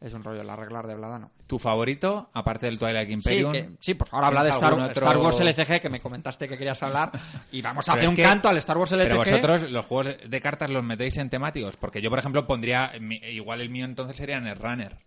[0.00, 1.32] Es un rollo el arreglar de Bladano.
[1.48, 3.52] ¿Tu favorito, aparte del Twilight Imperium?
[3.52, 7.10] Sí, sí por favor, habla de Star, Wars LCG, que me comentaste que querías hablar.
[7.50, 9.02] Y vamos a hacer un canto al Star Wars LCG.
[9.02, 11.76] Pero vosotros los juegos de cartas los metéis en temáticos.
[11.76, 12.92] Porque yo, por ejemplo, pondría...
[13.28, 14.98] Igual el mío entonces sería Netrunner.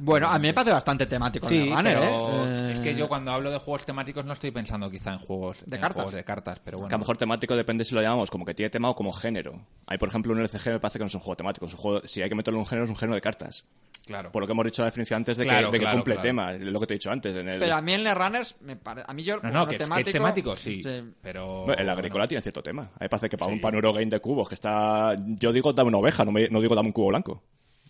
[0.00, 2.72] Bueno, a mí me parece bastante temático sí, Netrunner, pero ¿eh?
[2.72, 5.78] Es que yo cuando hablo de juegos temáticos no estoy pensando quizá en juegos de,
[5.78, 6.12] cartas.
[6.12, 6.60] de cartas.
[6.60, 6.88] pero bueno.
[6.88, 9.12] Que a lo mejor temático depende si lo llamamos como que tiene tema o como
[9.12, 9.64] género.
[9.86, 11.66] Hay, por ejemplo, un LCG me parece que no es un juego temático.
[11.66, 13.64] Es un juego, si hay que meterlo en un género, es un género de cartas.
[14.04, 14.32] Claro.
[14.32, 16.94] Por lo que hemos dicho la definición antes de que, cumple tema, lo que te
[16.94, 17.32] he dicho antes.
[17.32, 20.56] Pero a mí en Netrunners, me a mí yo no, no, que temático, es, temático,
[20.56, 20.82] sí,
[21.22, 21.72] pero...
[21.74, 22.90] el agrícola tiene cierto tema.
[22.98, 25.14] A mí parece que para un panuro game de cubos que está...
[25.16, 27.42] Yo digo dame una oveja, no, no digo dame un cubo blanco.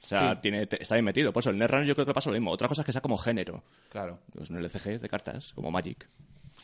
[0.04, 1.32] O sea, tiene, está bien metido.
[1.32, 2.50] Por eso el Netrunner yo creo que pasa lo mismo.
[2.50, 3.62] Otra cosa es que sea como género.
[3.88, 4.20] Claro.
[4.40, 6.08] Es un LCG de cartas, como Magic.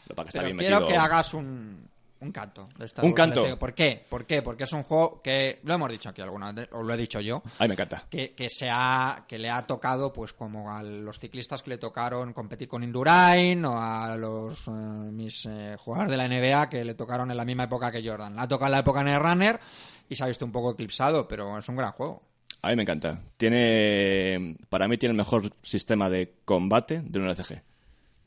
[0.08, 1.88] Lo para que está bien quiero que hagas un,
[2.20, 2.68] un canto.
[3.02, 3.58] un canto.
[3.58, 4.04] ¿Por qué?
[4.08, 4.42] ¿Por qué?
[4.42, 7.20] Porque es un juego que, lo hemos dicho aquí alguna vez, o lo he dicho
[7.20, 7.42] yo.
[7.58, 8.04] Ay, me encanta.
[8.10, 11.78] Que, que, se ha, que le ha tocado, pues como a los ciclistas que le
[11.78, 16.84] tocaron competir con Indurain, o a los eh, mis eh, jugadores de la NBA que
[16.84, 18.36] le tocaron en la misma época que Jordan.
[18.36, 19.60] La ha tocado en la época de Runner
[20.08, 22.29] y se ha visto un poco eclipsado, pero es un gran juego.
[22.62, 23.22] A mí me encanta.
[23.36, 27.62] Tiene, para mí tiene el mejor sistema de combate de un LCG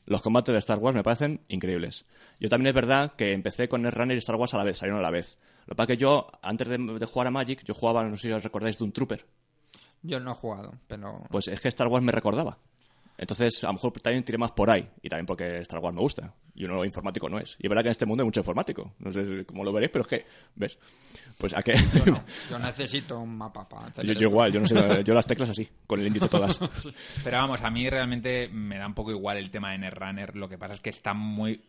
[0.06, 2.04] los combates de Star Wars me parecen increíbles.
[2.40, 5.00] Yo también es verdad que empecé con Runner y Star Wars a la vez, salieron
[5.00, 5.38] a la vez.
[5.66, 8.28] Lo que pasa es que yo, antes de, jugar a Magic, yo jugaba, no sé
[8.28, 9.24] si os recordáis, de un Trooper.
[10.02, 11.22] Yo no he jugado, pero...
[11.30, 12.58] Pues es que Star Wars me recordaba.
[13.16, 14.88] Entonces, a lo mejor también tiré más por ahí.
[15.02, 16.34] Y también porque Star Wars me gusta.
[16.54, 17.56] Y uno informático no es.
[17.58, 18.94] Y es verdad que en este mundo hay mucho informático.
[18.98, 20.26] No sé cómo lo veréis, pero es que,
[20.56, 20.78] ¿ves?
[21.38, 21.74] Pues a qué.
[22.50, 25.50] Yo, necesito un mapa para hacer yo, yo, igual, yo no sé, yo las teclas
[25.50, 26.58] así, con el índice todas.
[27.24, 30.36] Pero vamos, a mí realmente me da un poco igual el tema de Netrunner.
[30.36, 31.60] Lo que pasa es que está muy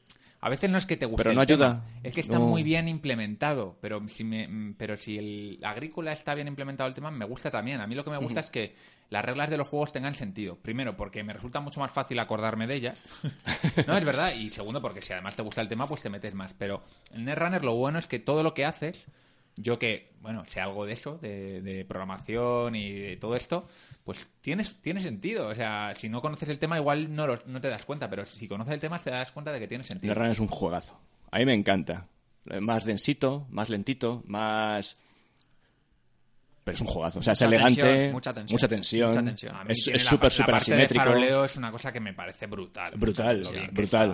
[0.46, 1.24] a veces no es que te guste.
[1.24, 1.84] Pero no ayuda.
[2.04, 3.80] es que está muy bien implementado.
[3.82, 7.82] Pero si, me, pero si el agrícola está bien implementado el tema, me gusta también.
[7.82, 8.76] A mí lo que me gusta es que
[9.10, 10.56] las reglas de los juegos tengan sentido.
[10.56, 13.00] Primero, porque me resulta mucho más fácil acordarme de ellas.
[13.88, 14.34] no, es verdad.
[14.34, 16.54] Y segundo, porque si además te gusta el tema, pues te metes más.
[16.54, 19.08] Pero en Netrunner lo bueno es que todo lo que haces
[19.58, 23.68] yo que, bueno, sé algo de eso, de, programación y de todo esto,
[24.04, 25.48] pues tienes, tiene sentido.
[25.48, 28.48] O sea, si no conoces el tema, igual no, no te das cuenta, pero si
[28.48, 30.14] conoces el tema, te das cuenta de que tiene sentido.
[30.14, 31.00] Run es un juegazo.
[31.32, 32.08] A mí me encanta.
[32.60, 35.00] Más densito, más lentito, más
[36.66, 37.20] pero es un juegazo.
[37.20, 38.68] O sea, es elegante, mucha, tensión, mucha
[39.24, 39.54] tensión.
[39.70, 41.14] Es súper, súper asimétrico.
[41.14, 42.92] El es una cosa que me parece brutal.
[42.98, 44.10] Brutal, brutal.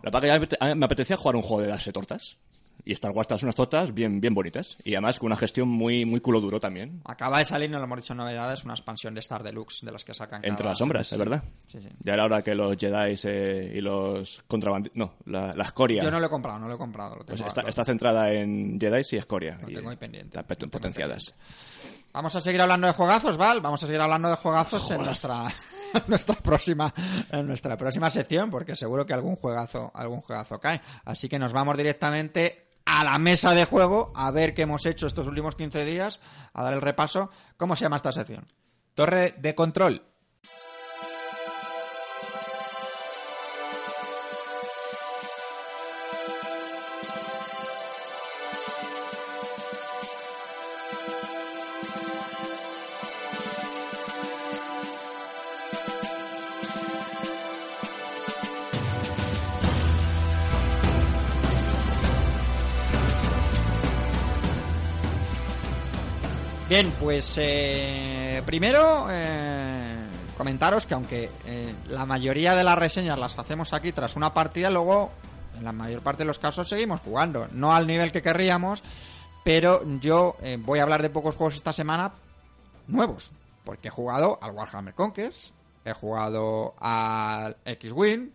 [0.00, 2.38] La parte que me apetecía jugar un juego de darse tortas
[2.86, 4.78] y Star Wars unas totas bien, bien bonitas.
[4.84, 7.02] Y además con una gestión muy, muy culo duro también.
[7.04, 10.04] Acaba de salir, no lo hemos dicho novedades, una expansión de Star Deluxe de las
[10.04, 10.40] que sacan.
[10.44, 11.42] Entre las sombras, es verdad.
[11.66, 11.88] Sí, sí.
[12.04, 14.96] Ya era hora que los Jedi eh, y los contrabandistas.
[14.96, 16.00] No, la, escoria.
[16.00, 17.18] Yo no lo he comprado, no lo he comprado.
[17.26, 19.58] Pues está, centrada en Jedi y escoria.
[19.60, 20.40] Lo tengo ahí pendiente.
[20.44, 21.34] potenciadas.
[22.12, 23.60] Vamos a seguir hablando de juegazos, Val.
[23.60, 25.52] Vamos a seguir hablando de juegazos en nuestra
[26.06, 26.92] nuestra próxima
[27.32, 31.52] en nuestra próxima sección porque seguro que algún juegazo algún juegazo cae así que nos
[31.52, 35.84] vamos directamente a la mesa de juego a ver qué hemos hecho estos últimos 15
[35.84, 36.20] días,
[36.54, 37.30] a dar el repaso.
[37.56, 38.46] ¿Cómo se llama esta sección?
[38.94, 40.02] Torre de control.
[67.16, 69.96] Pues eh, primero eh,
[70.36, 74.68] comentaros que aunque eh, la mayoría de las reseñas las hacemos aquí tras una partida,
[74.68, 75.10] luego
[75.56, 77.48] en la mayor parte de los casos seguimos jugando.
[77.52, 78.82] No al nivel que querríamos,
[79.42, 82.12] pero yo voy a hablar de pocos juegos esta semana
[82.86, 83.30] nuevos,
[83.64, 85.52] porque he jugado al Warhammer Conquest,
[85.86, 88.28] he jugado al X-Wing,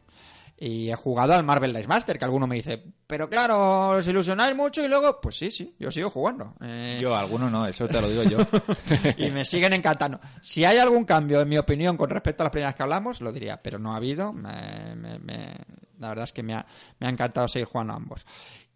[0.64, 4.56] y he jugado al Marvel Dice Master, que alguno me dice, pero claro, os ilusionáis
[4.56, 6.54] mucho y luego, pues sí, sí, yo sigo jugando.
[6.62, 8.38] Eh, yo, alguno no, eso te lo digo yo.
[9.18, 10.20] y me siguen encantando.
[10.40, 13.32] Si hay algún cambio, en mi opinión, con respecto a las primeras que hablamos, lo
[13.32, 14.36] diría, pero no ha habido.
[14.36, 16.64] la verdad es que me ha,
[17.00, 18.24] me ha encantado seguir jugando a ambos.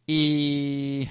[0.08, 1.08] Y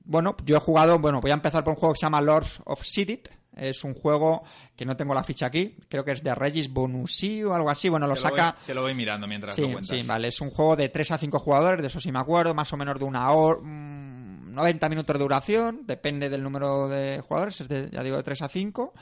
[0.00, 2.60] bueno, yo he jugado, bueno, voy a empezar por un juego que se llama Lords
[2.64, 3.28] of Sidit,
[3.58, 4.44] es un juego
[4.76, 7.88] que no tengo la ficha aquí, creo que es de Regis Bonusi o algo así.
[7.88, 8.56] Bueno, lo saca.
[8.66, 9.96] te lo voy mirando mientras lo cuentas.
[9.96, 10.28] Sí, vale.
[10.28, 12.76] Es un juego de 3 a 5 jugadores, de eso sí me acuerdo, más o
[12.76, 13.60] menos de una hora.
[13.62, 18.22] 90 mm, minutos de duración, depende del número de jugadores, es de, ya digo, de
[18.22, 18.94] 3 a 5.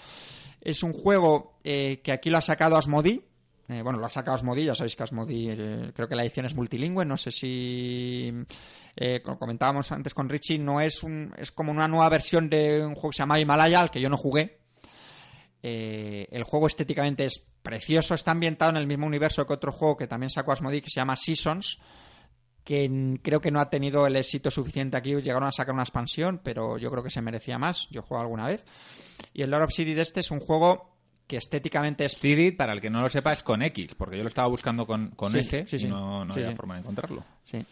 [0.60, 3.22] Es un juego eh, que aquí lo ha sacado Asmodi.
[3.68, 6.46] Eh, bueno, lo ha sacado Asmodi, ya sabéis que Asmodi, eh, creo que la edición
[6.46, 8.32] es multilingüe, no sé si
[8.94, 12.84] eh, como comentábamos antes con Richie, no es un, es como una nueva versión de
[12.84, 14.60] un juego que se llama Himalaya, al que yo no jugué.
[15.68, 20.06] El juego estéticamente es precioso, está ambientado en el mismo universo que otro juego que
[20.06, 21.80] también sacó Asmodee que se llama Seasons,
[22.62, 25.16] que creo que no ha tenido el éxito suficiente aquí.
[25.16, 27.88] Llegaron a sacar una expansión, pero yo creo que se merecía más.
[27.90, 28.64] Yo he jugado alguna vez.
[29.32, 30.95] Y el Lord of City de este es un juego
[31.26, 32.12] que estéticamente es...
[32.12, 34.86] City, para el que no lo sepa, es con X, porque yo lo estaba buscando
[34.86, 37.24] con, con S y no, no había forma de encontrarlo.
[37.44, 37.64] Sí.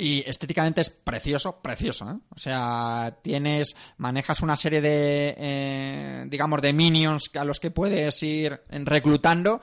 [0.00, 2.08] Y estéticamente es precioso, precioso.
[2.08, 2.14] ¿eh?
[2.30, 8.22] O sea, tienes, manejas una serie de, eh, digamos, de minions a los que puedes
[8.22, 9.60] ir reclutando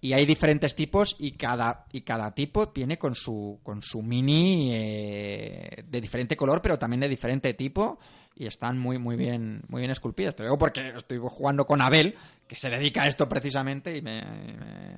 [0.00, 4.70] y hay diferentes tipos y cada y cada tipo viene con su con su mini
[4.72, 7.98] eh, de diferente color pero también de diferente tipo
[8.36, 11.82] y están muy muy bien muy bien esculpidas te lo digo porque estoy jugando con
[11.82, 12.14] Abel
[12.46, 14.22] que se dedica a esto precisamente y me,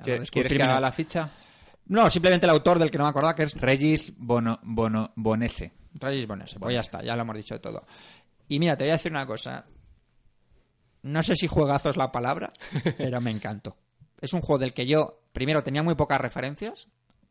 [0.04, 1.30] ¿Quieres que haga la ficha
[1.86, 5.72] No, simplemente el autor del que no me acordaba, que es Regis Bono, Bono, Bonese.
[5.94, 6.60] Regis Bonese.
[6.60, 7.84] Pues ya está, ya lo hemos dicho de todo.
[8.46, 9.66] Y mira, te voy a decir una cosa.
[11.02, 12.52] No sé si juegazo es la palabra,
[12.96, 13.76] pero me encantó.
[14.20, 16.88] Es un juego del que yo, primero, tenía muy pocas referencias,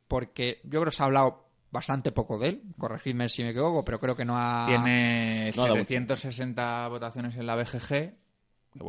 [0.08, 2.64] porque yo creo que se ha hablado bastante poco de él.
[2.78, 4.66] Corregidme si me equivoco, pero creo que no ha.
[4.68, 8.14] Tiene 760 votaciones en la BGG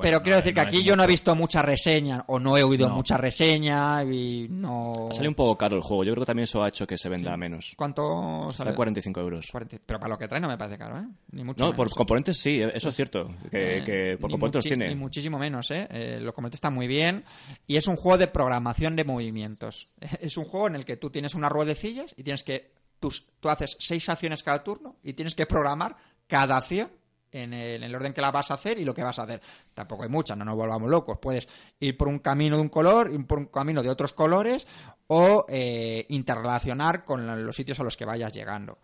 [0.00, 2.88] pero quiero decir que aquí yo no he visto mucha reseña o no he oído
[2.90, 5.08] mucha reseña y no...
[5.10, 6.04] Ha salido un poco caro el juego.
[6.04, 7.74] Yo creo que también eso ha hecho que se venda menos.
[7.76, 8.74] ¿Cuánto sale?
[8.74, 9.48] 45 euros.
[9.86, 11.06] Pero para lo que trae no me parece caro, ¿eh?
[11.32, 13.30] Ni mucho no, por componentes sí, eso es cierto.
[13.50, 14.88] Que, eh, por componentes tiene.
[14.88, 15.88] Ni muchísimo menos, ¿eh?
[15.90, 16.18] ¿eh?
[16.20, 17.24] Los componentes están muy bien.
[17.66, 19.88] Y es un juego de programación de movimientos.
[20.20, 22.72] Es un juego en el que tú tienes unas ruedecillas y tienes que...
[22.98, 23.08] Tú,
[23.40, 25.96] tú haces seis acciones cada turno y tienes que programar
[26.26, 26.90] cada acción
[27.32, 29.40] en el, orden que la vas a hacer y lo que vas a hacer.
[29.74, 31.19] Tampoco hay muchas, no nos volvamos locos.
[31.20, 31.47] Puedes
[31.78, 34.66] ir por un camino de un color, ir por un camino de otros colores
[35.07, 38.78] o eh, interrelacionar con los sitios a los que vayas llegando.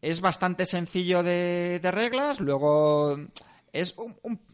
[0.00, 3.16] Es bastante sencillo de, reglas, luego
[3.72, 3.94] es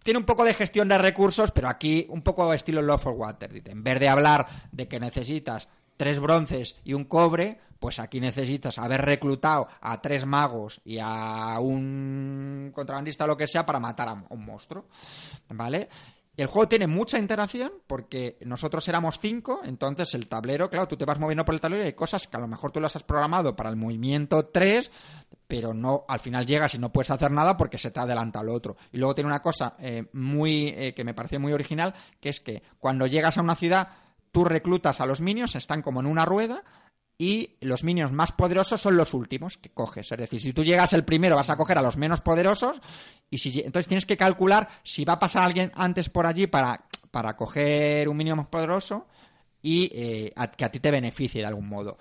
[0.02, 3.62] tiene un poco de gestión de recursos, pero aquí un poco estilo Love for Water.
[3.64, 8.78] En vez de hablar de que necesitas tres bronces y un cobre, pues aquí necesitas
[8.78, 14.08] haber reclutado a tres magos y a un contrabandista o lo que sea para matar
[14.08, 14.86] a un monstruo.
[15.48, 15.88] ¿Vale?
[16.38, 21.04] El juego tiene mucha interacción porque nosotros éramos cinco, entonces el tablero, claro, tú te
[21.04, 23.02] vas moviendo por el tablero y hay cosas que a lo mejor tú las has
[23.02, 24.88] programado para el movimiento 3,
[25.48, 28.50] pero no, al final llegas y no puedes hacer nada porque se te adelanta al
[28.50, 28.76] otro.
[28.92, 32.38] Y luego tiene una cosa eh, muy, eh, que me pareció muy original, que es
[32.38, 33.88] que cuando llegas a una ciudad,
[34.30, 36.62] tú reclutas a los minions, están como en una rueda,
[37.18, 40.10] y los minions más poderosos son los últimos que coges.
[40.12, 42.80] Es decir, si tú llegas el primero vas a coger a los menos poderosos
[43.28, 46.84] y si entonces tienes que calcular si va a pasar alguien antes por allí para,
[47.10, 49.08] para coger un minion más poderoso
[49.60, 51.98] y eh, que a ti te beneficie de algún modo.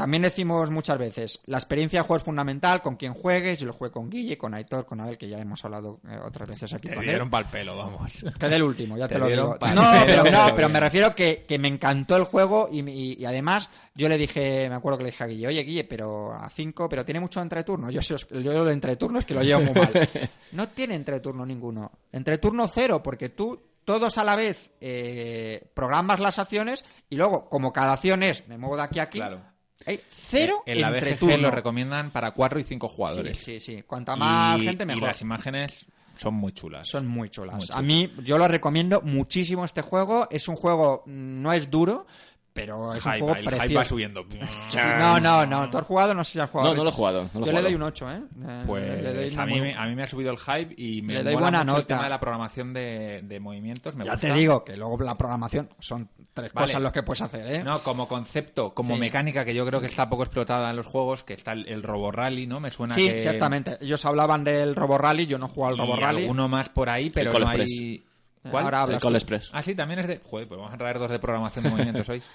[0.00, 3.58] También decimos muchas veces, la experiencia de juego es fundamental con quien juegues.
[3.58, 6.48] Yo lo jugué con Guille, con Aitor, con Abel, que ya hemos hablado eh, otras
[6.48, 6.88] veces aquí.
[6.88, 8.10] Te dieron pa'l pelo, vamos.
[8.38, 9.58] Que del último, ya te, lo digo.
[9.74, 14.08] No, pero, no, pero me refiero que, que me encantó el juego y, además yo
[14.08, 17.04] le dije, me acuerdo que le dije a Guille, oye Guille, pero a 5, pero
[17.04, 17.90] tiene mucho entreturno.
[17.90, 19.90] Yo, yo lo de entreturno es que lo llevo muy mal.
[20.52, 21.92] No tiene entreturno ninguno.
[22.10, 27.70] Entreturno cero, porque tú todos a la vez eh, programas las acciones y luego, como
[27.70, 29.49] cada acción es, me muevo de aquí a aquí, claro
[29.86, 33.38] hay cero en la BGG lo recomiendan para cuatro y cinco jugadores.
[33.38, 33.82] Sí, sí, sí.
[33.82, 35.02] Cuanta más gente mejor.
[35.02, 35.86] Y las imágenes
[36.16, 36.88] son muy chulas.
[36.88, 37.70] Son muy chulas.
[37.70, 40.28] A mí yo lo recomiendo muchísimo este juego.
[40.30, 42.06] Es un juego no es duro,
[42.52, 43.62] pero es un juego el precioso.
[43.62, 44.26] Hype va subiendo.
[44.98, 45.70] no, no, no.
[45.70, 46.14] ¿Tú has jugado?
[46.14, 46.70] No sé si has jugado.
[46.70, 47.30] No, no lo he jugado.
[47.34, 48.20] Yo le doy un 8, ¿eh?
[48.66, 51.80] Pues a, mí, a mí me ha subido el hype y me le buena nota.
[51.80, 53.94] el tema de la programación de, de movimientos.
[53.94, 57.46] Me ya te digo que luego la programación son tres cosas los que puedes hacer,
[57.46, 57.64] ¿eh?
[57.64, 61.24] No, como concepto, como mecánica que yo creo que está poco explotada en los juegos,
[61.24, 62.60] que está el, Robo Rally, ¿no?
[62.60, 63.16] Me suena sí, que...
[63.16, 63.78] exactamente.
[63.80, 66.26] Ellos hablaban del Robo Rally, yo no he jugado al Robo Rally.
[66.26, 68.04] uno más por ahí, pero no hay...
[68.48, 68.64] ¿Cuál?
[68.64, 69.50] Ahora el Call Express.
[69.52, 70.20] Ah, sí, también es de...
[70.24, 72.22] Joder, pues vamos a traer dos de programación de movimientos hoy.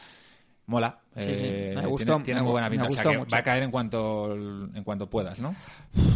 [0.67, 0.99] Mola.
[1.15, 2.87] Eh, me gustó, tiene, muy buena pinta.
[2.89, 5.55] va a caer en cuanto, en cuanto puedas, ¿no?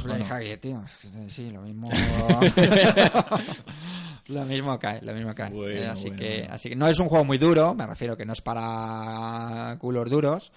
[0.06, 0.84] la hija que, tío.
[1.28, 1.88] Sí, lo mismo.
[4.28, 5.52] lo mismo cae, lo mismo cae.
[5.54, 8.34] Eh, así, que, así que no es un juego muy duro, me refiero que no
[8.34, 10.52] es para culos duros,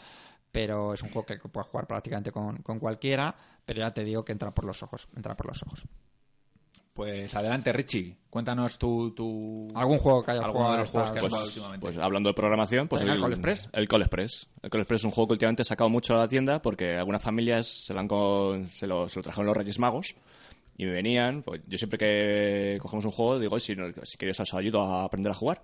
[0.51, 3.35] pero es un juego que puedes jugar prácticamente con, con cualquiera,
[3.65, 5.85] pero ya te digo que entra por los ojos, entra por los ojos.
[6.93, 8.19] Pues adelante, Richie.
[8.29, 9.69] Cuéntanos tu, tu...
[9.75, 11.87] algún juego que hayas jugado de los juegos que has jugado pues, últimamente.
[11.87, 13.71] Pues hablando de programación, pues el, Call Express.
[13.73, 14.49] El Call Express.
[14.63, 16.97] El Call Express es un juego que últimamente he sacado mucho a la tienda porque
[16.97, 20.17] algunas familias se lo, han se lo, trajeron los Reyes Magos
[20.77, 21.43] y me venían.
[21.43, 25.33] Pues yo siempre que cogemos un juego digo, si, si queréis os ayudo a aprender
[25.33, 25.63] a jugar.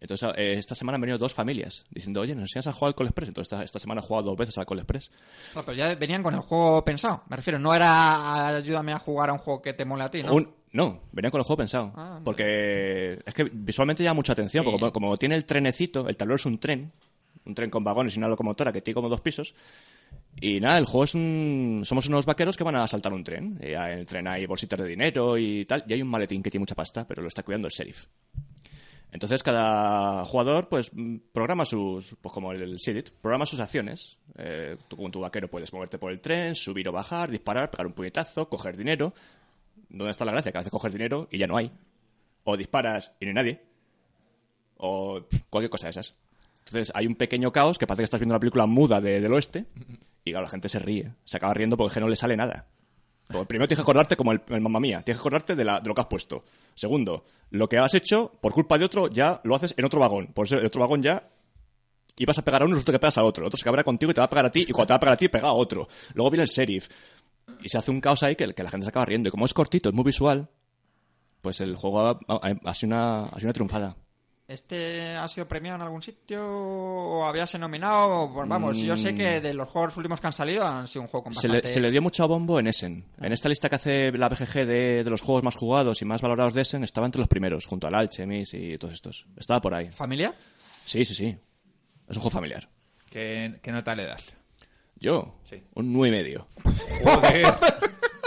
[0.00, 2.94] Entonces, eh, esta semana han venido dos familias diciendo, oye, ¿nos enseñas a jugar al
[2.94, 3.28] Call Express?
[3.28, 5.10] Entonces, esta, esta semana he jugado dos veces al Call Express.
[5.54, 7.22] No, pero ya venían con el juego pensado.
[7.28, 10.22] Me refiero, no era ayúdame a jugar a un juego que te mole a ti,
[10.22, 10.55] ¿no?
[10.76, 11.92] No, venían con el juego pensado.
[11.96, 16.36] Ah, porque es que visualmente llama mucha atención, porque como, tiene el trenecito, el tablero
[16.36, 16.92] es un tren,
[17.44, 19.54] un tren con vagones y una locomotora que tiene como dos pisos.
[20.38, 21.80] Y nada, el juego es un.
[21.84, 23.58] Somos unos vaqueros que van a saltar un tren.
[23.62, 25.84] Y en el tren hay bolsitas de dinero y tal.
[25.88, 28.06] Y hay un maletín que tiene mucha pasta, pero lo está cuidando el sheriff.
[29.12, 30.90] Entonces cada jugador pues
[31.32, 34.18] programa sus, pues como el Sidit, programa sus acciones.
[34.36, 37.86] Eh, tú con tu vaquero puedes moverte por el tren, subir o bajar, disparar, pegar
[37.86, 39.14] un puñetazo, coger dinero.
[39.88, 40.52] ¿Dónde está la gracia?
[40.52, 41.70] Que a veces coges dinero y ya no hay.
[42.44, 43.62] O disparas y no hay nadie.
[44.76, 46.14] O cualquier cosa de esas.
[46.58, 49.66] Entonces hay un pequeño caos que parece que estás viendo una película muda del oeste
[50.24, 51.12] y claro, la gente se ríe.
[51.24, 52.66] Se acaba riendo porque no le sale nada.
[53.28, 55.88] Pues primero tienes que acordarte como el, mamá mía, tienes que acordarte de, la, de,
[55.88, 56.44] lo que has puesto.
[56.74, 60.28] Segundo, lo que has hecho por culpa de otro ya lo haces en otro vagón.
[60.28, 61.28] Por eso el otro vagón ya
[62.18, 63.42] y vas a pegar a uno y resulta que pegas a otro.
[63.42, 64.92] El otro se cabrea contigo y te va a pegar a ti, y cuando te
[64.92, 65.86] va a pegar a ti, pega a otro.
[66.14, 66.88] Luego viene el sheriff.
[67.62, 69.28] Y se hace un caos ahí que, que la gente se acaba riendo.
[69.28, 70.48] Y como es cortito, es muy visual,
[71.42, 73.96] pues el juego ha, ha- ha sido una, ha sido una triunfada.
[74.48, 78.32] ¿Este ha sido premiado en algún sitio o habíase nominado?
[78.32, 81.08] Pues vamos, yo sé que de los juegos últimos que han salido han sido un
[81.08, 81.34] juego con Mm.
[81.34, 83.04] Se le, bastante se le dio mucho bombo en Essen.
[83.20, 86.20] En esta lista que hace la BGG de, de los juegos más jugados y más
[86.22, 89.26] valorados de Essen, estaba entre los primeros, junto al Alchemis y todos estos.
[89.36, 89.90] Estaba por ahí.
[89.90, 90.32] ¿Familia?
[90.84, 91.26] Sí, sí, sí.
[92.08, 92.68] Es un juego familiar.
[93.10, 94.32] ¿Qué, qué nota le das?
[94.98, 95.62] Yo, Sí.
[95.74, 96.48] un nueve y medio.
[97.04, 97.46] Joder.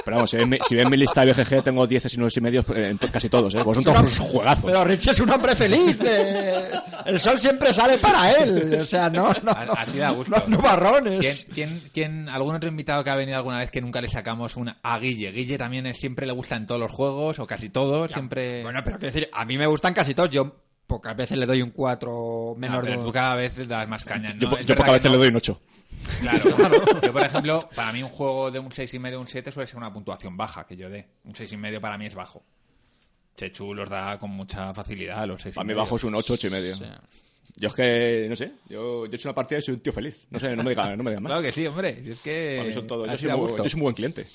[0.06, 2.32] Pero vamos, si ven, mi- si ven mi lista de BGG, tengo 10 y 9
[2.36, 3.60] y medio eh, en to- casi todos, ¿eh?
[3.64, 4.66] Pues son todos juegazos.
[4.66, 5.98] Pero Richie es un hombre feliz.
[6.04, 6.72] eh.
[7.06, 8.76] El sol siempre sale para él.
[8.80, 9.52] O sea, no, no.
[9.52, 10.36] A- Así da gusto.
[10.48, 11.20] No, no marrones.
[11.20, 14.56] ¿Quién, quién, quién- algún otro invitado que ha venido alguna vez que nunca le sacamos
[14.56, 15.32] una a Guille?
[15.32, 18.64] Guille también es- siempre le gustan todos los juegos, o casi todos, siempre...
[18.64, 20.30] Bueno, pero quiero decir, a mí me gustan casi todos.
[20.32, 20.56] Yo
[20.90, 23.06] pocas veces le doy un 4 Ah, menor pero de...
[23.06, 24.40] tú cada vez das más caña, ¿no?
[24.42, 25.12] yo yo pocas veces no.
[25.12, 25.62] le doy un 8.
[26.22, 26.50] Claro,
[27.02, 29.78] Yo, por ejemplo, para mí un juego de un 6,5 o un 7 suele ser
[29.78, 31.08] una puntuación baja que yo dé.
[31.24, 32.44] Un 6,5 para mí es bajo.
[33.36, 35.62] Chechu los da con mucha facilidad, los 6,5.
[35.62, 36.76] A mí bajo es un 8, 8 y medio.
[37.60, 39.92] Yo es que, no sé, yo, yo he hecho una partida y soy un tío
[39.92, 40.28] feliz.
[40.32, 41.30] No sé, no me digan no me digan más.
[41.30, 42.02] Claro que sí, hombre.
[42.02, 42.54] Si es que...
[42.56, 43.06] Para mí son todo.
[43.06, 44.28] Yo soy, muy, yo soy muy buen cliente.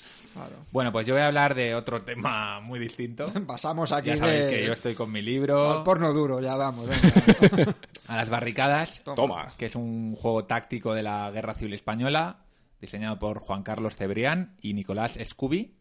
[0.71, 3.25] Bueno, pues yo voy a hablar de otro tema muy distinto.
[3.47, 4.51] Pasamos aquí Ya sabéis de...
[4.51, 6.87] que yo estoy con mi al libro, porno duro, ya vamos.
[6.87, 7.75] venga.
[8.07, 9.53] a las barricadas, Toma.
[9.57, 12.43] que es un juego táctico de la Guerra Civil Española,
[12.79, 15.73] diseñado por Juan Carlos Cebrián y Nicolás Scooby.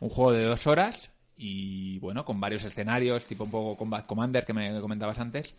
[0.00, 4.44] Un juego de dos horas y, bueno, con varios escenarios, tipo un poco Combat Commander
[4.44, 5.54] que me comentabas antes.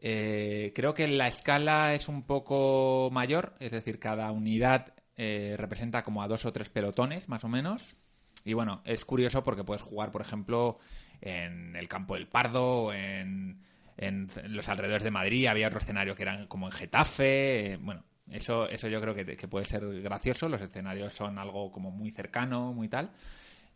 [0.00, 6.04] Eh, creo que la escala es un poco mayor, es decir, cada unidad eh, representa
[6.04, 7.96] como a dos o tres pelotones, más o menos.
[8.44, 10.78] Y bueno, es curioso porque puedes jugar, por ejemplo,
[11.20, 13.60] en el campo del Pardo, en,
[13.96, 17.72] en los alrededores de Madrid, había otro escenario que eran como en Getafe.
[17.72, 20.48] eh, bueno, eso, eso yo creo que puede ser gracioso.
[20.48, 23.10] Los escenarios son algo como muy cercano, muy tal.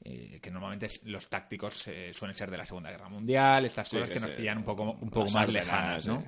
[0.05, 3.97] Eh, que normalmente los tácticos eh, suelen ser de la Segunda Guerra Mundial, estas Sí,
[3.97, 6.25] cosas que que nos pillan un poco, un poco más lejanas, ¿no?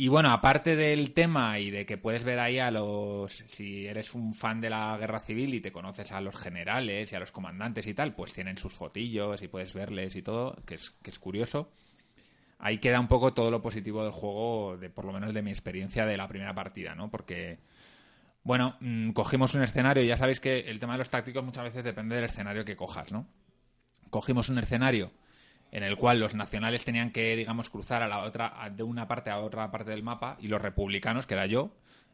[0.00, 3.32] Y bueno, aparte del tema y de que puedes ver ahí a los.
[3.32, 7.16] Si eres un fan de la guerra civil y te conoces a los generales y
[7.16, 10.76] a los comandantes y tal, pues tienen sus fotillos y puedes verles y todo, que
[10.76, 11.72] es, que es curioso.
[12.60, 15.50] Ahí queda un poco todo lo positivo del juego, de por lo menos de mi
[15.50, 17.10] experiencia de la primera partida, ¿no?
[17.10, 17.58] Porque.
[18.42, 21.84] Bueno, mm, cogimos un escenario, ya sabéis que el tema de los tácticos muchas veces
[21.84, 23.26] depende del escenario que cojas, ¿no?
[24.10, 25.10] Cogimos un escenario
[25.70, 29.06] en el cual los nacionales tenían que, digamos, cruzar a la otra, a- de una
[29.06, 31.70] parte a otra parte del mapa, y los republicanos, que era yo,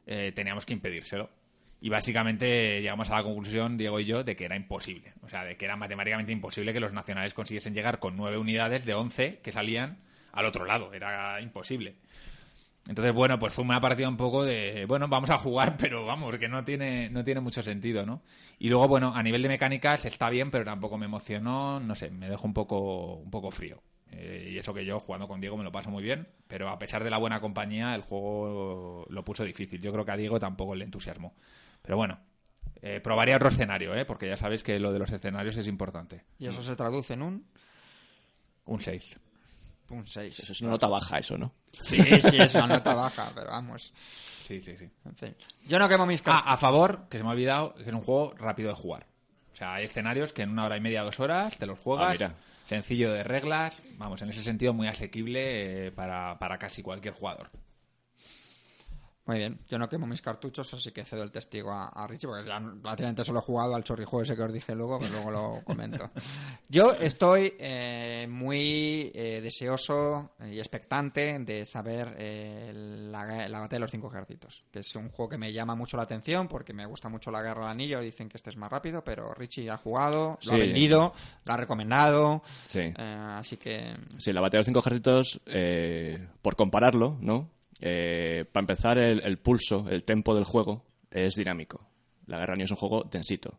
[0.07, 1.31] eh, teníamos que impedírselo.
[1.81, 5.13] Y básicamente llegamos a la conclusión, Diego y yo, de que era imposible.
[5.23, 8.85] O sea, de que era matemáticamente imposible que los nacionales consiguiesen llegar con nueve unidades
[8.87, 9.99] de once que salían
[10.33, 10.93] al otro lado.
[10.95, 11.95] Era imposible.
[12.86, 16.36] Entonces, bueno, pues fue una partida un poco de, bueno, vamos a jugar, pero vamos,
[16.36, 18.23] que no tiene, no tiene mucho sentido, ¿no?
[18.59, 22.11] Y luego, bueno, a nivel de mecánicas está bien, pero tampoco me emocionó, no sé,
[22.11, 23.82] me dejó un poco, un poco frío.
[24.11, 26.78] Eh, y eso que yo jugando con Diego me lo paso muy bien, pero a
[26.78, 29.81] pesar de la buena compañía, el juego lo puso difícil.
[29.81, 31.35] Yo creo que a Diego tampoco le entusiasmó.
[31.82, 32.20] Pero bueno,
[32.82, 34.05] eh, probaría otro escenario, ¿eh?
[34.05, 36.23] Porque ya sabéis que lo de los escenarios es importante.
[36.39, 37.47] Y eso se traduce en un...
[38.66, 39.19] Un 6.
[39.90, 40.39] Un 6.
[40.40, 41.52] Eso es una nota baja, eso, ¿no?
[41.73, 43.93] Sí, sí, es una nota baja, pero vamos.
[44.43, 44.89] Sí, sí, sí.
[45.05, 45.36] En fin.
[45.66, 46.55] Yo no quemo mis Ah, cartas.
[46.55, 49.06] a favor, que se me ha olvidado, que es un juego rápido de jugar.
[49.52, 52.06] O sea, hay escenarios que en una hora y media, dos horas, te los juegas.
[52.09, 52.35] Ah, mira.
[52.66, 53.77] sencillo de reglas.
[53.98, 57.51] Vamos, en ese sentido muy asequible eh, para, para casi cualquier jugador.
[59.27, 62.27] Muy bien, yo no quemo mis cartuchos, así que cedo el testigo a, a Richie,
[62.29, 65.31] porque ya prácticamente solo he jugado al chorrijuego ese que os dije luego, que luego
[65.31, 66.11] lo comento.
[66.69, 73.79] Yo estoy eh, muy eh, deseoso y expectante de saber eh, la, la batalla de
[73.81, 76.85] los cinco ejércitos, que es un juego que me llama mucho la atención porque me
[76.85, 79.79] gusta mucho la guerra del anillo, dicen que este es más rápido, pero Richie ha
[79.79, 80.59] jugado, lo ha Sí.
[80.59, 81.15] vendido,
[81.47, 82.81] lo ha recomendado, Sí.
[82.81, 82.95] eh,
[83.39, 83.97] así que...
[84.19, 87.49] Sí, la batalla de los cinco ejércitos, eh, por compararlo, ¿no?
[87.81, 91.87] Eh, para empezar, el, pulso, el tempo del juego es dinámico.
[92.27, 93.59] La Guerra es un juego densito.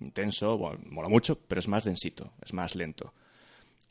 [0.00, 3.12] Intenso, bueno, mola mucho, pero es más densito, es más lento.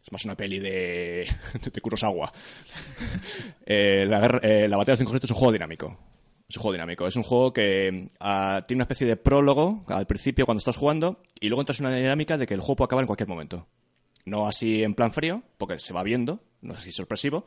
[0.03, 1.27] Es más una peli de,
[1.73, 2.31] de Kurosawa.
[3.67, 5.97] Eh, la, eh, la batalla de los cinco ejércitos es un juego dinámico.
[6.47, 7.07] Es un juego dinámico.
[7.07, 11.23] Es un juego que ah, tiene una especie de prólogo al principio cuando estás jugando
[11.39, 13.67] y luego entras en una dinámica de que el juego puede acabar en cualquier momento.
[14.25, 17.45] No así en plan frío, porque se va viendo, no es así sorpresivo,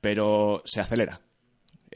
[0.00, 1.20] pero se acelera.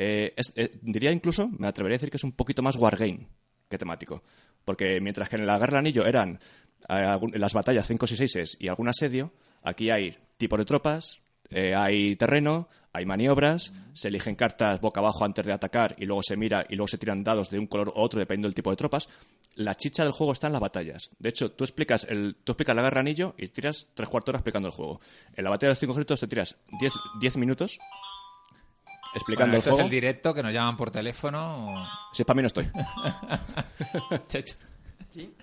[0.03, 3.29] Eh, es- eh, diría incluso, me atrevería a decir que es un poquito más wargame
[3.69, 4.23] que temático.
[4.65, 6.39] Porque mientras que en la Guerra del Anillo eran
[6.89, 9.33] eh, las batallas 5 y 6 y algún asedio,
[9.63, 11.21] aquí hay tipos de tropas,
[11.53, 16.23] Eh, hay terreno, hay maniobras, se eligen cartas boca abajo antes de atacar y luego
[16.23, 18.71] se mira y luego se tiran dados de un color u otro dependiendo del tipo
[18.71, 19.09] de tropas.
[19.57, 21.11] La chicha del juego está en las batallas.
[21.19, 24.41] De hecho, tú explicas, el, tú explicas la guerra anillo y tiras tres cuartos horas
[24.43, 25.01] explicando el juego.
[25.35, 26.57] En la batalla de los cinco ejércitos te tiras
[27.21, 27.81] diez, minutos
[29.15, 29.79] explicando el juego.
[29.79, 31.87] es el directo que nos llaman por teléfono.
[32.13, 32.71] Si es para mí no estoy.
[34.27, 34.55] Checho.
[35.11, 35.35] ¿Sí?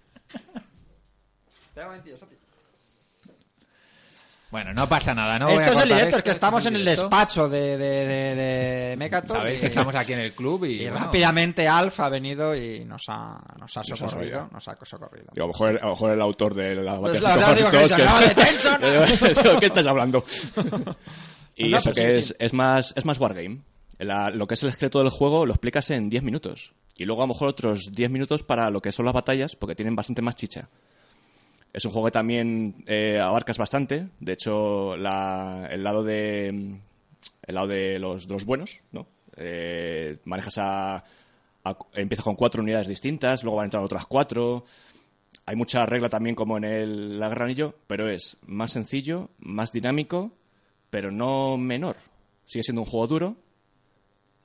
[4.50, 5.50] Bueno, no pasa nada, ¿no?
[5.50, 9.22] Esto es el directo, es que estamos en el despacho de, de, de.
[9.28, 10.90] Sabéis que estamos aquí en el club y.
[10.90, 14.50] rápidamente Alf ha venido y nos ha, nos ha socorrido.
[14.52, 15.28] Nos ha socorrido.
[15.36, 17.54] a, lo mejor, a lo mejor el autor de la pues batalla
[18.78, 20.24] de ¿Qué estás hablando?
[21.58, 23.62] Y eso que es, es, más, es más Wargame.
[24.00, 26.74] lo que es el esqueleto del juego lo explicas en 10 minutos.
[26.98, 29.76] Y luego a lo mejor otros 10 minutos para lo que son las batallas, porque
[29.76, 30.70] tienen bastante más chicha.
[31.74, 34.08] Es un juego que también eh, abarcas bastante.
[34.20, 36.80] De hecho, el lado de
[37.48, 39.08] el lado de los, buenos, ¿no?
[39.36, 41.04] Eh, manejas a,
[41.94, 44.66] empiezas con cuatro unidades distintas, luego van a entrar otras cuatro.
[45.46, 50.32] Hay mucha regla también como en el la Anillo, pero es más sencillo, más dinámico,
[50.90, 51.98] pero no menor.
[52.46, 53.38] Sigue siendo un juego duro,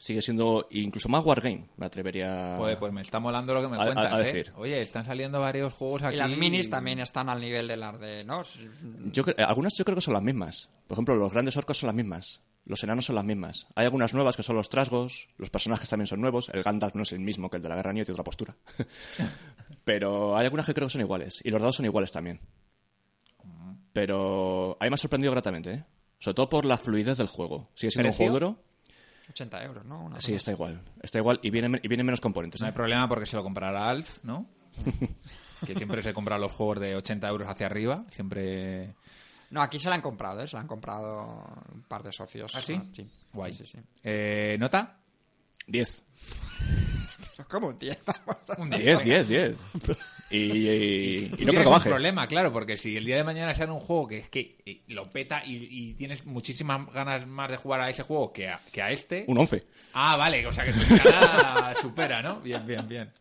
[0.03, 3.77] sigue siendo incluso más Wargame, me atrevería Joder, pues me está molando lo que me
[3.77, 4.23] cuentas, ¿eh?
[4.25, 4.53] decir.
[4.57, 6.17] Oye, están saliendo varios juegos aquí.
[6.17, 8.43] Y las minis también están al nivel de las de, ¿no?
[9.13, 10.71] Yo, algunas yo creo que son las mismas.
[10.89, 12.41] Por ejemplo, los grandes orcos son las mismas.
[12.65, 13.67] Los enanos son las mismas.
[13.77, 16.49] Hay algunas nuevas que son los trasgos, los personajes también son nuevos.
[16.53, 18.57] El Gandalf no es el mismo que el de la Guerra Niño, tiene otra postura.
[19.85, 21.41] Pero hay algunas que creo que son iguales.
[21.45, 22.41] Y los dados son iguales también.
[23.93, 25.85] Pero a mí me ha sorprendido gratamente, ¿eh?
[26.23, 27.69] Sobre todo por la fluidez del juego.
[27.75, 28.63] Sigue siendo un juego duro.
[29.31, 30.09] 80 euros, ¿no?
[30.19, 30.81] sí, está igual.
[31.03, 32.61] Está igual y vienen y viene menos componentes.
[32.61, 32.75] No hay ¿eh?
[32.75, 34.47] problema porque se lo comprará Alf, ¿no?
[35.67, 38.05] que siempre se compra los juegos de 80 euros hacia arriba.
[38.13, 38.95] Siempre.
[39.51, 40.47] No, aquí se la han comprado, ¿eh?
[40.47, 41.45] Se la han comprado
[41.75, 42.55] un par de socios.
[42.55, 42.81] ¿Ah, sí?
[42.95, 43.05] sí.
[43.33, 43.55] Guay.
[43.55, 43.79] Sí, sí.
[44.05, 45.01] Eh, ¿Nota?
[45.67, 46.05] 10.
[47.51, 47.99] ¿Cómo un 10?
[48.59, 49.57] Un 10, 10, 10.
[50.33, 51.89] Y, no creo que baje.
[51.89, 54.59] un problema, claro, porque si el día de mañana sale un juego que es que
[54.65, 58.61] eh, lo peta y, tienes muchísimas ganas más de jugar a ese juego que a,
[58.71, 59.25] que a este.
[59.29, 59.63] Un 11.
[59.95, 62.41] Ah, vale, o sea que su escala supera, ¿no?
[62.41, 63.13] Bien, bien, bien.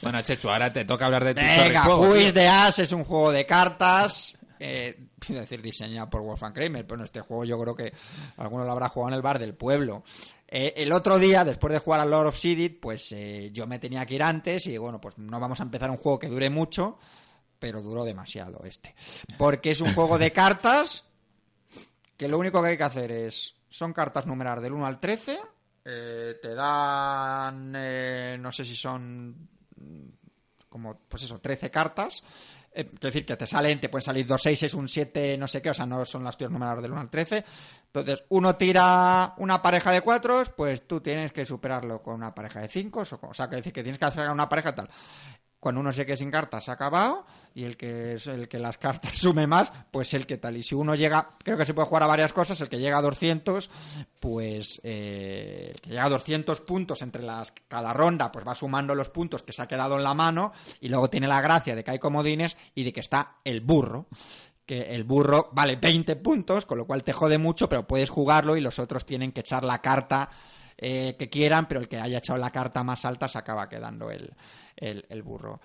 [0.00, 3.32] Bueno, Chechu, ahora te toca hablar de tu Venga, Juiz de As es un juego
[3.32, 4.36] de cartas.
[4.58, 7.92] Eh, decir diseñado por Wolfgang Kramer, pero este juego yo creo que
[8.36, 10.02] alguno lo habrá jugado en el bar del pueblo.
[10.48, 13.78] Eh, el otro día, después de jugar al Lord of Seeded, pues eh, yo me
[13.78, 16.50] tenía que ir antes y bueno, pues no vamos a empezar un juego que dure
[16.50, 16.98] mucho,
[17.58, 18.94] pero duró demasiado este.
[19.36, 21.04] Porque es un juego de cartas
[22.16, 25.38] que lo único que hay que hacer es, son cartas numeradas del 1 al 13,
[25.84, 27.72] eh, te dan,
[28.40, 29.48] no sé si son
[30.68, 32.22] como, pues eso, 13 cartas.
[32.76, 35.70] Es decir, que te salen, te pueden salir dos 6, un 7, no sé qué,
[35.70, 37.44] o sea, no son las tuyas numeradas del 1 al 13.
[37.86, 42.60] Entonces, uno tira una pareja de cuatro, pues tú tienes que superarlo con una pareja
[42.60, 44.88] de cinco, o sea, que decir que tienes que hacer una pareja tal.
[45.66, 48.78] Cuando uno se quede sin cartas, ha acabado, y el que es el que las
[48.78, 50.56] cartas sume más, pues el que tal.
[50.56, 52.98] Y si uno llega, creo que se puede jugar a varias cosas, el que llega
[52.98, 53.68] a 200,
[54.20, 58.94] pues eh, el que llega a 200 puntos entre las cada ronda, pues va sumando
[58.94, 61.82] los puntos que se ha quedado en la mano, y luego tiene la gracia de
[61.82, 64.06] que hay comodines y de que está el burro
[64.64, 68.56] que el burro vale 20 puntos, con lo cual te jode mucho, pero puedes jugarlo
[68.56, 70.28] y los otros tienen que echar la carta
[70.78, 74.10] eh, que quieran, pero el que haya echado la carta más alta se acaba quedando
[74.10, 74.34] el,
[74.76, 75.60] el, burro.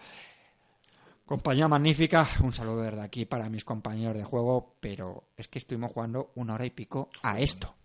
[1.25, 5.91] Compañía magnífica, un saludo desde aquí para mis compañeros de juego, pero es que estuvimos
[5.91, 7.75] jugando una hora y pico a esto.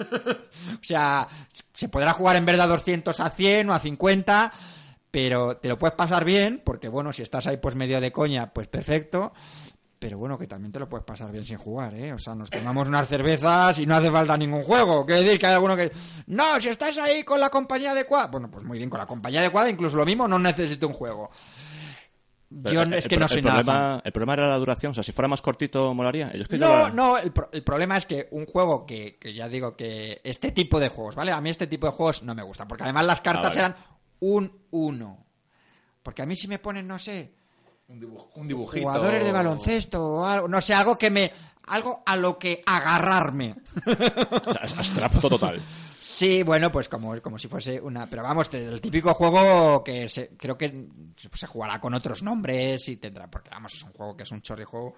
[0.00, 1.28] o sea,
[1.72, 4.52] se podrá jugar en verdad 200 a 100 o a 50,
[5.10, 8.52] pero te lo puedes pasar bien, porque bueno, si estás ahí pues medio de coña,
[8.52, 9.32] pues perfecto
[10.04, 12.12] pero bueno, que también te lo puedes pasar bien sin jugar, ¿eh?
[12.12, 15.06] O sea, nos tomamos unas cervezas y no hace falta ningún juego.
[15.06, 15.90] Quiere decir que hay alguno que...
[16.26, 18.26] No, si estás ahí con la compañía adecuada...
[18.26, 21.30] Bueno, pues muy bien, con la compañía adecuada, incluso lo mismo, no necesito un juego.
[22.50, 24.02] Yo es que no soy nada.
[24.04, 24.90] El problema era la duración.
[24.90, 26.30] O sea, si fuera más cortito, molaría.
[26.50, 30.90] no, no, el, problema es que un juego que, ya digo que este tipo de
[30.90, 31.32] juegos, ¿vale?
[31.32, 33.76] A mí este tipo de juegos no me gusta, porque además las cartas ah, eran
[34.20, 35.24] un uno.
[36.02, 37.32] Porque a mí si me ponen, no sé,
[37.88, 38.86] un, dibujito.
[38.86, 41.32] Jugadores de baloncesto o algo, no sé, algo que me.
[41.66, 43.54] Algo a lo que agarrarme.
[44.76, 45.62] abstracto total.
[46.02, 48.06] Sí, bueno, pues como, como si fuese una.
[48.06, 50.86] Pero vamos, el típico juego que se, creo que
[51.32, 53.30] se jugará con otros nombres y tendrá.
[53.30, 54.94] Porque vamos, es un juego que es un chorri juego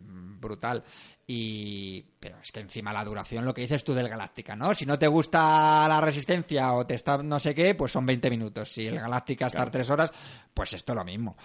[0.00, 0.82] mm, brutal.
[1.26, 2.02] Y.
[2.18, 4.74] Pero es que encima la duración, lo que dices tú del Galáctica, ¿no?
[4.74, 8.30] Si no te gusta la resistencia o te está no sé qué, pues son 20
[8.30, 8.72] minutos.
[8.72, 10.10] Si el Galáctica está 3 horas,
[10.54, 11.36] pues esto es lo mismo.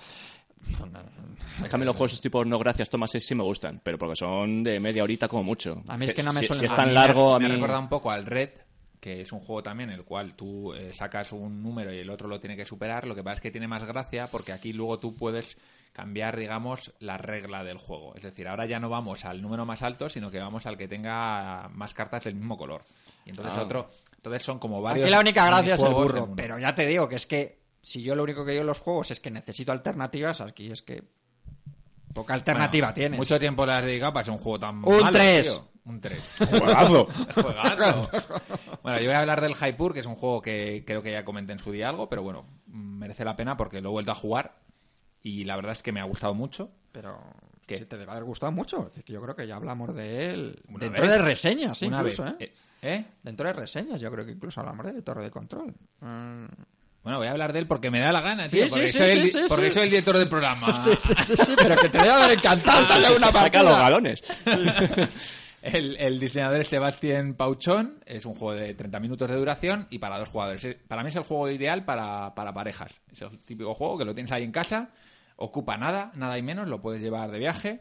[1.61, 5.03] Déjame los juegos tipo no gracias, Tomás, sí me gustan, pero porque son de media
[5.03, 5.83] horita como mucho.
[5.87, 7.35] A mí es que no me si, suelen- si es a tan mí largo, me,
[7.35, 7.53] a me mí...
[7.53, 8.49] recuerda un poco al Red,
[8.99, 12.09] que es un juego también en el cual tú eh, sacas un número y el
[12.09, 13.05] otro lo tiene que superar.
[13.07, 15.57] Lo que pasa es que tiene más gracia porque aquí luego tú puedes
[15.93, 18.15] cambiar, digamos, la regla del juego.
[18.15, 20.87] Es decir, ahora ya no vamos al número más alto, sino que vamos al que
[20.87, 22.83] tenga más cartas del mismo color.
[23.25, 23.61] Y entonces Ah.
[23.63, 25.05] otro, entonces son como varios.
[25.05, 26.33] Aquí la única gracia es el burro.
[26.35, 28.79] Pero ya te digo que es que si yo lo único que digo en los
[28.81, 31.03] juegos es que necesito alternativas, aquí es que
[32.15, 33.17] poca alternativa Bueno, tienes.
[33.19, 35.51] Mucho tiempo le has dedicado para ser un juego tan Un malo, tres.
[35.53, 35.67] tío.
[35.85, 36.37] Un 3.
[36.49, 37.05] ¡Juegazo!
[37.35, 38.09] Juegazo.
[38.81, 41.23] bueno, yo voy a hablar del Hypur, que es un juego que creo que ya
[41.23, 44.15] comenté en su día algo, pero bueno, merece la pena porque lo he vuelto a
[44.15, 44.57] jugar
[45.21, 46.71] y la verdad es que me ha gustado mucho.
[46.91, 47.19] Pero
[47.67, 47.77] ¿Qué?
[47.77, 48.91] si te debe haber gustado mucho.
[49.05, 50.59] que Yo creo que ya hablamos de él.
[50.69, 51.11] Una Dentro vez.
[51.11, 52.35] de reseñas, Una incluso, vez.
[52.39, 52.53] ¿eh?
[52.81, 53.05] ¿Eh?
[53.21, 55.71] Dentro de reseñas, yo creo que incluso hablamos de él, Torre de Control.
[55.99, 56.45] Mm.
[57.05, 58.65] Bueno, voy a hablar de él porque me da la gana, Sí, tío.
[58.65, 60.67] sí, porque sí, soy, sí, el, porque soy director del programa.
[60.83, 64.23] Sí, sí, sí, sí, pero que te debe haber encantado darle una Saca los galones.
[65.61, 69.97] El, el diseñador es Sebastián Pauchón, es un juego de 30 minutos de duración y
[69.97, 70.77] para dos jugadores.
[70.87, 72.93] Para mí es el juego ideal para, para parejas.
[73.11, 74.89] Es el típico juego que lo tienes ahí en casa,
[75.37, 77.79] ocupa nada, nada y menos, lo puedes llevar de viaje.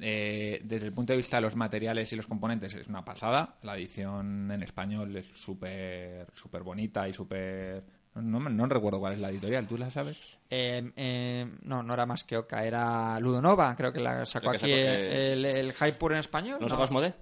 [0.00, 3.54] Eh, desde el punto de vista de los materiales y los componentes es una pasada.
[3.62, 7.84] La edición en español es súper súper bonita y súper...
[8.22, 10.38] No, me- no recuerdo cuál es la editorial, ¿tú la sabes?
[10.50, 14.56] Eh, eh, no, no era más que Oca, era Ludonova, creo que la sacó que
[14.56, 16.58] aquí sacó, eh, el, el Hypur en español.
[16.60, 17.14] ¿No sacó Asmodee?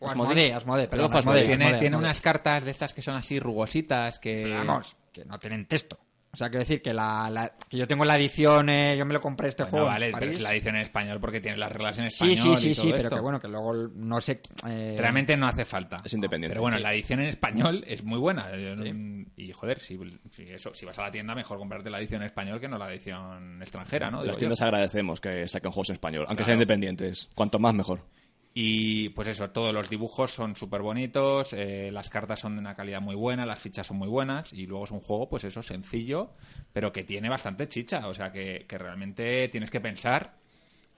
[0.00, 1.96] O Asmodee, Asmodee, perdón, tiene Asmodee, tiene Asmodee.
[1.98, 4.42] unas cartas de estas que son así rugositas que...
[4.44, 5.98] Pero vamos, que no tienen texto.
[6.32, 9.12] O sea, quiero decir que, la, la- que yo tengo la edición, eh, yo me
[9.12, 10.38] lo compré este Bueno, juego vale, en pero París.
[10.38, 12.56] es la edición en español porque tiene las reglas en Sí, español.
[12.56, 13.16] sí, sí, y sí, todo pero esto.
[13.16, 14.40] que bueno, que luego no sé...
[14.68, 15.96] eh, Realmente no hace falta.
[16.04, 16.52] Es independiente.
[16.52, 16.82] Pero bueno, Sí.
[16.84, 18.46] la edición en español es muy buena.
[18.48, 19.98] No- Y joder, si,
[20.30, 22.78] si eso, si vas a la tienda, mejor comprarte la edición en español que no
[22.78, 24.22] la edición extranjera, ¿no?
[24.24, 26.46] Las tiendas agradecemos que saquen juegos en español, aunque Claro.
[26.46, 27.28] sean independientes.
[27.34, 28.04] Cuanto más, mejor.
[28.52, 32.74] Y pues eso, todos los dibujos son súper bonitos, eh, las cartas son de una
[32.74, 35.62] calidad muy buena, las fichas son muy buenas y luego es un juego, pues eso,
[35.62, 36.32] sencillo,
[36.72, 40.34] pero que tiene bastante chicha, o sea que, que realmente tienes que pensar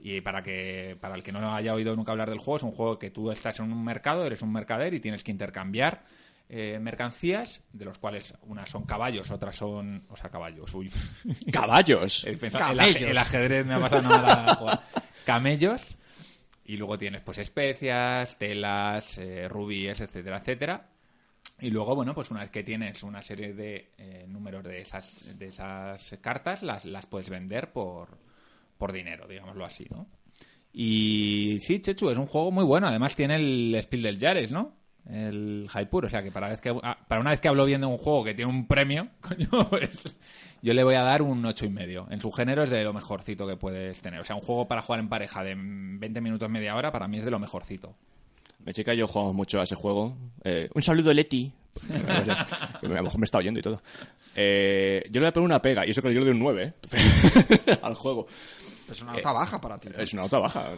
[0.01, 2.73] y para que para el que no haya oído nunca hablar del juego, es un
[2.73, 6.05] juego que tú estás en un mercado, eres un mercader y tienes que intercambiar
[6.55, 10.05] eh, mercancías, de los cuales unas son caballos, otras son...
[10.11, 10.93] O sea, caballos, uy.
[11.51, 12.25] ¡Caballos!
[12.27, 14.85] El, ajedrez me ha pasado nada.
[15.25, 15.97] Camellos.
[16.73, 20.89] Y luego tienes pues especias, telas, eh, rubíes, etcétera, etcétera.
[21.61, 25.15] Y luego, bueno, pues una vez que tienes una serie de eh, números de esas,
[25.39, 28.17] de esas cartas, las, las puedes vender por,
[28.79, 30.07] por dinero, digámoslo así, ¿no?
[30.73, 32.87] Y sí, Chechu, es un juego muy bueno.
[32.87, 34.73] Además tiene el Spiel del Jares, ¿no?
[35.09, 36.07] El Hypur.
[36.07, 37.99] O sea que para, vez que ah, para una vez que hablo bien de un
[37.99, 40.17] juego que tiene un premio, coño, pues,
[40.63, 42.07] yo le voy a dar un ocho y medio.
[42.11, 44.21] En su género es de lo mejorcito que puedes tener.
[44.21, 47.19] O sea, un juego para jugar en pareja de 20 minutos, media hora, para mí
[47.19, 47.95] es de lo mejorcito.
[48.65, 50.17] Mi chica y yo jugamos mucho a ese juego.
[50.45, 51.53] Eh, un saludo, Leti.
[52.15, 53.83] a lo mejor me está oyendo y todo.
[54.35, 56.41] Eh, yo le voy a poner una pega, y eso que yo le doy un
[56.41, 57.79] 9 ¿eh?
[57.83, 58.27] al juego.
[58.91, 59.89] Es una nota baja para ti.
[59.97, 60.71] Es una nota baja.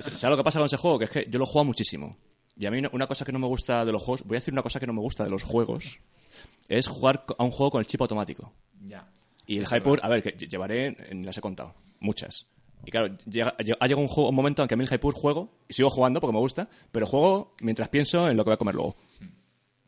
[0.00, 0.98] ¿Sabes lo que pasa con ese juego?
[0.98, 2.16] Que es que yo lo juego muchísimo.
[2.56, 4.54] Y a mí una- cosa que no me gusta de los juegos, voy a decir
[4.54, 5.98] una cosa que no me gusta de los juegos,
[6.68, 8.52] es jugar a un juego con el chip automático.
[8.84, 9.06] Ya.
[9.46, 12.46] Y el Hypur, a ver, que lle- llevaré, las he contado, muchas.
[12.86, 14.92] Y claro, llega- lle- ha llegado un, juego, un momento en que a mí el
[14.92, 18.50] Hypur juego, y sigo jugando porque me gusta, pero juego mientras pienso en lo que
[18.50, 18.96] voy a comer luego.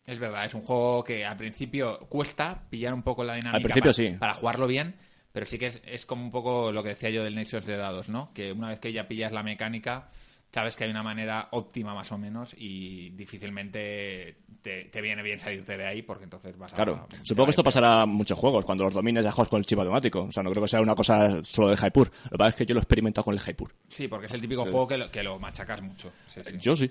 [0.06, 3.62] Es verdad, es un juego que al principio cuesta pillar un poco la dinámica Al
[3.62, 4.10] principio para, sí.
[4.18, 4.94] para jugarlo bien,
[5.32, 7.76] pero sí que es, es como un poco lo que decía yo del Nations de
[7.76, 8.32] dados, ¿no?
[8.32, 10.08] Que una vez que ya pillas la mecánica,
[10.56, 15.38] sabes que hay una manera óptima más o menos y difícilmente te, te viene bien
[15.38, 16.76] salirte de ahí porque entonces vas a...
[16.76, 19.32] Claro, te va supongo a que esto pasará en muchos juegos, cuando los domines ya
[19.32, 20.22] juegas con el chip automático.
[20.22, 22.10] O sea, no creo que sea una cosa solo del Hypur.
[22.24, 23.70] Lo que pasa es que yo lo he experimentado con el Hypur.
[23.86, 26.10] Sí, porque es el típico juego que lo, que lo machacas mucho.
[26.26, 26.54] Sí, sí.
[26.58, 26.90] Yo sí.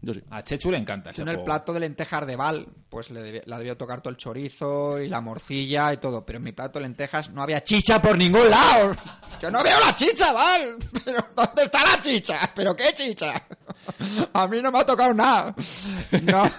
[0.00, 0.22] Yo sí.
[0.30, 3.42] A Chechu le encanta ese en el plato de lentejas de Val, pues le debía,
[3.46, 6.24] la debió tocar todo el chorizo y la morcilla y todo.
[6.24, 8.94] Pero en mi plato de lentejas no había chicha por ningún lado.
[9.42, 10.76] Yo no veo la chicha, Val.
[11.04, 12.40] Pero ¿dónde está la chicha?
[12.54, 13.42] ¿Pero qué chicha?
[14.34, 15.54] A mí no me ha tocado nada.
[16.22, 16.50] No,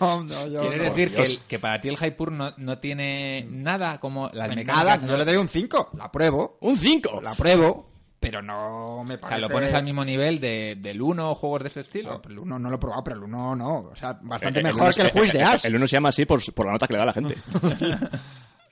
[0.00, 0.82] no, no yo Quiere no.
[0.94, 1.30] decir que, Dios.
[1.30, 4.76] el- que para ti el Hypur no, no tiene nada como las Pues mecánicas...
[4.84, 5.90] Nada, no- yo le doy un 5.
[5.96, 6.58] La pruebo.
[6.60, 7.20] ¡Un 5!
[7.22, 7.89] La pruebo.
[8.20, 9.28] Pero no me O parece...
[9.28, 12.20] sea, lo pones al mismo nivel de, del 1 o juegos de ese estilo.
[12.22, 13.76] No, el 1 no lo he probado, pero el 1 no.
[13.90, 15.64] O sea, bastante Eh, el mejor uno que el Juiz de As.
[15.64, 17.36] El uno se llama así por, por la nota que le da a la gente.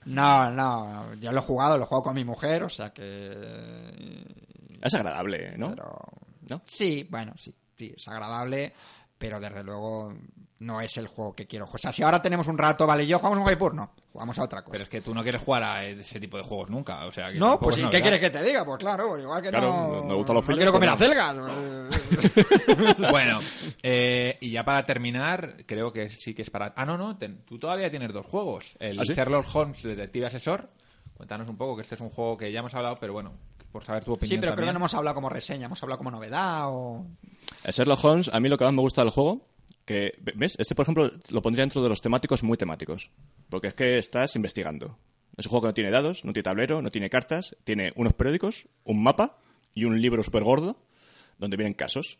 [0.04, 4.24] No, no, yo lo he jugado, lo he jugado con mi mujer, o sea que...
[4.80, 5.70] Es agradable, ¿no?
[5.70, 5.98] Pero...
[6.48, 6.62] ¿No?
[6.66, 8.72] Sí, bueno, sí, sí, es agradable,
[9.18, 10.14] pero desde luego
[10.60, 11.76] no es el juego que quiero jugar.
[11.76, 14.42] O sea, si ahora tenemos un rato, vale, yo jugamos un Waipur, no, jugamos a
[14.44, 14.72] otra cosa.
[14.72, 17.30] Pero es que tú no quieres jugar a ese tipo de juegos nunca, o sea,
[17.32, 18.02] que No, pues es ¿y ¿qué novedad.
[18.02, 18.64] quieres que te diga?
[18.64, 19.88] Pues claro, igual que Claro, no...
[19.88, 21.36] no- no gustan los no quiero comer pues acelgas.
[23.10, 23.38] Bueno,
[23.82, 26.72] eh, y ya para terminar, creo que sí que es para...
[26.76, 28.76] Ah, no, no, ten- tú todavía tienes dos juegos.
[28.80, 29.14] El ¿Ah, sí?
[29.14, 30.68] Sherlock Holmes Detective Asesor.
[31.16, 33.32] Cuéntanos un poco, que este es un juego que ya hemos hablado, pero bueno,
[33.70, 35.98] por saber tu opinión Sí, pero creo que no hemos hablado como reseña, hemos hablado
[35.98, 37.06] como novedad o...
[37.64, 39.46] El Sherlock Holmes, a mí lo que más me gusta del juego,
[39.84, 40.54] que, ¿ves?
[40.58, 43.10] Este, por ejemplo, lo pondría dentro de los temáticos muy temáticos.
[43.48, 44.98] Porque es que estás investigando.
[45.36, 48.12] Es un juego que no tiene dados, no tiene tablero, no tiene cartas, tiene unos
[48.12, 49.38] periódicos, un mapa
[49.72, 50.76] y un libro súper gordo
[51.38, 52.18] donde vienen casos.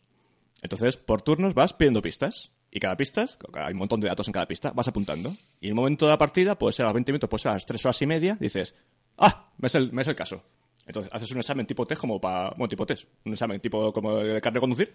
[0.62, 2.53] Entonces, por turnos vas pidiendo pistas.
[2.70, 5.35] Y cada pista, hay un montón de datos en cada pista, vas apuntando.
[5.61, 7.51] Y en un momento de la partida, puede ser a los 20 minutos, puede ser
[7.51, 8.75] a las 3 horas y media, dices,
[9.16, 9.53] ¡ah!
[9.57, 10.43] Me es el, me es el caso.
[10.89, 12.51] Entonces, haces un examen tipo test como para...
[12.51, 13.05] Bueno, tipo test.
[13.24, 14.94] Un examen tipo como de carne de conducir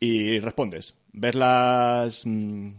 [0.00, 0.94] y respondes.
[1.12, 2.70] Ves las, mm,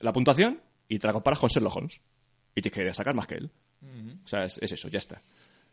[0.00, 2.00] la puntuación y te la comparas con Sherlock Holmes.
[2.54, 3.50] Y tienes que sacar más que él.
[4.24, 5.20] O sea, es, es eso, ya está.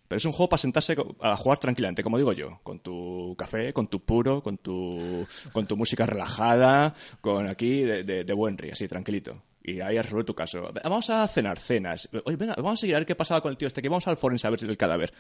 [0.08, 3.72] Pero es un juego para sentarse a jugar tranquilamente, como digo yo, con tu café,
[3.72, 8.58] con tu puro, con tu, con tu música relajada, con aquí de, de, de buen
[8.58, 9.42] río, así, tranquilito.
[9.64, 10.72] Y ahí a resolver tu caso.
[10.84, 12.10] Vamos a cenar, cenas.
[12.26, 14.08] Oye, venga, vamos a seguir a ver qué pasaba con el tío este, que vamos
[14.08, 15.14] al forense a ver el cadáver.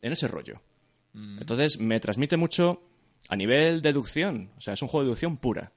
[0.00, 0.60] En ese rollo.
[1.14, 2.82] Entonces, me transmite mucho
[3.28, 4.50] a nivel deducción.
[4.56, 5.72] O sea, es un juego de deducción pura.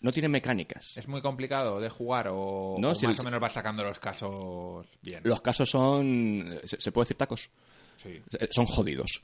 [0.00, 0.96] No tiene mecánicas.
[0.96, 3.82] ¿Es muy complicado de jugar o, No, o si más el- o menos vas sacando
[3.82, 5.20] los casos bien?
[5.24, 6.60] Los casos son.
[6.62, 7.50] ¿Se, puede decir tacos?
[7.96, 8.22] Sí.
[8.50, 9.20] Son jodidos.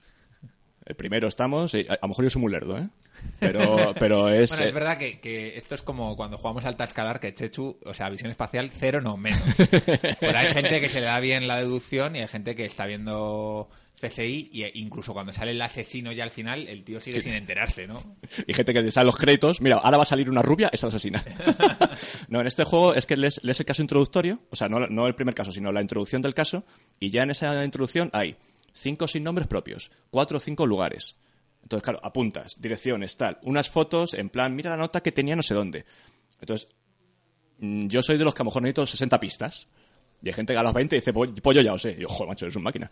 [0.87, 1.75] El primero estamos.
[1.75, 2.89] eh, A, a lo mejor yo soy muy lerdo, ¿eh?
[3.41, 4.51] Pero, pero es.
[4.51, 7.79] Bueno, es eh, verdad que, que esto es como cuando jugamos alta escalar, que Chechu,
[7.85, 9.41] o sea, visión espacial, cero no menos.
[10.21, 12.85] Pero hay gente que se le da bien la deducción y hay gente que está
[12.87, 17.33] viendo CSI y incluso cuando sale el asesino ya al final, el tío sigue sin
[17.35, 18.03] enterarse, ¿no?
[18.47, 19.63] Y gente que te sale los créditos.
[19.63, 21.25] Mira, ahora va a salir una rubia, esa la asesina.
[22.29, 24.41] no, en este juego es que lees, lees el caso introductorio.
[24.51, 26.65] O sea, no, no el primer caso, sino la introducción del caso.
[27.01, 28.37] Y ya en esa introducción hay
[28.75, 31.17] cinco sin nombres propios, cuatro o cinco lugares.
[31.63, 33.39] Entonces, claro, apuntas, direcciones, tal.
[33.43, 35.87] Unas fotos en plan, mira la nota que tenía no sé dónde.
[36.39, 36.69] Entonces,
[37.59, 39.69] mm, yo soy de los que a lo mejor necesito 60 pistas.
[40.23, 41.93] Y hay gente que a las 20 dice, pues, pues yo ya lo sé.
[41.97, 42.91] Y yo, joder, macho, eres una máquina.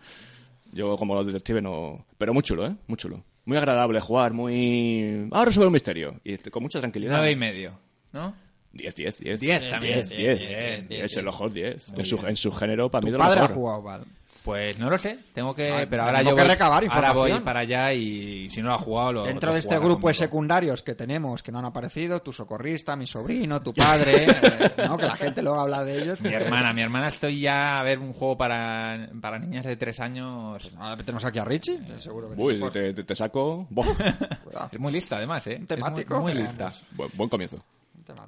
[0.72, 2.06] Yo como detective no...
[2.16, 2.74] Pero muy chulo, ¿eh?
[2.86, 3.22] Muy chulo.
[3.44, 5.28] Muy agradable jugar, muy...
[5.30, 6.20] Ahora resolver un misterio.
[6.24, 7.16] Y con mucha tranquilidad.
[7.16, 7.78] Nueve y medio,
[8.12, 8.34] ¿no?
[8.72, 9.40] 10, 10, 10.
[9.40, 9.94] Diez también.
[9.96, 10.18] 10, 10.
[10.48, 11.90] Diez, diez, Es el ojo 10.
[11.90, 11.98] Muy
[12.28, 13.56] En su, género, para mí, de lo padre ha mejor.
[13.56, 14.04] jugado, Val.
[14.44, 15.70] Pues no lo sé, tengo que...
[15.70, 17.44] Ay, pero ahora tengo yo que voy, recabar ahora voy información.
[17.44, 20.14] para allá y si no lo ha jugado lo Dentro lo de este grupo de
[20.14, 24.96] secundarios que tenemos que no han aparecido, tu socorrista, mi sobrino, tu padre, eh, ¿no?
[24.98, 26.20] que la gente luego habla de ellos.
[26.20, 30.00] Mi hermana, mi hermana estoy ya a ver un juego para, para niñas de tres
[30.00, 30.72] años.
[30.76, 33.68] Ahora tenemos aquí a Richie, eh, seguro que Uy, te, te- te saco...
[34.72, 35.52] Es muy lista además, ¿eh?
[35.52, 36.72] Es muy- temático, Muy, lista.
[36.92, 37.62] buen, buen comienzo.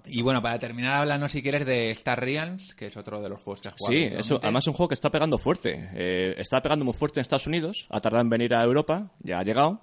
[0.07, 3.41] Y bueno, para terminar, háblanos si quieres de Star Realms, que es otro de los
[3.43, 4.09] juegos que has jugado.
[4.11, 5.91] Sí, eso, además es un juego que está pegando fuerte.
[5.95, 9.39] Eh, está pegando muy fuerte en Estados Unidos, ha tardado en venir a Europa, ya
[9.39, 9.81] ha llegado.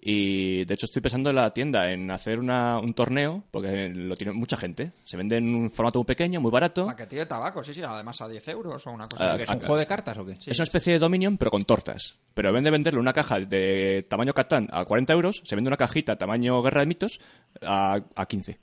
[0.00, 4.14] Y de hecho estoy pensando en la tienda en hacer una- un torneo, porque lo
[4.16, 4.92] tiene mucha gente.
[5.04, 6.86] Se vende en un formato muy pequeño, muy barato.
[6.86, 9.36] Paquetillo de tabaco, sí, sí, además a 10 euros o una Ah, cosa.
[9.36, 9.66] ¿Que ¿Es un acá.
[9.66, 10.32] juego de cartas o qué?
[10.32, 12.16] Es una especie de Dominion, pero con tortas.
[12.32, 15.68] Pero en vez de venderle una caja de tamaño Catán a 40 euros, se vende
[15.68, 17.18] una cajita tamaño Guerra de Mitos
[17.60, 18.56] a, a 15.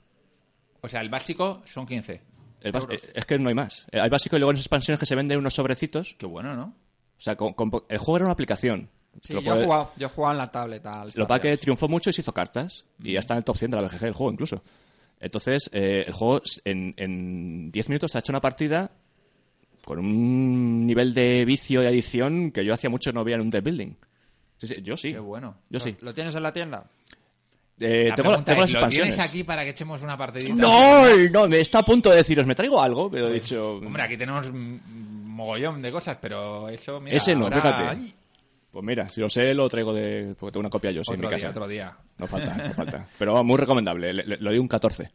[0.80, 2.22] O sea, el básico son 15.
[2.62, 3.86] El bas- es que no hay más.
[3.92, 6.14] Eh, Hay básico y luego en las expansiones que se venden unos sobrecitos.
[6.18, 6.64] Qué bueno, ¿no?
[7.18, 8.88] O sea, con- con po- el juego era una aplicación.
[9.22, 11.22] Sí, Lo yo, he puede- jugado, yo he jugado en la tablet al Lo Star
[11.22, 11.60] que pasa es que Realms.
[11.60, 12.84] triunfó mucho y se hizo cartas.
[13.02, 14.62] Y ya está en el top 100 de la BGG el juego, incluso.
[15.20, 18.90] Entonces, eh, el juego s- en, en 10 minutos se ha hecho una partida
[19.84, 23.50] con un nivel de vicio y adición que yo hacía mucho no veía en un
[23.50, 23.94] deck building.
[24.58, 25.12] Sí, sí, yo sí.
[25.12, 25.56] Qué bueno.
[25.70, 25.96] Yo sí.
[26.00, 26.90] ¿Lo tienes en la tienda?
[27.78, 30.54] Eh, tengo, tengo es, las ¿lo tienes aquí para que echemos una partidita?
[30.54, 33.72] No, no, me está a punto de deciros, me traigo algo, pero he dicho.
[33.78, 34.80] Hombre, aquí tenemos un
[35.28, 38.14] mogollón de cosas, pero eso, mira, Ese no, ahora- fíjate.
[38.70, 40.34] Pues mira, si lo sé, lo traigo de.
[40.38, 41.36] Porque tengo una copia yo, sí, en mi casa.
[41.38, 41.96] día, otro día.
[42.18, 43.06] No falta, no falta.
[43.18, 45.10] Pero muy recomendable, le, le- le doy un 14.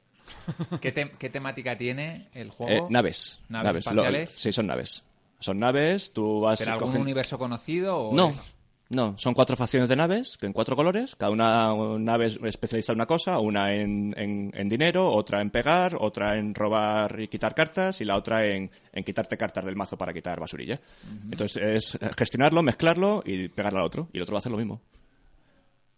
[0.80, 2.88] ¿Qué, te- qué temática tiene el Eh, juego?
[2.90, 3.40] naves.
[3.50, 4.34] ¿Naves Lo- espaciales?
[4.36, 5.04] sí, son naves.
[5.40, 6.60] Son naves, tú vas.
[6.60, 8.56] ¿Será algún cogen- universo conocido o No, es-
[8.92, 11.16] no, son cuatro facciones de naves, que en cuatro colores.
[11.16, 15.50] Cada una nave es especialista en una cosa, una en, en- en dinero, otra en
[15.50, 19.76] pegar, otra en robar y quitar cartas, y la otra en, en quitarte cartas del
[19.76, 20.80] mazo para quitar basurilla.
[21.32, 21.58] Entonces
[21.98, 24.10] es gestionarlo, mezclarlo y pegarle al otro.
[24.14, 24.82] Y el otro va a hacer lo mismo.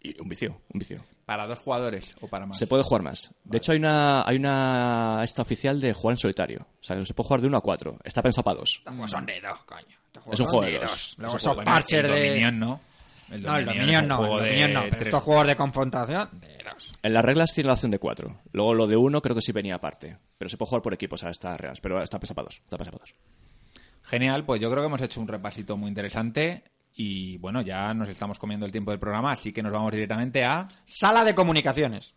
[0.06, 1.02] Y un vicio, un vicio.
[1.26, 2.58] para dos jugadores o para más?
[2.58, 3.34] Se puede jugar más.
[3.46, 6.68] De hecho, hay una, hay una esta oficial de jugar en solitario.
[6.82, 7.98] O sea, que se puede jugar de uno a cuatro.
[8.04, 8.82] Está pensado para dos.
[8.86, 9.98] Juegos son de dos, coño.
[10.32, 11.16] Es un juego de dos.
[11.18, 12.28] Luego Es un son juego de- parches el de...
[12.28, 12.80] Dominion no.
[13.30, 14.80] No, el Dominion no, el de Dominion no.
[14.82, 16.92] Pero tres- estos juegos de confrontación, de dos.
[17.02, 18.42] En las reglas tiene la opción de cuatro.
[18.52, 20.18] Luego lo de uno creo que sí venía aparte.
[20.38, 21.80] Pero se puede jugar por equipos a estas reglas.
[21.80, 22.56] Pero está pensado para dos.
[22.62, 23.16] Está pensado para dos.
[24.04, 26.64] Genial, pues yo creo que hemos hecho un repasito muy interesante.
[26.96, 30.44] Y bueno, ya nos estamos comiendo el tiempo del programa, así que nos vamos directamente
[30.44, 30.68] a.
[30.86, 32.16] Sala de comunicaciones.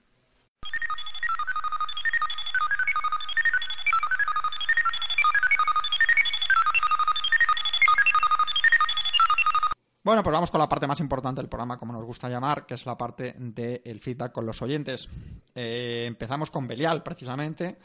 [10.06, 12.74] Bueno, pues vamos con la parte más importante del programa, como nos gusta llamar, que
[12.74, 15.08] es la parte del feedback con los oyentes.
[15.52, 17.78] Eh, empezamos con Belial, precisamente,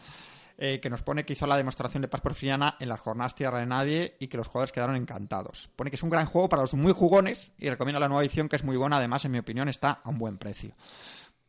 [0.63, 3.57] eh, que nos pone que hizo la demostración de paz porfiriana en las jornadas Tierra
[3.57, 5.71] de Nadie y que los jugadores quedaron encantados.
[5.75, 8.47] Pone que es un gran juego para los muy jugones y recomienda la nueva edición,
[8.47, 10.75] que es muy buena, además, en mi opinión, está a un buen precio.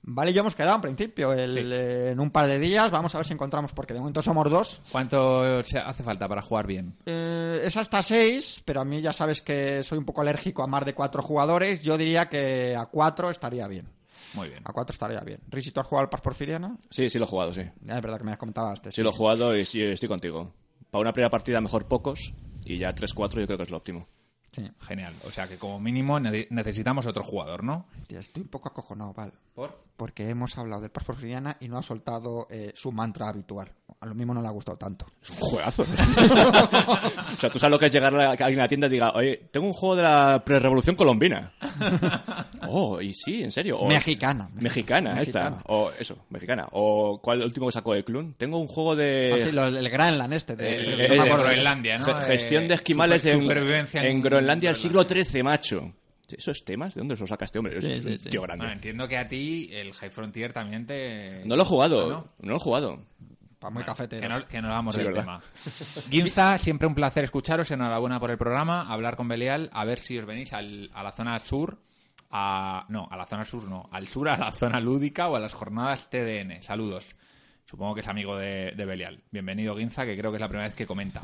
[0.01, 1.35] Vale, ya hemos quedado en principio.
[1.35, 4.51] Eh, en un par de días vamos a ver si encontramos, porque de momento somos
[4.51, 4.81] dos.
[4.91, 6.97] ¿Cuánto hace falta para jugar bien?
[7.05, 10.67] Eh, es hasta seis, pero a mí ya sabes que soy un poco alérgico a
[10.67, 11.83] más de cuatro jugadores.
[11.83, 13.93] Yo diría que a cuatro estaría bien.
[14.35, 14.63] Muy bien.
[14.65, 15.41] A cuatro estaría bien.
[15.49, 16.77] Risi, ¿tú has jugado al Paz Porfiriana?
[16.91, 17.63] Sí, sí lo he jugado, sí.
[17.83, 18.95] Ya, es verdad que me has comentado antes.
[18.95, 20.53] Sí, lo he jugado y sí, estoy contigo.
[20.91, 22.35] Para una primera partida mejor pocos
[22.65, 24.09] y ya tres, cuatro yo creo que es lo óptimo.
[24.53, 24.71] Sí.
[24.81, 25.15] Genial.
[25.25, 27.87] O sea que como mínimo necesitamos otro jugador, ¿no?
[28.09, 29.33] estoy un poco acojonado, Val.
[29.55, 29.83] ¿Por?
[29.97, 33.73] Porque hemos hablado del Paz Porfiriana y no ha soltado eh, su mantra habitual.
[34.01, 35.07] A lo mismo no le ha gustado tanto.
[35.23, 35.83] Es un juegazo.
[35.83, 39.13] o sea, tú sabes lo que es llegar a alguien a la tienda y diga,
[39.15, 41.53] oye, tengo un juego de la pre-revolución colombina.
[42.69, 43.85] oh, y sí, en serio.
[43.87, 45.21] mexicana, mexicana.
[45.21, 45.59] esta.
[45.67, 46.67] O eso, mexicana.
[46.73, 48.35] O ¿cuál el último que sacó de Clun?
[48.39, 49.33] Tengo un juego de...
[49.35, 50.57] Ah, sí, el Granland este.
[50.57, 52.15] De, el, Groenlandia, ¿no?
[52.21, 53.51] Gestión de esquimales en,
[53.95, 55.93] en, Groenlandia del siglo XIII, macho.
[56.31, 56.95] ¿Esos temas?
[56.95, 57.79] ¿De dónde los saca este hombre?
[57.79, 58.73] Es tío grande.
[58.73, 61.43] entiendo que a ti el High Frontier también te...
[61.45, 63.03] No lo he jugado, no, lo he jugado.
[63.63, 64.21] Para muy cafete.
[64.21, 65.41] Que no, que no vamos del tema.
[66.11, 67.71] Ginza, siempre un placer escucharos.
[67.71, 68.93] Enhorabuena por el programa.
[68.93, 69.71] Hablar con Belial.
[69.73, 71.79] A ver si os venís al, a la zona sur.
[72.31, 73.89] A, no, a la zona sur no.
[73.93, 76.61] Al sur, a la zona lúdica o a las jornadas TDN.
[76.61, 77.15] Saludos.
[77.65, 79.23] Supongo que es amigo de, de Belial.
[79.31, 81.23] Bienvenido, Ginza, que creo que es la primera vez que comenta.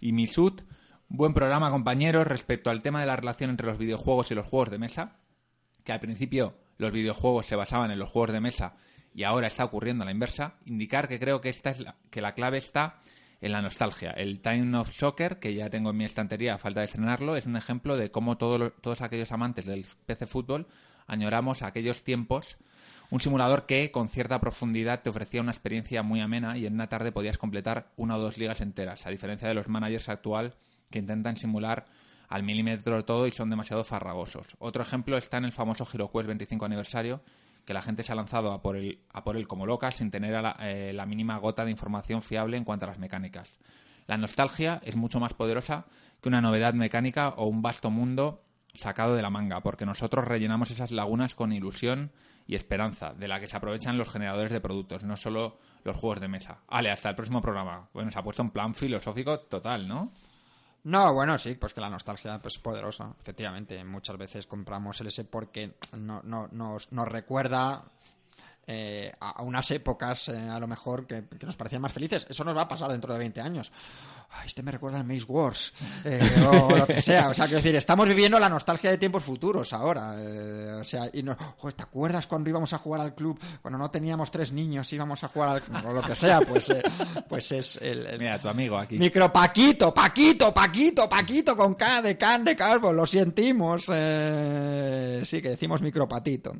[0.00, 0.62] Y Misut,
[1.08, 4.70] Buen programa, compañeros, respecto al tema de la relación entre los videojuegos y los juegos
[4.70, 5.16] de mesa,
[5.82, 8.76] que al principio los videojuegos se basaban en los juegos de mesa
[9.14, 12.20] y ahora está ocurriendo a la inversa, indicar que creo que esta es la, que
[12.20, 13.00] la clave está
[13.40, 14.10] en la nostalgia.
[14.10, 17.46] El Time of Soccer, que ya tengo en mi estantería a falta de estrenarlo, es
[17.46, 20.66] un ejemplo de cómo todos aquellos amantes del PC fútbol
[21.06, 22.58] añoramos aquellos tiempos.
[23.10, 26.88] Un simulador que, con cierta profundidad, te ofrecía una experiencia muy amena y en una
[26.88, 30.54] tarde podías completar una o dos ligas enteras, a diferencia de los managers actual
[30.90, 31.86] que intentan simular
[32.28, 34.46] al milímetro todo y son demasiado farragosos.
[34.60, 37.22] Otro ejemplo está en el famoso HeroQuest 25 aniversario,
[37.64, 40.10] que la gente se ha lanzado a por él, a por él como loca sin
[40.10, 43.58] tener eh, la, mínima gota de información fiable en cuanto a las mecánicas.
[44.06, 45.86] La nostalgia es mucho más poderosa
[46.20, 48.42] que una novedad mecánica o un vasto mundo
[48.74, 52.12] sacado de la manga, porque nosotros rellenamos esas lagunas con ilusión
[52.46, 56.20] y esperanza, de la que se aprovechan los generadores de productos, no solo los juegos
[56.20, 56.58] de mesa.
[56.68, 57.88] Ale, hasta el próximo programa.
[57.92, 60.12] Bueno, se ha puesto un plan filosófico total, ¿no?
[60.84, 63.82] No, bueno, sí, pues que la nostalgia pues, es poderosa, efectivamente.
[63.84, 67.84] Muchas veces compramos el S porque no, no, nos, nos recuerda
[68.72, 72.24] eh, a, unas épocas, eh, a lo mejor, que, nos parecían más felices.
[72.28, 73.72] Eso nos va a pasar dentro de 20 años.
[74.46, 75.72] este me recuerda al Maze Wars,
[76.04, 77.30] eh, o lo que sea.
[77.30, 80.14] O sea, quiero decir, estamos viviendo la nostalgia de tiempos futuros ahora.
[80.80, 81.36] o sea, y no,
[81.74, 83.40] ¿te acuerdas cuando íbamos a jugar al club?
[83.60, 86.72] Cuando no teníamos tres niños, íbamos a jugar al o lo que sea, pues,
[87.28, 88.98] pues es el, Mira, tu amigo aquí.
[89.00, 93.82] Micro Paquito, Paquito, Paquito, Paquito, con K de can de calvo, lo sentimos.
[93.82, 93.90] sí,
[95.42, 96.52] que decimos micropatito.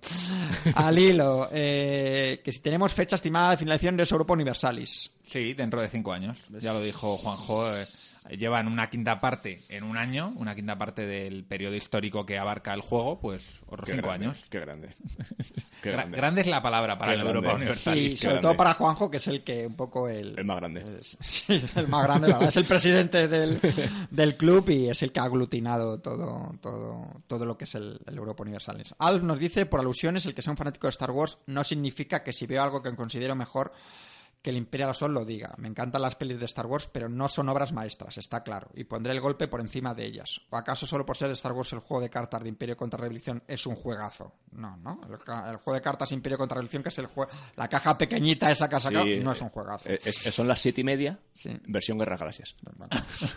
[0.74, 1.99] Al hilo, eh
[2.44, 5.12] que si tenemos fecha estimada de finalización de Europa Universalis.
[5.24, 6.38] Sí, dentro de cinco años.
[6.60, 7.68] Ya lo dijo Juanjo.
[7.76, 7.84] Eh,
[8.28, 12.74] llevan una quinta parte en un año, una quinta parte del periodo histórico que abarca
[12.74, 14.42] el juego, pues otros cinco años.
[14.48, 14.90] Qué grande.
[15.82, 16.40] Qué grande.
[16.40, 18.12] es la palabra para el Europa Universalis.
[18.12, 20.38] Sí, sobre todo para Juanjo, que es el que un poco el...
[20.38, 20.84] El más grande.
[21.20, 23.58] sí, es el más grande, Es el presidente del,
[24.10, 28.00] del, club y es el que ha aglutinado todo, todo, todo lo que es el,
[28.06, 28.94] el Europa Universalis.
[28.98, 32.22] Alf nos dice, por alusiones, el que sea un fanático de Star Wars no significa
[32.22, 33.72] que si veo algo que considero mejor
[34.42, 35.54] que el Imperial Assault lo diga.
[35.58, 38.84] Me encantan las pelis de Star Wars, pero no son obras maestras, está claro, y
[38.84, 40.40] pondré el golpe por encima de ellas.
[40.50, 42.98] ¿O acaso solo por ser de Star Wars el juego de cartas de Imperio contra
[42.98, 44.32] Revolución es un juegazo?
[44.52, 45.00] No, ¿no?
[45.08, 45.16] El,
[45.56, 48.76] juego de cartas Imperio contra Revolución, que es el juego, la caja pequeñita esa que
[48.76, 49.90] ha sacado, no es un juegazo.
[49.90, 51.18] Eh, son las siete y media,
[51.66, 52.56] versión Guerra Galaxias.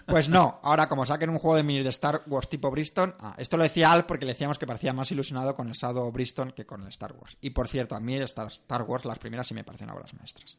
[0.07, 3.35] Pues no, ahora como saquen un juego de mini de Star Wars tipo Bristol, ah,
[3.37, 6.53] esto lo decía Al porque le decíamos que parecía más ilusionado con el Shadow Bristol
[6.53, 7.37] que con el Star Wars.
[7.41, 10.57] Y por cierto, a mí Star, Star Wars, las primeras sí me parecen obras maestras.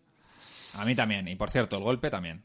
[0.76, 1.28] A mí también.
[1.28, 2.42] Y por cierto, el golpe también.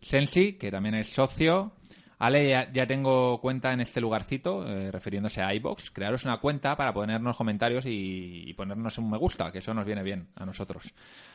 [0.00, 1.72] Sensi, que también es socio.
[2.20, 5.92] Ale, ya, tengo cuenta en este lugarcito, eh, refiriéndose a iBox.
[5.92, 10.02] Crearos una cuenta para ponernos comentarios y, ponernos un me gusta, que eso nos viene
[10.02, 10.92] bien a nosotros.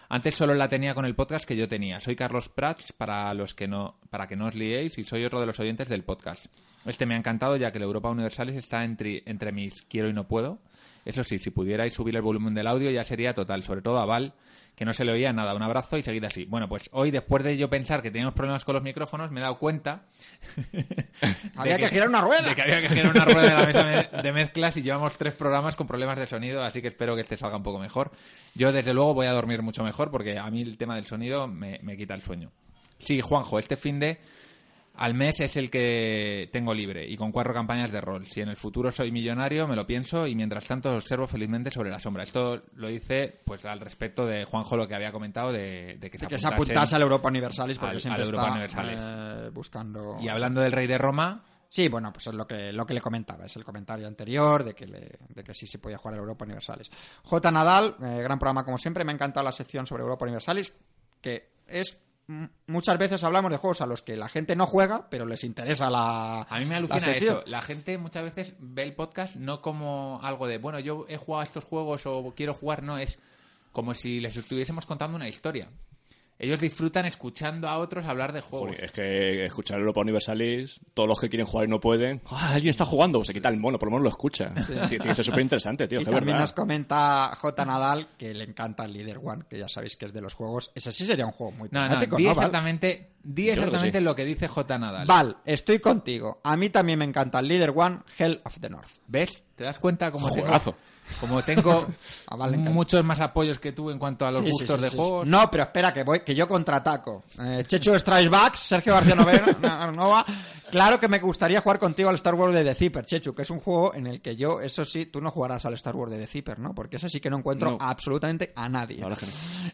[0.10, 2.02] Antes solo la tenía con el podcast que yo tenía.
[2.02, 5.40] Soy Carlos Prats, para los que no, para que no os liéis, y soy otro
[5.40, 6.48] de los oyentes del podcast.
[6.86, 10.14] Este me ha encantado ya que la Europa Universalis está entre, entre mis quiero y
[10.14, 10.60] no puedo.
[11.06, 14.06] Eso sí, si pudierais subir el volumen del audio ya sería total, sobre todo a
[14.06, 14.34] Val,
[14.76, 15.54] que no se le oía nada.
[15.54, 16.46] Un abrazo y seguid así.
[16.46, 19.44] Bueno, pues hoy, después de yo pensar que teníamos problemas con los micrófonos, me he
[19.44, 20.04] dado cuenta.
[21.56, 22.42] había que, girar una rueda.
[22.42, 25.36] De que había que girar una rueda de la mesa de mezclas y llevamos tres
[25.36, 28.12] programas con problemas de sonido, así que espero que este salga un poco mejor.
[28.56, 31.48] Yo, desde luego, voy a dormir mucho mejor porque a mí el tema del sonido
[31.48, 32.52] me, me quita el sueño.
[32.98, 34.20] Sí, Juanjo, este fin de
[34.96, 38.28] al mes es el que tengo libre y con cuatro campañas de rol.
[38.28, 41.90] Si en el futuro soy millonario, me lo pienso y mientras tanto observo felizmente sobre
[41.90, 42.24] la sombra.
[42.24, 46.28] Esto lo hice pues al respecto de Juanjo lo que había comentado de, que, se,
[46.28, 50.18] que se apuntase al Europa Universalis porque siempre está eh, buscando...
[50.22, 51.44] Y hablando del rey de Roma...
[51.68, 54.76] Sí, bueno, pues es lo que, lo que le comentaba, es el comentario anterior de
[54.76, 56.92] que, de que sí se podía jugar al Europa Universalis.
[57.24, 57.52] J.
[57.52, 60.72] Nadal, eh, gran programa como siempre, me ha encantado la sección sobre Europa Universalis,
[61.20, 62.00] que es
[62.68, 65.90] muchas veces hablamos de juegos a los que la gente no juega, pero les interesa
[65.90, 66.42] la.
[66.44, 67.44] A mí me alucina eso.
[67.46, 71.42] La gente muchas veces ve el podcast no como algo de, bueno, yo he jugado
[71.42, 73.20] a estos juegos o quiero jugar, no, es
[73.72, 75.70] como si les estuviésemos contando una historia
[76.40, 78.76] ellos disfrutan escuchando a otros hablar de juegos.
[78.80, 82.72] es que escuchar Europa Universalis, todos los que quieren jugar y no pueden, ¡Ah, alguien
[82.72, 84.54] está jugando, se quita el mono, por lo menos lo escucha.
[84.90, 86.02] Tiene que ser súper interesante, tío.
[86.02, 87.66] Y también nos comenta J.
[87.66, 90.72] Nadal que le encanta el Leader One, que ya sabéis que es de los juegos.
[90.76, 94.48] Ese sí sería un juego muy no, no, di exactamente, di exactamente lo que dice
[94.48, 94.78] J.
[94.78, 95.08] Nadal.
[95.08, 96.42] Val, estoy contigo.
[96.44, 98.90] A mí también me encanta el Leader One, Hell of the North.
[99.08, 99.44] ¿Ves?
[99.56, 100.76] ¿Te das cuenta cómo Juegazo.
[101.20, 101.86] Como tengo
[102.58, 105.28] muchos más apoyos que tú en cuanto a los gustos de juegos.
[105.28, 107.24] No, pero espera, que voy, que yo contraataco.
[107.40, 109.16] Eh, Checho Strike Backs, Sergio García
[109.94, 110.26] Nova.
[110.72, 113.50] Claro que me gustaría jugar contigo al Star Wars de The Zipper, Chechu, que es
[113.52, 116.18] un juego en el que yo, eso sí, tú no jugarás al Star Wars de
[116.18, 116.74] The Zipper, ¿no?
[116.74, 119.06] Porque ese sí que no encuentro absolutamente a nadie.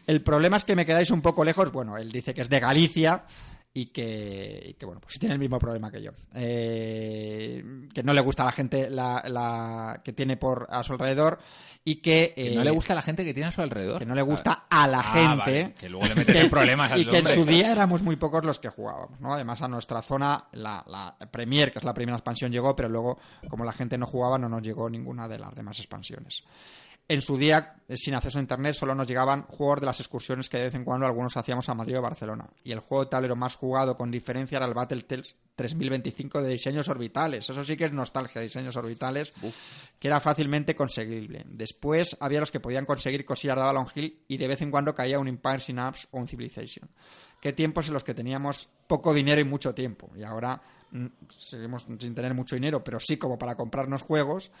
[0.06, 1.72] El problema es que me quedáis un poco lejos.
[1.72, 3.24] Bueno, él dice que es de Galicia
[3.72, 6.10] y que, bueno, pues tiene el mismo problema que yo.
[6.34, 7.62] Eh,
[7.94, 11.38] que no le gusta a la gente la, que tiene por a su alrededor
[11.84, 14.00] y que, no le eh, gusta a la gente que tiene a su alrededor.
[14.00, 15.12] Que no le gusta a la ah,
[15.44, 15.74] gente.
[15.78, 18.68] que luego le meten problemas Y que en su día éramos muy pocos los que
[18.70, 19.34] jugábamos, ¿no?
[19.34, 23.18] Además a nuestra zona la, la Premier, que es la primera expansión, llegó, pero luego
[23.48, 26.42] como la gente no jugaba no nos llegó ninguna de las demás expansiones.
[27.10, 30.48] En su día, eh, sin acceso a internet, solo nos llegaban juegos de las excursiones
[30.48, 32.48] que de vez en cuando algunos hacíamos a Madrid o Barcelona.
[32.62, 36.88] Y el juego de tablero más jugado con diferencia era el Battletales 3025 de diseños
[36.88, 37.50] orbitales.
[37.50, 39.32] Eso sí que es nostalgia, diseños orbitales,
[39.98, 41.42] que era fácilmente conseguible.
[41.48, 44.94] Después había los que podían conseguir cosillas de Avalon Hill y de vez en cuando
[44.94, 46.88] caía un Empire Synapse o un Civilization.
[47.40, 50.12] Qué tiempos en los que teníamos poco dinero y mucho tiempo.
[50.14, 50.62] Y ahora
[50.92, 54.52] mm, seguimos sin tener mucho dinero, pero sí como para comprarnos juegos.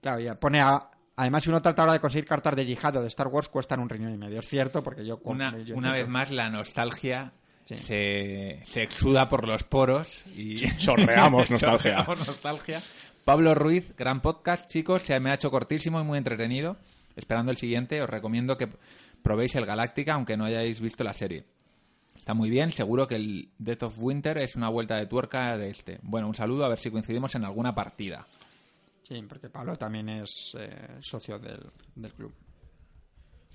[0.00, 3.02] Claro, ya pone a Además, si uno trata ahora de conseguir cartas de Jihad o
[3.02, 4.40] de Star Wars, cuestan un riñón y medio.
[4.40, 5.20] Es cierto, porque yo...
[5.24, 7.32] Una, una vez más, la nostalgia
[7.64, 10.56] se, exuda por los poros y...
[10.78, 12.04] Chorreamos nostalgia.
[12.06, 12.82] nostalgia.
[13.24, 15.02] Pablo Ruiz, gran podcast, chicos.
[15.02, 16.76] Se me ha hecho cortísimo y muy entretenido.
[17.14, 18.68] Esperando el siguiente, os recomiendo que
[19.22, 21.44] probéis el Galáctica, aunque no hayáis visto la serie.
[22.16, 25.70] Está muy bien, seguro que el Death of Winter es una vuelta de tuerca de
[25.70, 25.98] este.
[26.02, 28.26] Bueno, un saludo, a ver si coincidimos en alguna partida.
[29.02, 32.32] Sí, porque Pablo también es eh, socio del, club.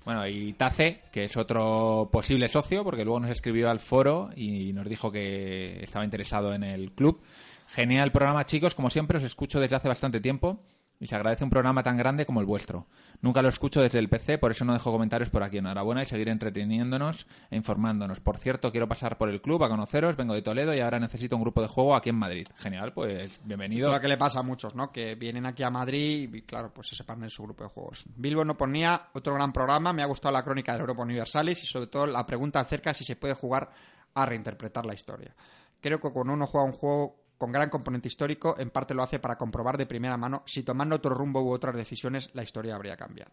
[0.04, 4.72] Bueno, y Tace, que es otro posible socio, porque luego nos escribió al foro y
[4.72, 7.20] nos dijo que estaba interesado en el club.
[7.68, 8.74] Genial programa, chicos.
[8.74, 10.62] Como siempre, os escucho desde hace bastante tiempo
[11.00, 12.86] y se agradece un programa tan grande como el vuestro.
[13.20, 15.58] Nunca lo escucho desde el PC, por eso no dejo comentarios por aquí.
[15.58, 18.20] Enhorabuena y seguir entreteniéndonos e informándonos.
[18.20, 21.36] Por cierto, quiero pasar por el club a conoceros, vengo de Toledo y ahora necesito
[21.36, 22.48] un grupo de juego aquí en Madrid.
[22.56, 23.88] Genial, pues bienvenido.
[23.88, 24.90] Es lo que le pasa a muchos, ¿no?
[24.90, 28.04] Que vienen aquí a Madrid y, claro, pues se separan en su grupo de juegos.
[28.16, 31.66] Bilbo no ponía otro gran programa, me ha gustado la crónica de Europa Universalis y
[31.66, 33.70] sobre todo la pregunta acerca de si se puede jugar
[34.14, 35.34] a reinterpretar la historia.
[35.80, 39.20] Creo que cuando uno juega un juego con gran componente histórico, en parte lo hace
[39.20, 42.96] para comprobar de primera mano si tomando otro rumbo u otras decisiones la historia habría
[42.96, 43.30] cambiado.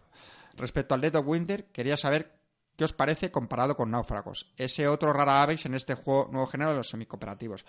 [0.56, 2.40] Respecto al Dead of Winter, quería saber
[2.78, 6.70] qué os parece comparado con Náufragos, ese otro rara aves en este juego nuevo género
[6.70, 7.66] de los semicooperativos.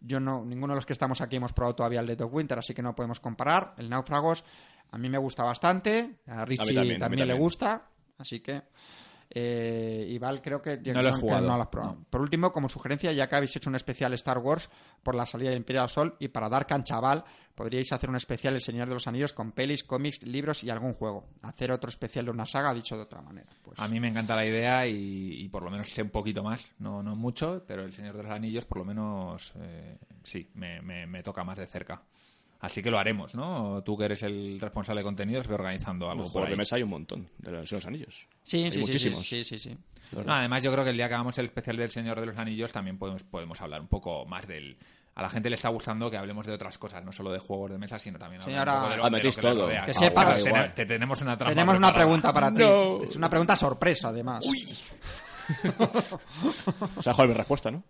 [0.00, 2.58] Yo no, ninguno de los que estamos aquí hemos probado todavía el Dead of Winter,
[2.58, 3.74] así que no podemos comparar.
[3.76, 4.44] El Náufragos
[4.90, 7.88] a mí me gusta bastante, a Richie también, le gusta,
[8.18, 8.62] así que
[9.34, 11.46] Eh, y Val, creo que no lo he jugado.
[11.46, 11.96] No lo has probado.
[12.10, 14.68] Por último, como sugerencia, ya que habéis hecho un especial Star Wars
[15.02, 18.16] por la salida de Imperial Sol y para dar cancha a Val, podríais hacer un
[18.16, 21.30] especial El Señor de los Anillos con pelis, cómics, libros y algún juego.
[21.40, 23.48] Hacer otro especial de una saga, dicho de otra manera.
[23.62, 23.78] Pues...
[23.78, 26.70] A mí me encanta la idea y, por lo menos sé un poquito más.
[26.78, 30.82] No, no mucho, pero El Señor de los Anillos por lo menos eh, sí, me,
[30.82, 32.02] me toca más de cerca.
[32.62, 33.82] Así que lo haremos, ¿no?
[33.84, 36.32] Tú que eres el responsable de contenidos, ve organizando algo.
[36.32, 38.24] Por de mesa hay un montón de los Anillos.
[38.44, 39.28] Sí, sí, muchísimos.
[39.28, 39.76] sí, sí, sí.
[40.28, 42.70] además, yo creo que el día que hagamos el especial del Señor de los Anillos
[42.70, 44.76] también podemos, podemos hablar un poco más del...
[45.16, 47.72] A la gente le está gustando que hablemos de otras cosas, no solo de juegos
[47.72, 49.68] de mesa, sino también de, lo, de que todo.
[49.84, 50.44] Que sepas.
[50.74, 52.62] Te, tenemos una Tenemos una pregunta para ti.
[53.08, 54.46] Es una pregunta sorpresa, además.
[54.46, 54.74] Uy.
[56.96, 57.82] o sea, mi respuesta, ¿no?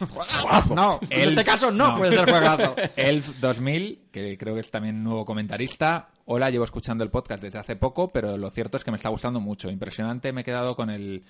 [0.74, 2.76] no, en este caso no, puede ser juegazo.
[2.96, 6.08] Elf 2000, que creo que es también nuevo comentarista.
[6.26, 9.08] Hola, llevo escuchando el podcast desde hace poco, pero lo cierto es que me está
[9.08, 9.70] gustando mucho.
[9.70, 11.24] Impresionante, me he quedado con el...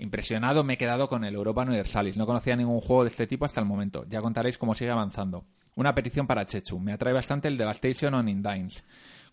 [0.00, 2.16] Impresionado me he quedado con el Europa Universalis.
[2.16, 4.04] No conocía ningún juego de este tipo hasta el momento.
[4.08, 5.44] Ya contaréis cómo sigue avanzando.
[5.74, 6.78] Una petición para Chechu.
[6.78, 8.84] Me atrae bastante el Devastation on Indines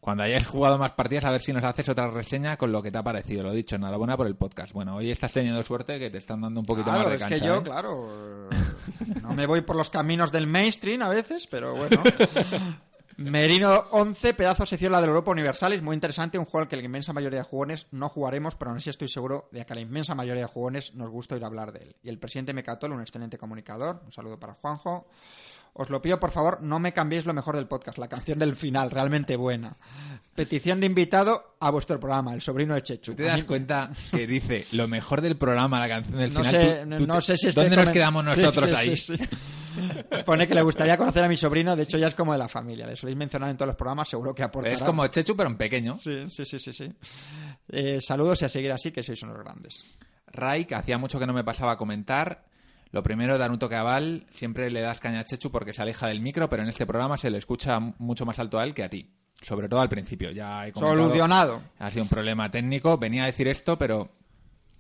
[0.06, 2.92] cuando hayas jugado más partidas, a ver si nos haces otra reseña con lo que
[2.92, 3.42] te ha parecido.
[3.42, 4.72] Lo dicho, enhorabuena por el podcast.
[4.72, 7.40] Bueno, hoy estás teniendo suerte que te están dando un poquito más de es que
[7.40, 7.64] yo, ¿eh?
[7.64, 8.08] claro,
[9.24, 12.04] no me voy por los caminos del mainstream a veces, pero bueno.
[13.18, 16.84] Merino 11, pedazo sección la del Europa Universalis, muy interesante, un juego al que la
[16.84, 19.82] inmensa mayoría de jugones no jugaremos, pero aún así estoy seguro de que a la
[19.82, 21.96] inmensa mayoría de jugones nos gusta ir a hablar de él.
[22.04, 25.08] Y el presidente Mecatol, un excelente comunicador, un saludo para Juanjo.
[25.78, 28.56] Os lo pido, por favor, no me cambiéis lo mejor del podcast, la canción del
[28.56, 29.76] final, realmente buena.
[30.34, 33.14] Petición de invitado a vuestro programa, el sobrino de Chechu.
[33.14, 36.62] ¿Te das cuenta que dice lo mejor del programa, la canción del no final?
[36.62, 38.96] Sé, no sé si ¿Dónde nos quedamos nosotros ahí?
[40.26, 42.48] Pone que le gustaría conocer a mi sobrino, de hecho ya es como de la
[42.48, 44.70] familia, le soléis mencionar en todos los programas, seguro que aporta.
[44.70, 45.98] Es como Chechu, pero en pequeño.
[46.00, 46.72] Sí, sí, sí, sí.
[46.72, 46.90] sí.
[47.68, 49.84] Eh, saludos y a seguir así, que sois unos grandes.
[50.28, 52.46] Raik, hacía mucho que no me pasaba a comentar.
[52.96, 54.26] Lo primero, dar un toque a Val.
[54.30, 57.18] Siempre le das caña a Chechu porque se aleja del micro, pero en este programa
[57.18, 59.12] se le escucha mucho más alto a él que a ti.
[59.42, 60.32] Sobre todo al principio.
[60.32, 61.62] Ya he Solucionado.
[61.78, 62.98] Ha sido un problema técnico.
[62.98, 64.12] Venía a decir esto, pero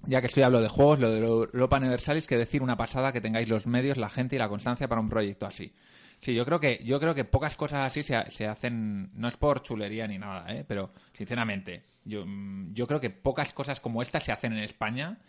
[0.07, 3.19] ya que estoy hablando de juegos, lo de Europa Universalis, que decir una pasada que
[3.19, 5.75] tengáis los medios, la gente y la constancia para un proyecto así.
[6.21, 9.35] Sí, yo creo que yo creo que pocas cosas así se, se hacen, no es
[9.35, 10.63] por chulería ni nada, ¿eh?
[10.65, 12.23] pero sinceramente, yo,
[12.71, 15.19] yo creo que pocas cosas como esta se hacen en España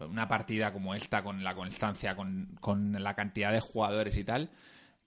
[0.00, 4.50] una partida como esta, con la constancia, con, con la cantidad de jugadores y tal,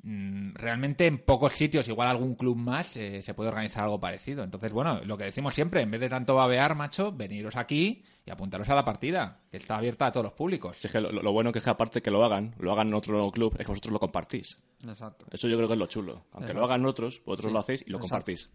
[0.01, 4.43] mm, realmente en pocos sitios, igual algún club más, eh, se puede organizar algo parecido.
[4.43, 8.31] Entonces, bueno, lo que decimos siempre, en vez de tanto babear, macho, veniros aquí y
[8.31, 10.83] apuntaros a la partida, que está abierta a todos los públicos.
[10.83, 13.29] es que lo, bueno que es que aparte que lo hagan, lo hagan en otro
[13.29, 14.59] club, es que vosotros lo compartís.
[14.87, 15.25] Exacto.
[15.31, 16.25] Eso yo creo que es lo chulo.
[16.31, 18.49] Aunque lo hagan otros, vosotros lo hacéis y lo compartís.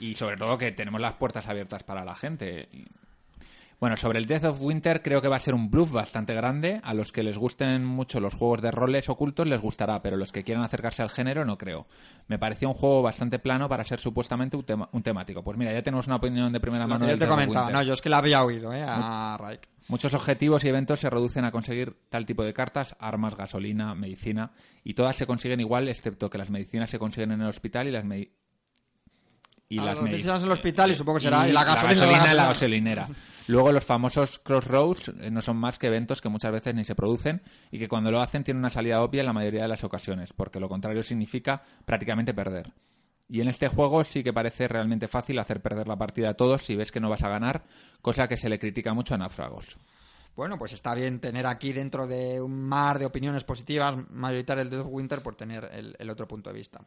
[0.00, 2.68] Y sobre todo que tenemos las puertas abiertas para la gente.
[3.80, 6.82] Bueno, sobre el Death of Winter creo que va a ser un bluff bastante grande.
[6.84, 10.32] A los que les gusten mucho los juegos de roles ocultos les gustará, pero los
[10.32, 11.86] que quieran acercarse al género no creo.
[12.28, 15.42] Me pareció un juego bastante plano para ser supuestamente un, temático.
[15.42, 17.08] Pues mira, ya tenemos una opinión de primera mano.
[17.08, 18.84] Yo te comentaba, no, yo es que la había oído, ¿eh?
[18.86, 19.66] A Raik.
[19.88, 24.52] Muchos objetivos y eventos se reducen a conseguir tal tipo de cartas, armas, gasolina, medicina,
[24.84, 27.90] y todas se consiguen igual, excepto que las medicinas se consiguen en el hospital y
[27.90, 28.04] las,
[29.70, 33.08] y las medicinas en el hospital y supongo que será y, la, gasolina, la gasolinera.
[33.46, 36.96] Luego los famosos crossroads eh, no son más que eventos que muchas veces ni se
[36.96, 37.40] producen
[37.70, 40.32] y que cuando lo hacen tienen una salida obvia en la mayoría de las ocasiones,
[40.32, 42.72] porque lo contrario significa prácticamente perder.
[43.28, 46.62] Y en este juego sí que parece realmente fácil hacer perder la partida a todos
[46.62, 47.62] si ves que no vas a ganar,
[48.02, 49.78] cosa que se le critica mucho a Náufragos.
[50.34, 54.80] Bueno, pues está bien tener aquí dentro de un mar de opiniones positivas mayoritarias del
[54.80, 56.80] Death Winter por tener el otro punto de vista.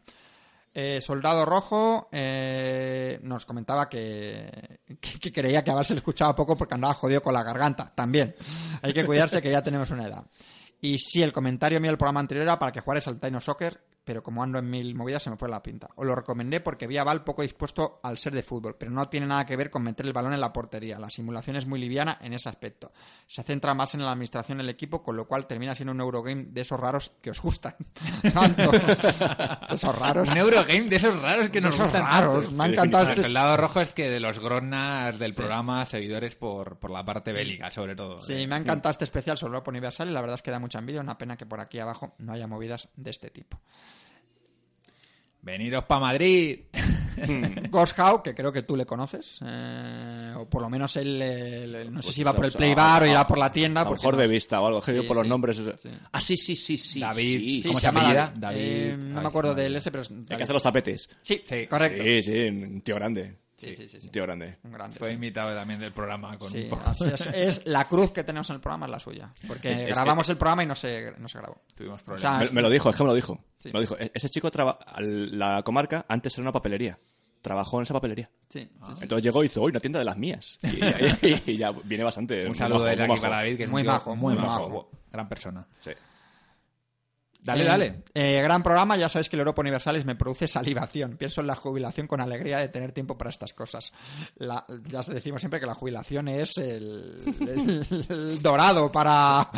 [0.75, 4.79] Eh, Soldado Rojo eh, nos comentaba que,
[5.33, 7.91] creía que a Val se le escuchaba poco porque andaba jodido con la garganta.
[7.93, 8.35] También.
[8.81, 10.25] Hay que cuidarse que ya tenemos una edad.
[10.81, 13.79] Y sí, el comentario mío del programa anterior era para que jugares al Taino Soccer
[14.03, 15.89] pero como ando en mil movidas se me fue la pinta.
[15.95, 19.07] Os lo recomendé porque vi a Val poco dispuesto al ser de fútbol, pero no
[19.07, 20.99] tiene nada que ver con meter el balón en la portería.
[20.99, 22.91] La simulación es muy liviana en ese aspecto.
[23.27, 26.45] Se centra más en la administración del equipo, con lo cual termina siendo un Eurogame
[26.49, 27.75] de esos raros que os gustan.
[29.69, 30.29] esos raros.
[30.29, 32.03] Un Eurogame de esos raros que nos gustan.
[32.03, 32.51] Raros.
[32.51, 33.11] Me ha encantado.
[33.11, 33.27] Este...
[33.27, 37.31] El lado rojo es que de los gronas del programa, seguidores por, por la parte
[37.31, 38.19] bélica, sobre todo.
[38.19, 40.59] Sí, me ha encantado este especial sobre Europa Universal y la verdad es que da
[40.59, 40.99] mucha envidia.
[40.99, 43.59] Una pena que por aquí abajo no haya movidas de este tipo.
[45.43, 46.61] Veniros para Madrid.
[47.69, 51.19] Ghost que creo que tú le conoces, eh, o por lo menos él,
[51.91, 53.81] no sé pues si iba por el Playbar o irá por la tienda.
[53.81, 55.61] A lo mejor de vista o algo, que por los nombres.
[56.11, 56.99] Ah, sí, sí, sí, sí.
[56.99, 58.33] David, ¿cómo se llama?
[58.35, 58.59] David.
[58.59, 60.03] Eh, no me acuerdo del ese, pero.
[60.03, 61.09] El que hace los tapetes.
[61.21, 62.03] Sí, correcto.
[62.03, 63.42] Sí, sí, un tío grande.
[63.63, 64.09] Sí, sí, sí.
[64.09, 64.57] tío grande.
[64.63, 64.97] Un grande.
[64.97, 66.37] Fue invitado también del programa.
[66.37, 66.69] Con sí,
[67.33, 69.33] es, la cruz que tenemos en el programa es la suya.
[69.47, 71.61] Porque grabamos el programa y no se, no se grabó.
[71.75, 72.51] Tuvimos problemas.
[72.51, 73.39] me, lo dijo, es que me lo dijo.
[73.65, 73.97] Me lo dijo.
[73.97, 74.49] E-, ese chico,
[74.99, 76.97] la comarca, antes era una papelería
[77.43, 78.31] trabajó en esa papelería.
[78.47, 78.67] Sí,
[79.01, 80.57] Entonces llegó y hizo, hoy una tienda de las mías.
[80.63, 82.47] Y, ya viene bastante.
[82.47, 84.89] Un saludo desde aquí para David, que es muy bajo, muy, bajo.
[85.11, 85.67] Gran persona.
[85.81, 85.91] Sí.
[87.43, 88.03] Dale, dale.
[88.13, 91.17] Eh, gran programa, ya sabéis que el Europa Universalis me produce salivación.
[91.17, 93.91] Pienso en la jubilación con alegría de tener tiempo para estas cosas.
[94.39, 99.49] ya decimos siempre que la jubilación es el, dorado para,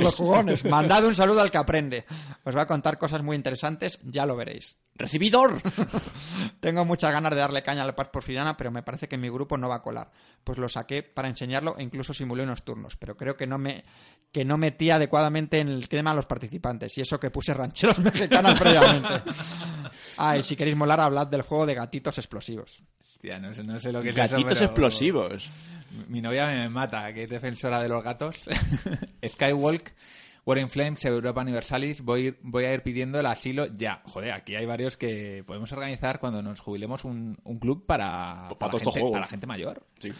[0.00, 0.64] los jugones.
[0.64, 2.04] Mandad un saludo al que aprende.
[2.44, 4.76] Os va a contar cosas muy interesantes, ya lo veréis.
[4.98, 5.62] ¡Recibidor!
[6.60, 9.56] Tengo muchas ganas de darle caña al por porfiriana, pero me parece que mi grupo
[9.56, 10.10] no va a colar.
[10.42, 13.84] Pues lo saqué para enseñarlo e incluso simulé unos turnos, pero creo que no me
[14.32, 17.98] que no metía adecuadamente en el tema a los participantes y eso que puse rancheros
[18.00, 19.30] mexicanos previamente.
[20.16, 22.82] Ah, y si queréis molar, hablad del juego de gatitos explosivos.
[23.00, 25.48] Hostia, no sé, lo que es Gatitos explosivos.
[26.08, 28.48] Mi novia me mata, que es defensora de los gatos.
[29.26, 29.94] Skywalk
[30.48, 34.00] War in Flames, Europa Universalis, voy, voy a ir pidiendo el asilo ya.
[34.06, 39.26] Joder, aquí hay varios que podemos organizar cuando nos jubilemos un, club para, para, la
[39.26, 39.82] gente, mayor.
[39.98, 40.10] Sí.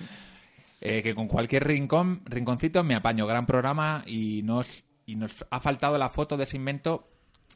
[0.82, 3.26] Eh, que con cualquier rincón, rinconcito me apaño.
[3.26, 7.09] Gran programa y nos, y nos ha faltado la foto de ese invento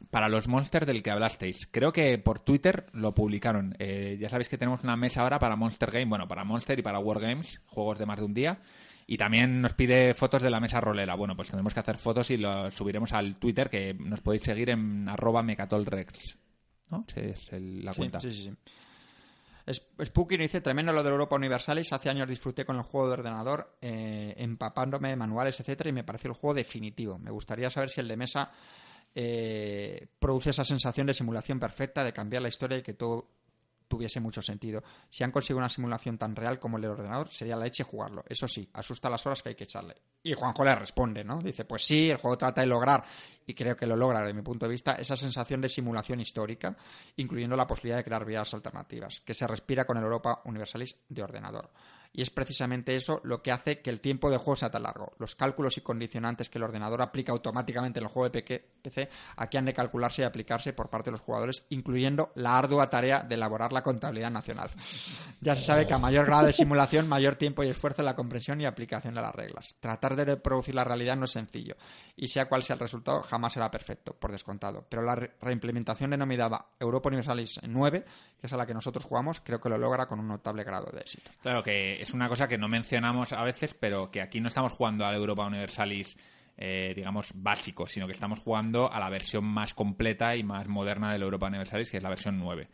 [0.09, 1.67] para los monsters del que hablasteis.
[1.67, 3.75] Creo que por Twitter lo publicaron.
[3.77, 6.81] Eh, ya sabéis que tenemos una mesa ahora para Monster Game, bueno, para Monster y
[6.81, 8.61] para Wargames, juegos de más de un día.
[9.07, 11.15] Y también nos pide fotos de la mesa rolera.
[11.15, 14.69] Bueno, pues tendremos que hacer fotos y lo subiremos al Twitter, que nos podéis seguir
[14.69, 16.37] en arroba mecatolrex.
[16.89, 17.05] ¿No?
[17.15, 18.19] es la cuenta.
[18.19, 18.53] Sí, sí, sí.
[20.03, 23.13] Spooky nos dice, tremendo lo de Europa Universalis, hace años disfruté con el juego de
[23.13, 27.17] ordenador, eh, empapándome de manuales, etcétera, y me pareció el juego definitivo.
[27.17, 28.51] Me gustaría saber si el de mesa
[29.15, 33.29] eh, produce esa sensación de simulación perfecta, de cambiar la historia y que todo
[33.93, 34.83] tuviese mucho sentido.
[35.07, 38.23] Si han conseguido una simulación tan real como el del ordenador, sería la leche jugarlo.
[38.27, 39.95] Eso sí, asusta las horas que hay que echarle.
[40.23, 41.39] Y Juanjo le responde, ¿no?
[41.43, 43.03] Dice, pues sí, el juego trata de lograr,
[43.45, 46.75] y creo que lo logra desde mi punto de vista, esa sensación de simulación histórica,
[47.17, 51.21] incluyendo la posibilidad de crear vías alternativas, que se respira con el Europa Universalis de
[51.21, 51.69] ordenador
[52.13, 55.13] y es precisamente eso lo que hace que el tiempo de juego sea tan largo.
[55.17, 59.57] Los cálculos y condicionantes que el ordenador aplica automáticamente en el juego de PC aquí
[59.57, 63.33] han de calcularse y aplicarse por parte de los jugadores, incluyendo la ardua tarea de
[63.35, 64.69] elaborar la contabilidad nacional.
[65.41, 68.15] Ya se sabe que a mayor grado de simulación, mayor tiempo y esfuerzo en la
[68.15, 69.75] comprensión y aplicación de las reglas.
[69.79, 71.75] Tratar de reproducir la realidad no es sencillo,
[72.15, 74.85] y sea cual sea el resultado, jamás será perfecto, por descontado.
[74.87, 78.05] Pero la reimplementación denominada Europa Universalis 9,
[78.39, 80.91] que es a la que nosotros jugamos, creo que lo logra con un notable grado
[80.91, 81.31] de éxito.
[81.41, 84.73] Claro que es una cosa que no mencionamos a veces, pero que aquí no estamos
[84.73, 86.15] jugando al Europa Universalis,
[86.57, 91.11] eh, digamos, básico, sino que estamos jugando a la versión más completa y más moderna
[91.11, 92.67] del Europa Universalis, que es la versión 9.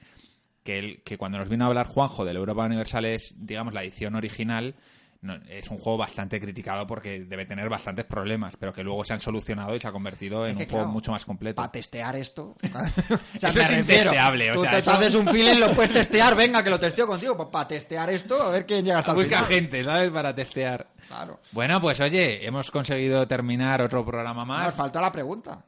[0.63, 4.75] Que, que cuando nos vino a hablar Juanjo del Europa Universalis, digamos, la edición original,
[5.49, 9.19] es un juego bastante criticado porque debe tener bastantes problemas, pero que luego se han
[9.19, 11.57] solucionado y se ha convertido en un juego mucho más completo.
[11.57, 12.55] Para testear esto.
[13.33, 14.51] eso es intesteable.
[14.51, 17.35] Tú te haces un feeling, lo puedes testear, venga, que lo testeo contigo.
[17.35, 20.09] Pues para testear esto, a ver quién llega hasta el Busca gente, ¿sabes?
[20.09, 20.87] Para testear.
[21.07, 21.39] Claro.
[21.51, 24.67] Bueno, pues oye, hemos conseguido terminar otro programa más.
[24.67, 25.65] Nos falta la pregunta.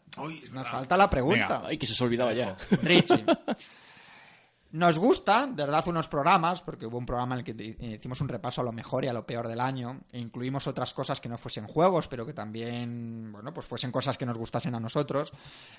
[0.52, 1.64] Nos falta la pregunta.
[1.66, 2.56] Ay, que se os olvidaba ya.
[2.84, 3.26] Richie.
[4.72, 8.30] Nos gusta, de verdad, unos programas, porque hubo un programa en el que hicimos un
[8.30, 11.28] repaso a lo mejor y a lo peor del año, e incluimos otras cosas que
[11.28, 15.34] no fuesen juegos, pero que también, bueno, pues fuesen cosas que nos gustasen a nosotros.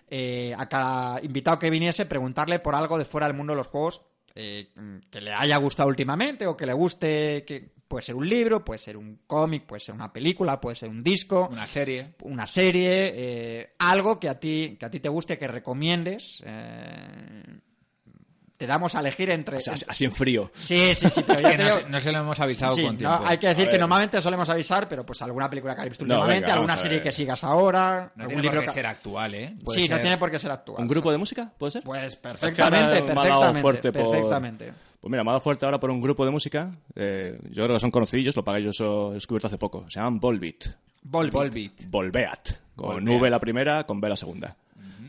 [0.09, 3.69] Eh, a cada invitado que viniese, preguntarle por algo de fuera del mundo de los
[3.69, 4.03] juegos
[4.35, 4.73] eh,
[5.11, 8.81] que le haya gustado últimamente o que le guste, que puede ser un libro, puede
[8.81, 13.13] ser un cómic, puede ser una película, puede ser un disco, una serie, una serie,
[13.15, 16.43] eh, algo que a ti que a ti te guste, que recomiendes.
[16.47, 17.61] Eh,
[18.63, 19.57] te damos a elegir entre...
[19.57, 20.49] así en frío.
[20.55, 21.49] Sí, sí, sí, pero
[21.89, 23.21] no, se lo hemos avisado con tiempo.
[23.27, 26.49] hay que decir que normalmente solemos avisar, pero pues alguna película que hayas visto últimamente,
[26.49, 28.13] alguna serie que sigas ahora...
[28.15, 29.53] No tiene por qué ser actual, ¿eh?
[29.75, 30.81] sí, no tiene por qué ser actual.
[30.81, 31.83] ¿Un grupo de música, puede ser?
[31.83, 34.73] Pues perfectamente, perfectamente, perfectamente.
[35.01, 36.71] Pues mira, me ha dado fuerte ahora por un grupo de música.
[36.95, 39.87] Eh, yo creo que son conocidos, lo pagué yo he descubierto hace poco.
[39.89, 40.67] Se llaman Volbeat.
[41.03, 41.87] Volbeat.
[41.89, 42.49] Volbeat.
[42.77, 44.57] Con V la primera, con B la segunda.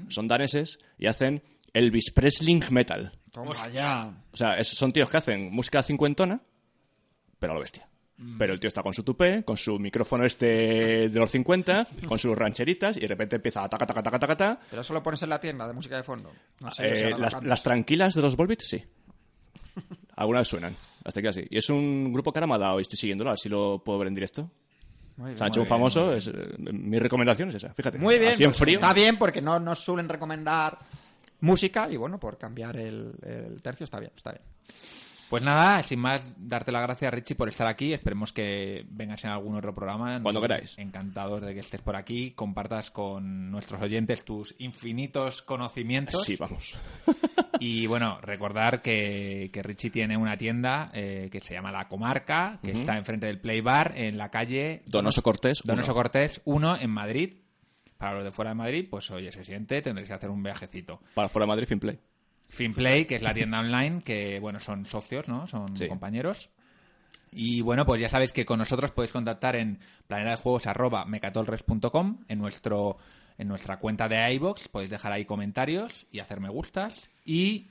[0.10, 3.14] Son daneses y hacen Elvis Presley Metal.
[3.34, 4.14] Toma ya.
[4.32, 6.40] O sea, son tíos que hacen música cincuentona,
[7.40, 7.90] pero a lo bestia.
[8.18, 8.38] Mm.
[8.38, 12.20] Pero el tío está con su tupé, con su micrófono este de los 50, con
[12.20, 14.60] sus rancheritas y de repente empieza a taca, taca, taca, taca, taca.
[14.70, 16.32] Pero eso lo pones en la tienda de música de fondo.
[16.78, 18.86] Eh, las, tranquilas de los Volbeat, sí.
[20.16, 20.76] Algunas suenan.
[21.04, 21.48] Hasta que así.
[21.50, 23.98] Y es un grupo que ahora me ha dado y estoy siguiéndolo, así lo puedo
[23.98, 24.52] ver en directo.
[25.36, 26.14] Se ha hecho un famoso.
[26.14, 27.98] Es, eh, mi recomendación es esa, fíjate.
[27.98, 28.34] Muy bien.
[28.38, 30.78] Pues está bien porque no nos suelen recomendar
[31.44, 33.16] música y bueno, por cambiar el,
[33.62, 34.44] tercio está bien, está bien.
[35.30, 37.92] Pues nada, sin más, darte las gracias, Richie, por estar aquí.
[37.92, 40.22] Esperemos que vengas en algún otro programa.
[40.22, 40.78] Cuando queráis.
[40.78, 46.24] Encantados de que estés por aquí, compartas con nuestros oyentes tus infinitos conocimientos.
[46.24, 46.78] Sí, vamos.
[47.60, 52.72] Y bueno, recordar que, Richie tiene una tienda eh, que se llama La Comarca, que
[52.72, 55.62] está enfrente del Play Bar, en la calle Donoso Cortés.
[55.64, 57.43] Donoso Cortés 1 en Madrid.
[58.04, 61.00] Para los de fuera de Madrid, pues oye, se siente, tendréis que hacer un viajecito.
[61.14, 61.98] Para fuera de Madrid, Finplay.
[62.50, 65.48] Finplay, que es la tienda online, que bueno, son socios, ¿no?
[65.48, 66.50] Son compañeros.
[67.32, 72.98] Y bueno, pues ya sabéis que con nosotros podéis contactar en planetadejuegos.mecatolres.com, en nuestro
[73.38, 77.70] en nuestra cuenta de iBox podéis dejar ahí comentarios y hacer me gustas y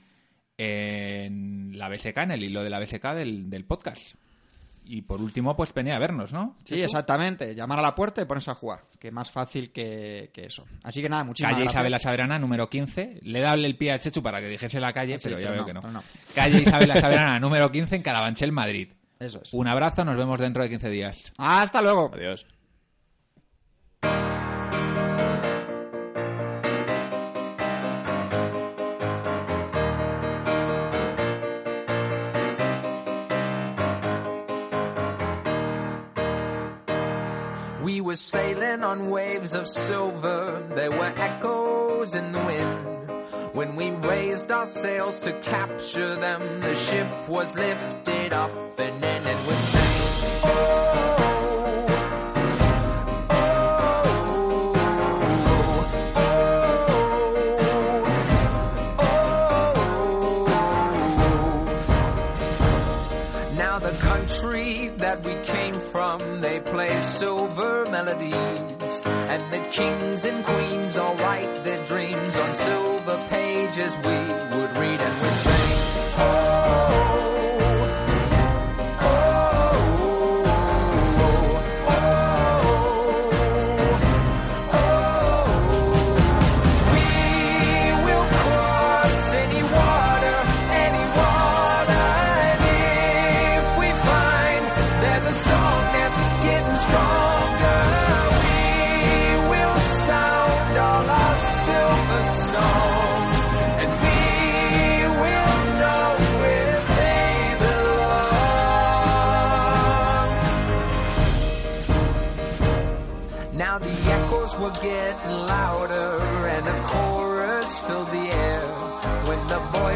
[0.57, 4.15] en la BSK, en el hilo de la BSK del, del podcast.
[4.85, 6.57] Y por último, pues venía a vernos, ¿no?
[6.65, 7.55] Sí, exactamente.
[7.55, 8.85] Llamar a la puerta y ponerse a jugar.
[8.99, 10.65] Que más fácil que, eso.
[10.83, 11.81] Así que nada, muchísimas calle gracias.
[11.81, 13.19] Isabel Saberana, número 15.
[13.21, 15.65] Le he dado el pie a Chechu para que dijese la calle, pero ya veo
[15.65, 15.81] que no.
[16.35, 18.89] Calle Isabel Saberana, número 15, en Carabanchel, Madrid.
[19.19, 19.53] Eso es.
[19.53, 21.33] Un abrazo, nos vemos dentro de 15 días.
[21.37, 22.11] Hasta luego.
[22.13, 22.45] Adiós.
[38.13, 43.55] Were sailing on waves of silver, there were echoes in the wind.
[43.55, 49.25] When we raised our sails to capture them, the ship was lifted up and then
[49.25, 51.12] it was saying,
[66.87, 69.01] play silver melodies.
[69.05, 74.17] And the kings and queens all write their dreams on silver pages we
[74.53, 75.52] would read and we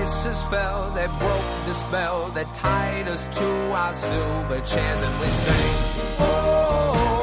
[0.08, 5.28] kisses fell that broke the spell that tied us to our silver chairs and we
[5.28, 5.76] sang.
[6.20, 7.17] oh.